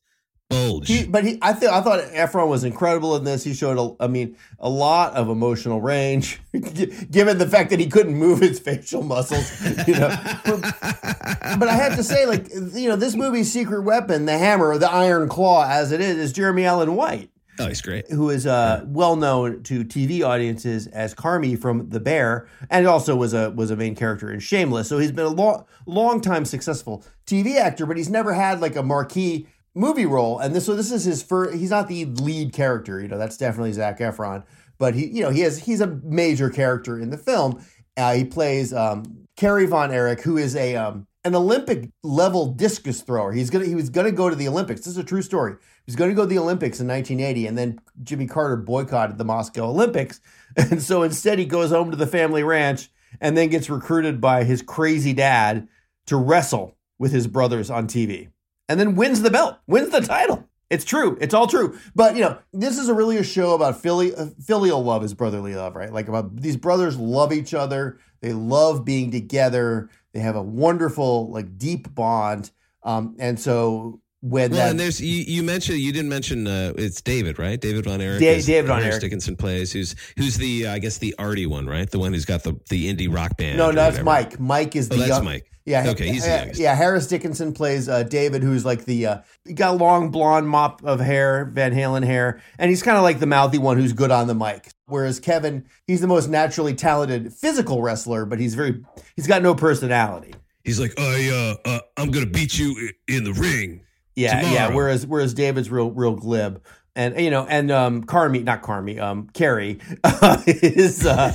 bulge. 0.48 0.88
He, 0.88 1.06
but 1.06 1.24
he, 1.24 1.38
I 1.42 1.52
think 1.52 1.72
I 1.72 1.80
thought 1.80 2.00
Efron 2.00 2.48
was 2.48 2.64
incredible 2.64 3.16
in 3.16 3.24
this. 3.24 3.44
He 3.44 3.54
showed, 3.54 3.78
a, 3.78 4.02
I 4.02 4.06
mean, 4.06 4.36
a 4.58 4.68
lot 4.68 5.14
of 5.14 5.28
emotional 5.28 5.80
range, 5.80 6.40
given 6.52 7.38
the 7.38 7.48
fact 7.48 7.70
that 7.70 7.80
he 7.80 7.86
couldn't 7.86 8.14
move 8.14 8.40
his 8.40 8.58
facial 8.58 9.02
muscles. 9.02 9.60
You 9.86 9.94
know, 9.94 10.16
but, 10.44 10.60
but 10.80 11.68
I 11.68 11.74
have 11.74 11.96
to 11.96 12.02
say, 12.02 12.26
like, 12.26 12.48
you 12.74 12.88
know, 12.88 12.96
this 12.96 13.14
movie's 13.14 13.52
secret 13.52 13.82
weapon, 13.82 14.26
the 14.26 14.38
hammer, 14.38 14.76
the 14.78 14.90
iron 14.90 15.28
claw, 15.28 15.66
as 15.68 15.92
it 15.92 16.00
is, 16.00 16.16
is 16.16 16.32
Jeremy 16.32 16.64
Allen 16.64 16.94
White. 16.94 17.30
Oh, 17.58 17.68
he's 17.68 17.80
great. 17.80 18.10
Who 18.10 18.28
is 18.28 18.46
uh, 18.46 18.84
well 18.86 19.16
known 19.16 19.62
to 19.64 19.82
TV 19.82 20.22
audiences 20.22 20.86
as 20.88 21.14
Carmy 21.14 21.58
from 21.58 21.88
The 21.88 22.00
Bear, 22.00 22.48
and 22.68 22.86
also 22.86 23.16
was 23.16 23.32
a 23.32 23.50
was 23.50 23.70
a 23.70 23.76
main 23.76 23.94
character 23.94 24.30
in 24.30 24.40
Shameless. 24.40 24.88
So 24.88 24.98
he's 24.98 25.12
been 25.12 25.24
a 25.24 25.30
long 25.30 25.64
long 25.86 26.20
time 26.20 26.44
successful 26.44 27.02
TV 27.26 27.56
actor, 27.56 27.86
but 27.86 27.96
he's 27.96 28.10
never 28.10 28.34
had 28.34 28.60
like 28.60 28.76
a 28.76 28.82
marquee 28.82 29.46
movie 29.76 30.06
role. 30.06 30.38
And 30.38 30.54
this 30.54 30.66
so 30.66 30.74
this 30.74 30.90
is 30.90 31.04
his 31.04 31.22
first. 31.22 31.56
He's 31.56 31.70
not 31.70 31.88
the 31.88 32.06
lead 32.06 32.52
character. 32.52 33.00
You 33.00 33.08
know, 33.08 33.18
that's 33.18 33.36
definitely 33.36 33.72
Zac 33.72 34.00
Efron, 34.00 34.44
but 34.78 34.94
he 34.94 35.06
you 35.06 35.22
know 35.22 35.30
he 35.30 35.40
has 35.40 35.58
he's 35.58 35.80
a 35.80 35.86
major 36.02 36.50
character 36.50 36.98
in 36.98 37.10
the 37.10 37.18
film. 37.18 37.64
Uh, 37.96 38.14
he 38.14 38.24
plays 38.24 38.72
um, 38.72 39.26
Kerry 39.36 39.66
Von 39.66 39.92
Erich, 39.92 40.20
who 40.22 40.36
is 40.36 40.56
a 40.56 40.76
um, 40.76 41.06
an 41.24 41.34
Olympic 41.34 41.90
level 42.02 42.46
discus 42.46 43.02
thrower. 43.02 43.32
He's 43.32 43.50
gonna 43.50 43.66
he 43.66 43.74
was 43.74 43.90
gonna 43.90 44.12
go 44.12 44.30
to 44.30 44.36
the 44.36 44.48
Olympics. 44.48 44.80
This 44.80 44.88
is 44.88 44.98
a 44.98 45.04
true 45.04 45.22
story. 45.22 45.52
He 45.52 45.92
was 45.92 45.96
to 45.96 46.14
go 46.14 46.22
to 46.22 46.26
the 46.26 46.38
Olympics 46.38 46.80
in 46.80 46.88
1980, 46.88 47.46
and 47.46 47.58
then 47.58 47.80
Jimmy 48.02 48.26
Carter 48.26 48.56
boycotted 48.56 49.18
the 49.18 49.24
Moscow 49.24 49.68
Olympics, 49.68 50.20
and 50.56 50.82
so 50.82 51.02
instead 51.02 51.38
he 51.38 51.44
goes 51.44 51.70
home 51.70 51.90
to 51.90 51.96
the 51.96 52.06
family 52.06 52.42
ranch 52.42 52.90
and 53.20 53.36
then 53.36 53.48
gets 53.48 53.70
recruited 53.70 54.20
by 54.20 54.44
his 54.44 54.62
crazy 54.62 55.12
dad 55.12 55.68
to 56.06 56.16
wrestle 56.16 56.76
with 56.98 57.12
his 57.12 57.26
brothers 57.26 57.70
on 57.70 57.86
TV, 57.86 58.28
and 58.68 58.78
then 58.80 58.94
wins 58.96 59.22
the 59.22 59.30
belt, 59.30 59.56
wins 59.66 59.90
the 59.90 60.00
title. 60.00 60.48
It's 60.68 60.84
true. 60.84 61.16
It's 61.20 61.32
all 61.32 61.46
true. 61.46 61.78
But 61.94 62.16
you 62.16 62.22
know, 62.22 62.38
this 62.52 62.76
is 62.78 62.88
a 62.88 62.94
really 62.94 63.16
a 63.18 63.22
show 63.24 63.54
about 63.54 63.74
uh, 63.86 64.26
filial 64.44 64.82
love 64.82 65.04
is 65.04 65.14
brotherly 65.14 65.54
love, 65.54 65.76
right? 65.76 65.92
Like 65.92 66.08
about 66.08 66.36
these 66.36 66.56
brothers 66.56 66.96
love 66.96 67.32
each 67.32 67.54
other. 67.54 67.98
They 68.20 68.32
love 68.32 68.84
being 68.84 69.10
together. 69.12 69.88
They 70.12 70.20
have 70.20 70.34
a 70.34 70.42
wonderful, 70.42 71.30
like, 71.30 71.58
deep 71.58 71.94
bond. 71.94 72.50
Um, 72.82 73.14
and 73.18 73.38
so 73.38 74.00
when 74.22 74.50
Well, 74.50 74.60
that 74.60 74.70
and 74.70 74.80
there's 74.80 75.00
you, 75.00 75.22
you 75.28 75.42
mentioned 75.42 75.78
you 75.78 75.92
didn't 75.92 76.08
mention 76.08 76.46
uh, 76.48 76.72
it's 76.76 77.00
David 77.02 77.38
right 77.38 77.60
David 77.60 77.84
Von 77.84 78.00
Erich 78.00 78.20
Da- 78.20 78.40
David 78.40 78.66
Von 78.66 78.82
Erich. 78.82 79.00
Dickinson 79.00 79.36
plays 79.36 79.72
who's 79.72 79.94
who's 80.16 80.36
the 80.36 80.66
uh, 80.66 80.72
I 80.72 80.78
guess 80.78 80.98
the 80.98 81.14
arty 81.18 81.46
one 81.46 81.66
right 81.66 81.88
the 81.88 81.98
one 81.98 82.12
who's 82.12 82.24
got 82.24 82.42
the 82.42 82.58
the 82.70 82.92
indie 82.92 83.12
rock 83.12 83.36
band 83.36 83.58
no, 83.58 83.68
or 83.68 83.72
that's. 83.72 84.02
Mike. 84.02 84.40
Mike 84.40 84.74
is 84.74 84.88
Oh, 84.90 84.94
the 84.94 85.00
that's 85.00 85.08
young, 85.10 85.24
Mike. 85.24 85.50
Yeah, 85.66 85.88
Okay, 85.90 86.08
he's 86.08 86.24
uh, 86.24 86.28
youngest. 86.30 86.60
yeah. 86.60 86.74
Harris 86.76 87.08
Dickinson 87.08 87.52
plays 87.52 87.88
uh, 87.88 88.04
David, 88.04 88.42
who's 88.42 88.64
like 88.64 88.84
the 88.84 89.06
uh, 89.06 89.18
he 89.44 89.52
got 89.52 89.70
a 89.74 89.76
long 89.76 90.10
blonde 90.10 90.48
mop 90.48 90.82
of 90.84 91.00
hair, 91.00 91.44
Van 91.46 91.74
Halen 91.74 92.04
hair, 92.04 92.40
and 92.58 92.70
he's 92.70 92.82
kind 92.84 92.96
of 92.96 93.02
like 93.02 93.18
the 93.18 93.26
mouthy 93.26 93.58
one 93.58 93.76
who's 93.76 93.92
good 93.92 94.12
on 94.12 94.28
the 94.28 94.34
mic. 94.34 94.70
Whereas 94.86 95.18
Kevin, 95.18 95.66
he's 95.88 96.00
the 96.00 96.06
most 96.06 96.28
naturally 96.28 96.72
talented 96.72 97.32
physical 97.34 97.82
wrestler, 97.82 98.24
but 98.24 98.38
he's 98.38 98.54
very 98.54 98.84
he's 99.16 99.26
got 99.26 99.42
no 99.42 99.54
personality. 99.56 100.34
he's 100.64 100.78
like 100.78 100.94
I 100.98 101.56
uh, 101.66 101.68
uh 101.68 101.80
I'm 101.96 102.12
gonna 102.12 102.26
beat 102.26 102.56
you 102.58 102.90
in 103.08 103.24
the 103.24 103.32
ring 103.32 103.80
Yeah, 104.14 104.48
yeah. 104.52 104.72
Whereas 104.72 105.04
whereas 105.04 105.34
David's 105.34 105.68
real 105.68 105.90
real 105.90 106.14
glib. 106.14 106.62
And 106.94 107.18
you 107.20 107.30
know, 107.30 107.44
and 107.44 107.72
um 107.72 108.04
Carmi, 108.04 108.44
not 108.44 108.62
Carmi, 108.62 109.00
um 109.00 109.28
Kerry 109.34 109.80
is 110.46 111.04
uh 111.04 111.34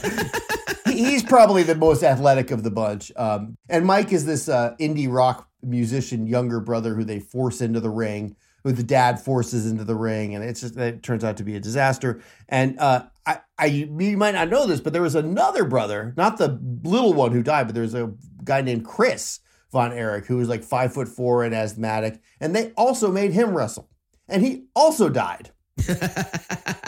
he's 0.95 1.23
probably 1.23 1.63
the 1.63 1.75
most 1.75 2.03
athletic 2.03 2.51
of 2.51 2.63
the 2.63 2.71
bunch. 2.71 3.11
Um 3.15 3.55
and 3.69 3.85
Mike 3.85 4.11
is 4.11 4.25
this 4.25 4.49
uh 4.49 4.75
indie 4.79 5.11
rock 5.11 5.47
musician 5.63 6.27
younger 6.27 6.59
brother 6.59 6.95
who 6.95 7.03
they 7.03 7.19
force 7.19 7.61
into 7.61 7.79
the 7.79 7.89
ring, 7.89 8.35
who 8.63 8.71
the 8.71 8.83
dad 8.83 9.19
forces 9.19 9.69
into 9.69 9.83
the 9.83 9.95
ring, 9.95 10.35
and 10.35 10.43
it's 10.43 10.61
just 10.61 10.77
it 10.77 11.03
turns 11.03 11.23
out 11.23 11.37
to 11.37 11.43
be 11.43 11.55
a 11.55 11.59
disaster. 11.59 12.21
And 12.49 12.79
uh 12.79 13.05
I, 13.25 13.39
I 13.57 13.65
you 13.65 14.17
might 14.17 14.33
not 14.33 14.49
know 14.49 14.65
this, 14.65 14.81
but 14.81 14.93
there 14.93 15.01
was 15.01 15.15
another 15.15 15.65
brother, 15.65 16.13
not 16.17 16.37
the 16.37 16.59
little 16.83 17.13
one 17.13 17.31
who 17.31 17.43
died, 17.43 17.67
but 17.67 17.75
there's 17.75 17.93
a 17.93 18.11
guy 18.43 18.61
named 18.61 18.85
Chris 18.85 19.39
Von 19.71 19.93
Erich 19.93 20.25
who 20.25 20.37
was 20.37 20.49
like 20.49 20.63
five 20.63 20.93
foot 20.93 21.07
four 21.07 21.43
and 21.43 21.53
asthmatic, 21.53 22.19
and 22.39 22.55
they 22.55 22.71
also 22.71 23.11
made 23.11 23.31
him 23.31 23.55
wrestle, 23.55 23.89
and 24.27 24.43
he 24.43 24.65
also 24.75 25.07
died. 25.09 25.51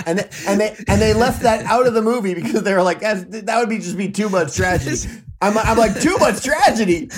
and 0.06 0.20
they, 0.20 0.30
and 0.48 0.60
they 0.60 0.76
and 0.88 1.02
they 1.02 1.14
left 1.14 1.42
that 1.44 1.66
out 1.66 1.88
of 1.88 1.94
the 1.94 2.02
movie 2.02 2.34
because 2.34 2.64
they 2.64 2.74
were 2.74 2.84
like 2.84 3.00
"That's- 3.00 3.44
that 3.46 3.60
would 3.60 3.70
be 3.70 3.78
just 3.78 3.98
be 3.98 4.12
too 4.12 4.30
much 4.30 4.56
tragedy. 4.56 5.10
I'm, 5.42 5.58
I'm 5.58 5.78
like 5.78 6.00
too 6.00 6.18
much 6.20 6.42
tragedy. 6.44 7.10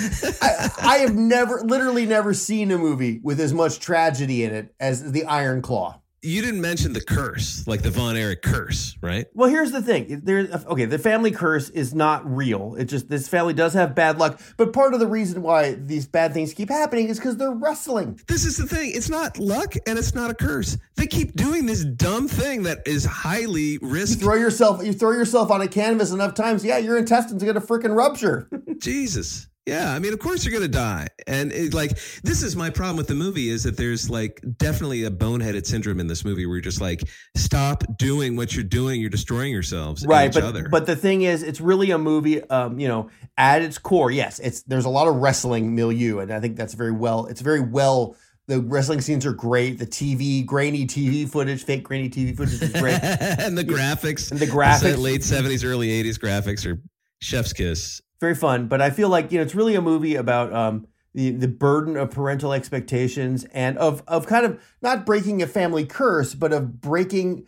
I, 0.42 0.68
I 0.78 0.98
have 0.98 1.14
never, 1.14 1.60
literally 1.62 2.06
never 2.06 2.34
seen 2.34 2.72
a 2.72 2.78
movie 2.78 3.20
with 3.22 3.38
as 3.38 3.52
much 3.52 3.78
tragedy 3.78 4.42
in 4.42 4.52
it 4.52 4.74
as 4.80 5.12
the 5.12 5.24
Iron 5.26 5.62
Claw. 5.62 6.00
You 6.26 6.42
didn't 6.42 6.60
mention 6.60 6.92
the 6.92 7.00
curse 7.00 7.66
like 7.66 7.82
the 7.82 7.90
Von 7.90 8.16
Erich 8.16 8.42
curse 8.42 8.96
right 9.00 9.26
Well, 9.34 9.48
here's 9.48 9.72
the 9.72 9.82
thing. 9.82 10.20
There's 10.24 10.50
okay. 10.66 10.84
The 10.84 10.98
family 10.98 11.30
curse 11.30 11.70
is 11.70 11.94
not 11.94 12.26
real. 12.30 12.74
It 12.78 12.86
just 12.86 13.08
this 13.08 13.28
family 13.28 13.54
does 13.54 13.74
have 13.74 13.94
bad 13.94 14.18
luck. 14.18 14.40
But 14.56 14.72
part 14.72 14.94
of 14.94 15.00
the 15.00 15.06
reason 15.06 15.42
why 15.42 15.74
these 15.74 16.06
bad 16.06 16.34
things 16.34 16.52
keep 16.52 16.68
happening 16.68 17.08
is 17.08 17.18
because 17.18 17.36
they're 17.36 17.50
wrestling. 17.52 18.20
this 18.26 18.44
is 18.44 18.56
the 18.56 18.66
thing 18.66 18.92
it's 18.94 19.08
not 19.08 19.38
luck 19.38 19.74
and 19.86 19.98
it's 19.98 20.14
not 20.14 20.30
a 20.30 20.34
curse 20.34 20.76
they 20.96 21.06
keep 21.06 21.34
doing 21.34 21.66
this 21.66 21.84
dumb 21.84 22.26
thing 22.28 22.62
that 22.64 22.78
is 22.86 23.04
highly 23.04 23.78
You 23.80 23.80
risky 23.82 24.20
throw 24.22 24.34
yourself, 24.34 24.84
you 24.84 24.92
throw 24.92 25.12
yourself 25.12 25.50
on 25.50 25.60
a 25.60 25.68
canvas 25.68 26.10
enough 26.10 26.34
times, 26.34 26.64
yeah, 26.64 26.78
your 26.78 26.96
intestines 26.98 27.42
are 27.42 27.46
gonna 27.46 27.60
freaking 27.60 27.94
rupture. 27.94 28.48
Jesus. 28.78 29.48
Yeah, 29.66 29.92
I 29.92 29.98
mean, 29.98 30.12
of 30.12 30.20
course 30.20 30.44
you're 30.44 30.52
gonna 30.52 30.68
die, 30.68 31.08
and 31.26 31.50
it, 31.52 31.74
like 31.74 31.98
this 32.22 32.42
is 32.44 32.54
my 32.54 32.70
problem 32.70 32.96
with 32.96 33.08
the 33.08 33.16
movie 33.16 33.48
is 33.48 33.64
that 33.64 33.76
there's 33.76 34.08
like 34.08 34.40
definitely 34.58 35.02
a 35.04 35.10
boneheaded 35.10 35.66
syndrome 35.66 35.98
in 35.98 36.06
this 36.06 36.24
movie 36.24 36.46
where 36.46 36.54
you're 36.56 36.62
just 36.62 36.80
like, 36.80 37.02
stop 37.36 37.82
doing 37.98 38.36
what 38.36 38.54
you're 38.54 38.62
doing, 38.62 39.00
you're 39.00 39.10
destroying 39.10 39.50
yourselves, 39.52 40.02
and 40.04 40.10
right 40.10 40.28
each 40.28 40.34
but 40.34 40.44
other. 40.44 40.68
but 40.68 40.86
the 40.86 40.94
thing 40.94 41.22
is 41.22 41.42
it's 41.42 41.60
really 41.60 41.90
a 41.90 41.98
movie 41.98 42.42
um 42.48 42.78
you 42.78 42.86
know 42.86 43.10
at 43.36 43.60
its 43.60 43.76
core 43.76 44.10
yes 44.12 44.38
it's 44.38 44.62
there's 44.62 44.84
a 44.84 44.88
lot 44.88 45.08
of 45.08 45.16
wrestling 45.16 45.74
milieu 45.74 46.20
and 46.20 46.32
i 46.32 46.38
think 46.40 46.56
that's 46.56 46.74
very 46.74 46.92
well 46.92 47.26
it's 47.26 47.40
very 47.40 47.60
well 47.60 48.16
the 48.46 48.60
wrestling 48.60 49.00
scenes 49.00 49.26
are 49.26 49.32
great 49.32 49.78
the 49.78 49.86
tv 49.86 50.46
grainy 50.46 50.86
tv 50.86 51.28
footage 51.28 51.64
fake 51.64 51.82
grainy 51.82 52.08
tv 52.08 52.36
footage 52.36 52.62
is 52.62 52.72
great 52.80 52.98
and 53.02 53.58
the 53.58 53.64
graphics, 53.64 54.30
And 54.30 54.38
the 54.40 54.46
graphics. 54.46 54.96
late 54.98 55.22
'70s, 55.22 55.64
early 55.64 55.88
'80s 55.88 56.18
graphics 56.18 56.64
are 56.70 56.80
chef's 57.20 57.52
kiss. 57.52 58.00
Very 58.20 58.34
fun 58.34 58.68
but 58.68 58.80
i 58.80 58.90
feel 58.90 59.08
like 59.08 59.30
you 59.32 59.38
know 59.38 59.42
it's 59.42 59.54
really 59.54 59.74
a 59.74 59.82
movie 59.82 60.14
about 60.14 60.52
um 60.52 60.86
the, 61.14 61.30
the 61.30 61.48
burden 61.48 61.96
of 61.96 62.10
parental 62.10 62.52
expectations 62.52 63.44
and 63.52 63.78
of 63.78 64.02
of 64.06 64.26
kind 64.26 64.44
of 64.44 64.60
not 64.82 65.06
breaking 65.06 65.42
a 65.42 65.46
family 65.46 65.86
curse 65.86 66.34
but 66.34 66.52
of 66.52 66.80
breaking 66.80 67.46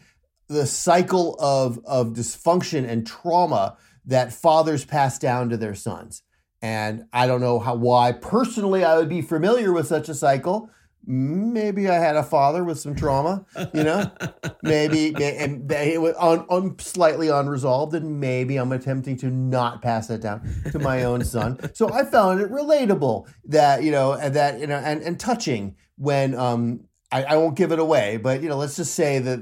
the 0.48 0.66
cycle 0.66 1.36
of 1.38 1.78
of 1.84 2.14
dysfunction 2.14 2.88
and 2.88 3.06
trauma 3.06 3.76
that 4.06 4.32
fathers 4.32 4.86
pass 4.86 5.18
down 5.18 5.50
to 5.50 5.56
their 5.58 5.74
sons. 5.74 6.22
And 6.62 7.04
i 7.12 7.26
don't 7.26 7.42
know 7.42 7.60
how 7.60 7.76
why 7.76 8.12
personally 8.12 8.82
i 8.82 8.96
would 8.96 9.08
be 9.08 9.22
familiar 9.22 9.72
with 9.72 9.86
such 9.86 10.08
a 10.08 10.14
cycle 10.14 10.70
maybe 11.08 11.88
i 11.88 11.94
had 11.94 12.16
a 12.16 12.22
father 12.22 12.62
with 12.62 12.78
some 12.78 12.94
trauma 12.94 13.44
you 13.72 13.82
know? 13.82 14.10
Maybe 14.62 15.14
and 15.24 15.70
it 15.72 16.00
was 16.00 16.14
un, 16.18 16.44
un, 16.50 16.78
slightly 16.78 17.28
unresolved 17.28 17.94
and 17.94 18.20
maybe 18.20 18.56
i'm 18.56 18.72
attempting 18.72 19.16
to 19.18 19.30
not 19.30 19.80
pass 19.80 20.08
that 20.08 20.20
down 20.20 20.42
to 20.70 20.78
my 20.78 21.04
own 21.04 21.24
son. 21.24 21.58
So 21.74 21.90
i 21.92 22.04
found 22.04 22.40
it 22.40 22.50
relatable 22.50 23.32
that 23.46 23.82
you 23.82 23.90
know 23.90 24.12
and 24.12 24.34
that 24.34 24.60
you 24.60 24.66
know 24.66 24.76
and, 24.76 25.02
and 25.02 25.18
touching 25.18 25.76
when 25.96 26.34
um 26.34 26.80
I, 27.10 27.24
I 27.24 27.36
won't 27.36 27.56
give 27.56 27.72
it 27.72 27.78
away 27.78 28.18
but 28.18 28.42
you 28.42 28.48
know 28.48 28.56
let's 28.56 28.76
just 28.76 28.94
say 28.94 29.18
that 29.18 29.38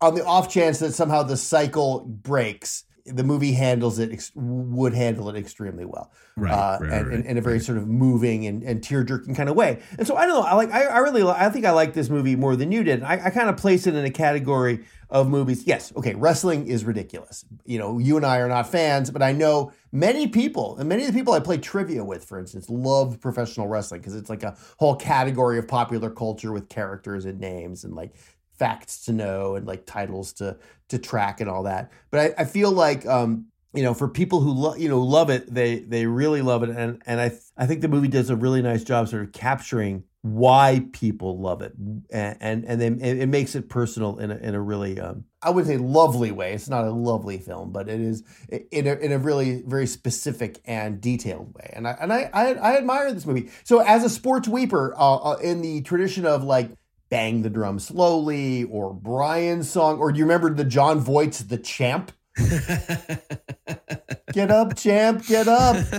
on 0.00 0.14
the 0.14 0.24
off 0.24 0.50
chance 0.50 0.80
that 0.80 0.92
somehow 0.92 1.22
the 1.22 1.36
cycle 1.36 2.00
breaks 2.00 2.84
the 3.06 3.22
movie 3.22 3.52
handles 3.52 3.98
it 3.98 4.10
ex- 4.12 4.32
would 4.34 4.94
handle 4.94 5.28
it 5.28 5.36
extremely 5.36 5.84
well 5.84 6.10
Right, 6.36 6.50
uh, 6.52 6.78
right, 6.80 6.92
and, 6.92 7.06
right, 7.08 7.14
in- 7.20 7.26
in 7.26 7.38
a 7.38 7.40
very 7.40 7.60
sort 7.60 7.78
of 7.78 7.86
moving 7.86 8.46
and, 8.46 8.62
and 8.62 8.82
tear 8.82 9.04
jerking 9.04 9.34
kind 9.34 9.48
of 9.48 9.54
way. 9.54 9.80
And 9.98 10.06
so 10.06 10.16
I 10.16 10.26
don't 10.26 10.34
know. 10.34 10.48
I 10.48 10.54
like. 10.54 10.72
I, 10.72 10.84
I 10.86 10.98
really. 10.98 11.22
I 11.22 11.48
think 11.50 11.64
I 11.64 11.70
like 11.70 11.92
this 11.94 12.08
movie 12.10 12.34
more 12.34 12.56
than 12.56 12.72
you 12.72 12.82
did. 12.82 13.02
I, 13.04 13.26
I 13.26 13.30
kind 13.30 13.48
of 13.48 13.56
place 13.56 13.86
it 13.86 13.94
in 13.94 14.04
a 14.04 14.10
category 14.10 14.84
of 15.10 15.28
movies. 15.28 15.64
Yes, 15.64 15.92
okay. 15.96 16.14
Wrestling 16.16 16.66
is 16.66 16.84
ridiculous. 16.84 17.44
You 17.64 17.78
know, 17.78 17.98
you 18.00 18.16
and 18.16 18.26
I 18.26 18.38
are 18.38 18.48
not 18.48 18.68
fans, 18.68 19.12
but 19.12 19.22
I 19.22 19.30
know 19.30 19.70
many 19.92 20.26
people, 20.26 20.76
and 20.78 20.88
many 20.88 21.02
of 21.04 21.12
the 21.12 21.16
people 21.16 21.34
I 21.34 21.40
play 21.40 21.58
trivia 21.58 22.02
with, 22.02 22.24
for 22.24 22.36
instance, 22.38 22.68
love 22.68 23.20
professional 23.20 23.68
wrestling 23.68 24.00
because 24.00 24.16
it's 24.16 24.28
like 24.30 24.42
a 24.42 24.56
whole 24.78 24.96
category 24.96 25.58
of 25.58 25.68
popular 25.68 26.10
culture 26.10 26.50
with 26.50 26.68
characters 26.68 27.26
and 27.26 27.38
names 27.38 27.84
and 27.84 27.94
like 27.94 28.12
facts 28.58 29.04
to 29.04 29.12
know 29.12 29.56
and 29.56 29.66
like 29.66 29.86
titles 29.86 30.32
to 30.34 30.56
to 30.88 30.98
track 30.98 31.40
and 31.40 31.50
all 31.50 31.64
that. 31.64 31.90
But 32.10 32.20
I, 32.20 32.42
I 32.42 32.44
feel 32.44 32.70
like 32.70 33.06
um, 33.06 33.46
you 33.74 33.82
know, 33.82 33.92
for 33.92 34.08
people 34.08 34.40
who 34.40 34.52
lo- 34.52 34.76
you 34.76 34.88
know 34.88 35.02
love 35.02 35.30
it, 35.30 35.52
they 35.52 35.80
they 35.80 36.06
really 36.06 36.42
love 36.42 36.62
it, 36.62 36.70
and 36.70 37.02
and 37.06 37.20
I 37.20 37.32
I 37.56 37.66
think 37.66 37.80
the 37.80 37.88
movie 37.88 38.08
does 38.08 38.30
a 38.30 38.36
really 38.36 38.62
nice 38.62 38.84
job 38.84 39.08
sort 39.08 39.24
of 39.24 39.32
capturing 39.32 40.04
why 40.22 40.86
people 40.92 41.40
love 41.40 41.60
it, 41.60 41.72
and 42.10 42.36
and, 42.40 42.64
and 42.64 42.80
then 42.80 43.00
it, 43.00 43.18
it 43.18 43.26
makes 43.26 43.56
it 43.56 43.68
personal 43.68 44.18
in 44.18 44.30
a, 44.30 44.36
in 44.36 44.54
a 44.54 44.60
really 44.60 45.00
um, 45.00 45.24
I 45.42 45.50
would 45.50 45.66
say 45.66 45.76
lovely 45.76 46.30
way. 46.30 46.52
It's 46.52 46.68
not 46.68 46.84
a 46.84 46.90
lovely 46.92 47.38
film, 47.38 47.72
but 47.72 47.88
it 47.88 48.00
is 48.00 48.22
in 48.48 48.86
a, 48.86 48.94
in 48.94 49.10
a 49.10 49.18
really 49.18 49.62
very 49.66 49.88
specific 49.88 50.60
and 50.64 51.00
detailed 51.00 51.52
way, 51.54 51.72
and 51.74 51.88
I 51.88 51.96
and 52.00 52.12
I 52.12 52.30
I, 52.32 52.54
I 52.54 52.76
admire 52.76 53.12
this 53.12 53.26
movie. 53.26 53.50
So 53.64 53.80
as 53.80 54.04
a 54.04 54.08
sports 54.08 54.46
weeper, 54.46 54.94
uh, 54.96 55.16
uh, 55.16 55.36
in 55.42 55.62
the 55.62 55.82
tradition 55.82 56.26
of 56.26 56.44
like 56.44 56.70
Bang 57.14 57.42
the 57.42 57.48
Drum 57.48 57.78
Slowly 57.78 58.64
or 58.64 58.92
Brian's 58.92 59.70
song. 59.70 60.00
Or 60.00 60.10
do 60.10 60.18
you 60.18 60.24
remember 60.24 60.52
the 60.52 60.64
Jon 60.64 60.98
Voight's 60.98 61.44
The 61.44 61.58
Champ? 61.58 62.10
get 64.32 64.50
up, 64.50 64.76
champ, 64.76 65.26
get 65.26 65.46
up. 65.48 65.76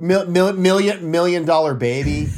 Mil- 0.00 0.26
mil- 0.26 0.54
million 0.54 1.10
million 1.10 1.44
dollar 1.44 1.74
baby. 1.74 2.28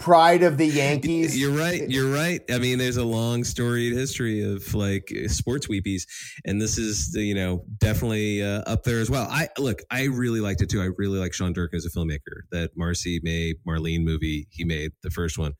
Pride 0.00 0.42
of 0.42 0.58
the 0.58 0.66
Yankees. 0.74 1.38
You're 1.38 1.56
right. 1.56 1.88
You're 1.88 2.12
right. 2.12 2.40
I 2.50 2.58
mean, 2.58 2.78
there's 2.78 2.98
a 2.98 3.04
long 3.04 3.44
storied 3.44 3.94
history 3.94 4.42
of 4.42 4.74
like 4.74 5.10
sports 5.28 5.68
weepies, 5.68 6.02
and 6.44 6.60
this 6.60 6.76
is 6.76 7.14
you 7.14 7.34
know 7.34 7.64
definitely 7.78 8.42
uh, 8.42 8.62
up 8.66 8.82
there 8.84 9.00
as 9.00 9.10
well. 9.10 9.26
I 9.30 9.48
look, 9.58 9.80
I 9.90 10.04
really 10.04 10.40
liked 10.40 10.60
it 10.60 10.68
too. 10.68 10.82
I 10.82 10.90
really 10.98 11.18
like 11.18 11.32
Sean 11.32 11.52
Durkin 11.54 11.78
as 11.78 11.86
a 11.86 11.90
filmmaker. 11.90 12.42
That 12.50 12.70
Marcy 12.76 13.20
May 13.22 13.54
Marlene 13.66 14.04
movie 14.04 14.48
he 14.50 14.64
made, 14.64 14.92
the 15.02 15.10
first 15.10 15.38
one 15.38 15.54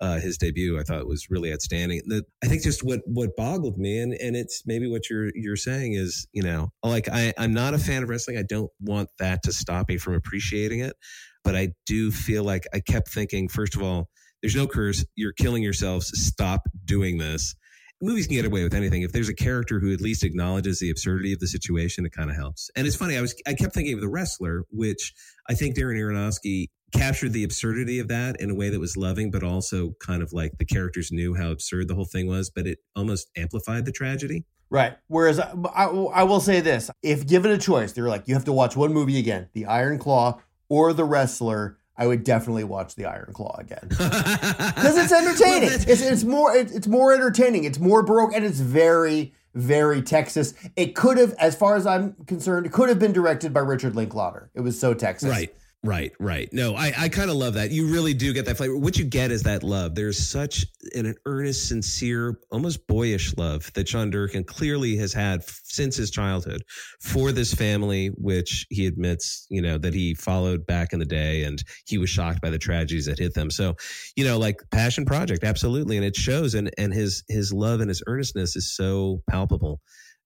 uh, 0.00 0.18
his 0.20 0.38
debut, 0.38 0.78
I 0.78 0.82
thought 0.82 1.06
was 1.06 1.28
really 1.30 1.52
outstanding. 1.52 2.02
The, 2.06 2.24
I 2.42 2.46
think 2.46 2.62
just 2.62 2.84
what 2.84 3.00
what 3.06 3.36
boggled 3.36 3.78
me, 3.78 3.98
and 3.98 4.12
and 4.14 4.36
it's 4.36 4.62
maybe 4.66 4.88
what 4.88 5.10
you're 5.10 5.30
you're 5.34 5.56
saying 5.56 5.94
is, 5.94 6.26
you 6.32 6.42
know, 6.42 6.70
like 6.82 7.08
I 7.08 7.32
I'm 7.38 7.52
not 7.52 7.74
a 7.74 7.78
fan 7.78 8.02
of 8.02 8.08
wrestling. 8.08 8.38
I 8.38 8.44
don't 8.48 8.70
want 8.80 9.08
that 9.18 9.42
to 9.44 9.52
stop 9.52 9.88
me 9.88 9.98
from 9.98 10.14
appreciating 10.14 10.80
it, 10.80 10.96
but 11.44 11.56
I 11.56 11.70
do 11.86 12.10
feel 12.10 12.44
like 12.44 12.66
I 12.72 12.80
kept 12.80 13.08
thinking, 13.08 13.48
first 13.48 13.74
of 13.74 13.82
all, 13.82 14.08
there's 14.42 14.56
no 14.56 14.66
curse. 14.66 15.04
You're 15.16 15.32
killing 15.32 15.62
yourselves. 15.62 16.10
Stop 16.14 16.62
doing 16.84 17.18
this. 17.18 17.54
Movies 18.00 18.28
can 18.28 18.36
get 18.36 18.44
away 18.44 18.62
with 18.62 18.74
anything. 18.74 19.02
If 19.02 19.10
there's 19.10 19.28
a 19.28 19.34
character 19.34 19.80
who 19.80 19.92
at 19.92 20.00
least 20.00 20.22
acknowledges 20.22 20.78
the 20.78 20.90
absurdity 20.90 21.32
of 21.32 21.40
the 21.40 21.48
situation, 21.48 22.06
it 22.06 22.12
kind 22.12 22.30
of 22.30 22.36
helps. 22.36 22.70
And 22.76 22.86
it's 22.86 22.94
funny. 22.94 23.16
I 23.16 23.20
was 23.20 23.34
I 23.46 23.54
kept 23.54 23.74
thinking 23.74 23.94
of 23.94 24.00
the 24.00 24.08
wrestler, 24.08 24.62
which 24.70 25.12
I 25.48 25.54
think 25.54 25.76
Darren 25.76 25.98
Aronofsky 25.98 26.68
captured 26.92 27.32
the 27.32 27.44
absurdity 27.44 27.98
of 27.98 28.08
that 28.08 28.40
in 28.40 28.50
a 28.50 28.54
way 28.54 28.70
that 28.70 28.80
was 28.80 28.96
loving, 28.96 29.30
but 29.30 29.42
also 29.42 29.94
kind 30.00 30.22
of 30.22 30.32
like 30.32 30.58
the 30.58 30.64
characters 30.64 31.12
knew 31.12 31.34
how 31.34 31.50
absurd 31.50 31.88
the 31.88 31.94
whole 31.94 32.04
thing 32.04 32.26
was, 32.26 32.50
but 32.50 32.66
it 32.66 32.78
almost 32.96 33.28
amplified 33.36 33.84
the 33.84 33.92
tragedy. 33.92 34.44
Right. 34.70 34.96
Whereas 35.06 35.40
I, 35.40 35.52
I, 35.74 35.86
I 35.86 36.22
will 36.24 36.40
say 36.40 36.60
this 36.60 36.90
if 37.02 37.26
given 37.26 37.50
a 37.50 37.58
choice, 37.58 37.92
they're 37.92 38.08
like, 38.08 38.28
you 38.28 38.34
have 38.34 38.44
to 38.44 38.52
watch 38.52 38.76
one 38.76 38.92
movie 38.92 39.18
again 39.18 39.48
The 39.52 39.66
Iron 39.66 39.98
Claw 39.98 40.40
or 40.68 40.92
The 40.92 41.04
Wrestler. 41.04 41.76
I 42.00 42.06
would 42.06 42.22
definitely 42.22 42.64
watch 42.64 42.94
The 42.94 43.06
Iron 43.06 43.32
Claw 43.32 43.56
again 43.58 43.80
because 43.88 44.96
it's 44.96 45.12
entertaining. 45.12 45.68
well, 45.68 45.80
it's, 45.88 46.02
it's 46.02 46.24
more 46.24 46.54
it's 46.54 46.86
more 46.86 47.12
entertaining. 47.12 47.64
It's 47.64 47.80
more 47.80 48.04
baroque 48.04 48.32
and 48.34 48.44
it's 48.44 48.60
very 48.60 49.32
very 49.54 50.02
Texas. 50.02 50.54
It 50.76 50.94
could 50.94 51.18
have, 51.18 51.34
as 51.34 51.56
far 51.56 51.74
as 51.74 51.86
I'm 51.86 52.14
concerned, 52.26 52.66
it 52.66 52.72
could 52.72 52.88
have 52.88 52.98
been 52.98 53.12
directed 53.12 53.52
by 53.52 53.60
Richard 53.60 53.96
Linklater. 53.96 54.50
It 54.54 54.60
was 54.60 54.78
so 54.78 54.94
Texas. 54.94 55.30
Right. 55.30 55.52
Right, 55.84 56.10
right. 56.18 56.52
No, 56.52 56.74
I, 56.74 56.92
I 56.98 57.08
kind 57.08 57.30
of 57.30 57.36
love 57.36 57.54
that. 57.54 57.70
You 57.70 57.86
really 57.86 58.12
do 58.12 58.32
get 58.32 58.44
that 58.46 58.56
flavor. 58.56 58.76
What 58.76 58.98
you 58.98 59.04
get 59.04 59.30
is 59.30 59.44
that 59.44 59.62
love. 59.62 59.94
There's 59.94 60.18
such 60.18 60.66
an, 60.92 61.06
an 61.06 61.14
earnest, 61.24 61.68
sincere, 61.68 62.40
almost 62.50 62.84
boyish 62.88 63.36
love 63.36 63.72
that 63.74 63.88
Sean 63.88 64.10
Durkin 64.10 64.42
clearly 64.42 64.96
has 64.96 65.12
had 65.12 65.38
f- 65.40 65.60
since 65.62 65.94
his 65.94 66.10
childhood 66.10 66.64
for 67.00 67.30
this 67.30 67.54
family, 67.54 68.08
which 68.16 68.66
he 68.70 68.86
admits, 68.86 69.46
you 69.50 69.62
know, 69.62 69.78
that 69.78 69.94
he 69.94 70.14
followed 70.14 70.66
back 70.66 70.92
in 70.92 70.98
the 70.98 71.04
day 71.04 71.44
and 71.44 71.62
he 71.86 71.96
was 71.96 72.10
shocked 72.10 72.42
by 72.42 72.50
the 72.50 72.58
tragedies 72.58 73.06
that 73.06 73.20
hit 73.20 73.34
them. 73.34 73.48
So, 73.48 73.76
you 74.16 74.24
know, 74.24 74.36
like 74.36 74.60
passion 74.72 75.04
project, 75.04 75.44
absolutely. 75.44 75.96
And 75.96 76.04
it 76.04 76.16
shows 76.16 76.54
and, 76.54 76.72
and 76.76 76.92
his, 76.92 77.22
his 77.28 77.52
love 77.52 77.80
and 77.80 77.88
his 77.88 78.02
earnestness 78.08 78.56
is 78.56 78.74
so 78.74 79.22
palpable. 79.30 79.80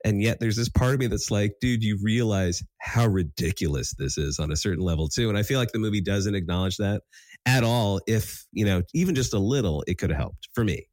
And 0.04 0.22
yet 0.22 0.40
there's 0.40 0.56
this 0.56 0.68
part 0.68 0.94
of 0.94 1.00
me 1.00 1.06
that's 1.06 1.30
like, 1.30 1.54
dude, 1.60 1.82
you 1.82 1.98
realize 2.02 2.62
how 2.78 3.06
ridiculous 3.06 3.94
this 3.94 4.18
is 4.18 4.38
on 4.38 4.50
a 4.50 4.56
certain 4.56 4.82
level 4.84 5.08
too. 5.08 5.28
And 5.28 5.38
I 5.38 5.42
feel 5.42 5.58
like 5.58 5.72
the 5.72 5.78
movie 5.78 6.00
doesn't 6.00 6.34
acknowledge 6.34 6.76
that 6.78 7.02
at 7.46 7.64
all. 7.64 8.00
If, 8.06 8.44
you 8.52 8.64
know, 8.64 8.82
even 8.94 9.14
just 9.14 9.34
a 9.34 9.38
little, 9.38 9.84
it 9.86 9.98
could 9.98 10.10
have 10.10 10.18
helped 10.18 10.48
for 10.54 10.64
me. 10.64 10.88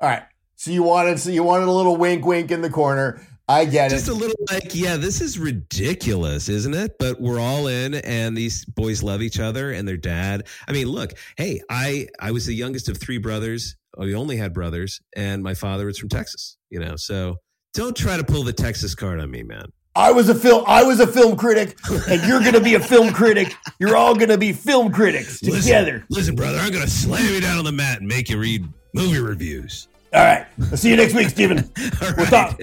All 0.00 0.08
right. 0.08 0.22
So 0.56 0.70
you 0.70 0.82
wanted, 0.82 1.18
so 1.20 1.30
you 1.30 1.42
wanted 1.42 1.68
a 1.68 1.72
little 1.72 1.96
wink, 1.96 2.24
wink 2.24 2.50
in 2.50 2.62
the 2.62 2.70
corner. 2.70 3.20
I 3.46 3.66
get 3.66 3.90
just 3.90 4.06
it. 4.06 4.10
Just 4.10 4.16
a 4.16 4.18
little 4.18 4.36
like, 4.50 4.74
yeah, 4.74 4.96
this 4.96 5.20
is 5.20 5.38
ridiculous, 5.38 6.48
isn't 6.48 6.72
it? 6.72 6.96
But 6.98 7.20
we're 7.20 7.38
all 7.38 7.66
in, 7.66 7.94
and 7.94 8.34
these 8.34 8.64
boys 8.64 9.02
love 9.02 9.20
each 9.20 9.38
other 9.38 9.70
and 9.70 9.86
their 9.86 9.98
dad. 9.98 10.46
I 10.66 10.72
mean, 10.72 10.86
look, 10.88 11.12
hey, 11.36 11.60
I 11.68 12.06
I 12.18 12.30
was 12.30 12.46
the 12.46 12.54
youngest 12.54 12.88
of 12.88 12.96
three 12.96 13.18
brothers. 13.18 13.76
We 13.98 14.14
only 14.14 14.38
had 14.38 14.54
brothers, 14.54 15.02
and 15.14 15.42
my 15.42 15.52
father 15.52 15.84
was 15.84 15.98
from 15.98 16.08
Texas. 16.08 16.56
You 16.70 16.80
know, 16.80 16.96
so 16.96 17.36
don't 17.74 17.96
try 17.96 18.16
to 18.16 18.24
pull 18.24 18.44
the 18.44 18.52
Texas 18.52 18.94
card 18.94 19.20
on 19.20 19.30
me, 19.30 19.42
man. 19.42 19.66
I 19.96 20.10
was 20.12 20.28
a 20.28 20.34
film. 20.34 20.64
I 20.66 20.82
was 20.82 20.98
a 21.00 21.06
film 21.06 21.36
critic, 21.36 21.76
and 22.08 22.22
you're 22.26 22.40
going 22.40 22.54
to 22.54 22.60
be 22.60 22.74
a 22.74 22.80
film 22.80 23.12
critic. 23.12 23.54
You're 23.78 23.96
all 23.96 24.14
going 24.14 24.30
to 24.30 24.38
be 24.38 24.52
film 24.52 24.90
critics 24.90 25.38
together. 25.40 25.62
Listen, 25.62 26.06
listen, 26.08 26.36
brother, 26.36 26.58
I'm 26.58 26.72
going 26.72 26.84
to 26.84 26.90
slam 26.90 27.32
you 27.32 27.40
down 27.40 27.58
on 27.58 27.64
the 27.64 27.72
mat 27.72 27.98
and 27.98 28.08
make 28.08 28.28
you 28.28 28.38
read 28.38 28.66
movie 28.92 29.20
reviews. 29.20 29.88
All 30.12 30.24
right. 30.24 30.46
I'll 30.70 30.76
see 30.76 30.90
you 30.90 30.96
next 30.96 31.14
week, 31.14 31.28
Stephen. 31.28 31.70
We'll 32.16 32.26
talk. 32.26 32.60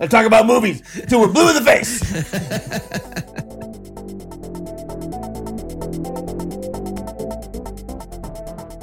I'll 0.00 0.08
talk 0.08 0.24
about 0.26 0.46
movies 0.46 0.82
till 1.08 1.20
we're 1.20 1.32
blue 1.32 1.48
in 1.48 1.54
the 1.56 1.62
face. 1.62 2.00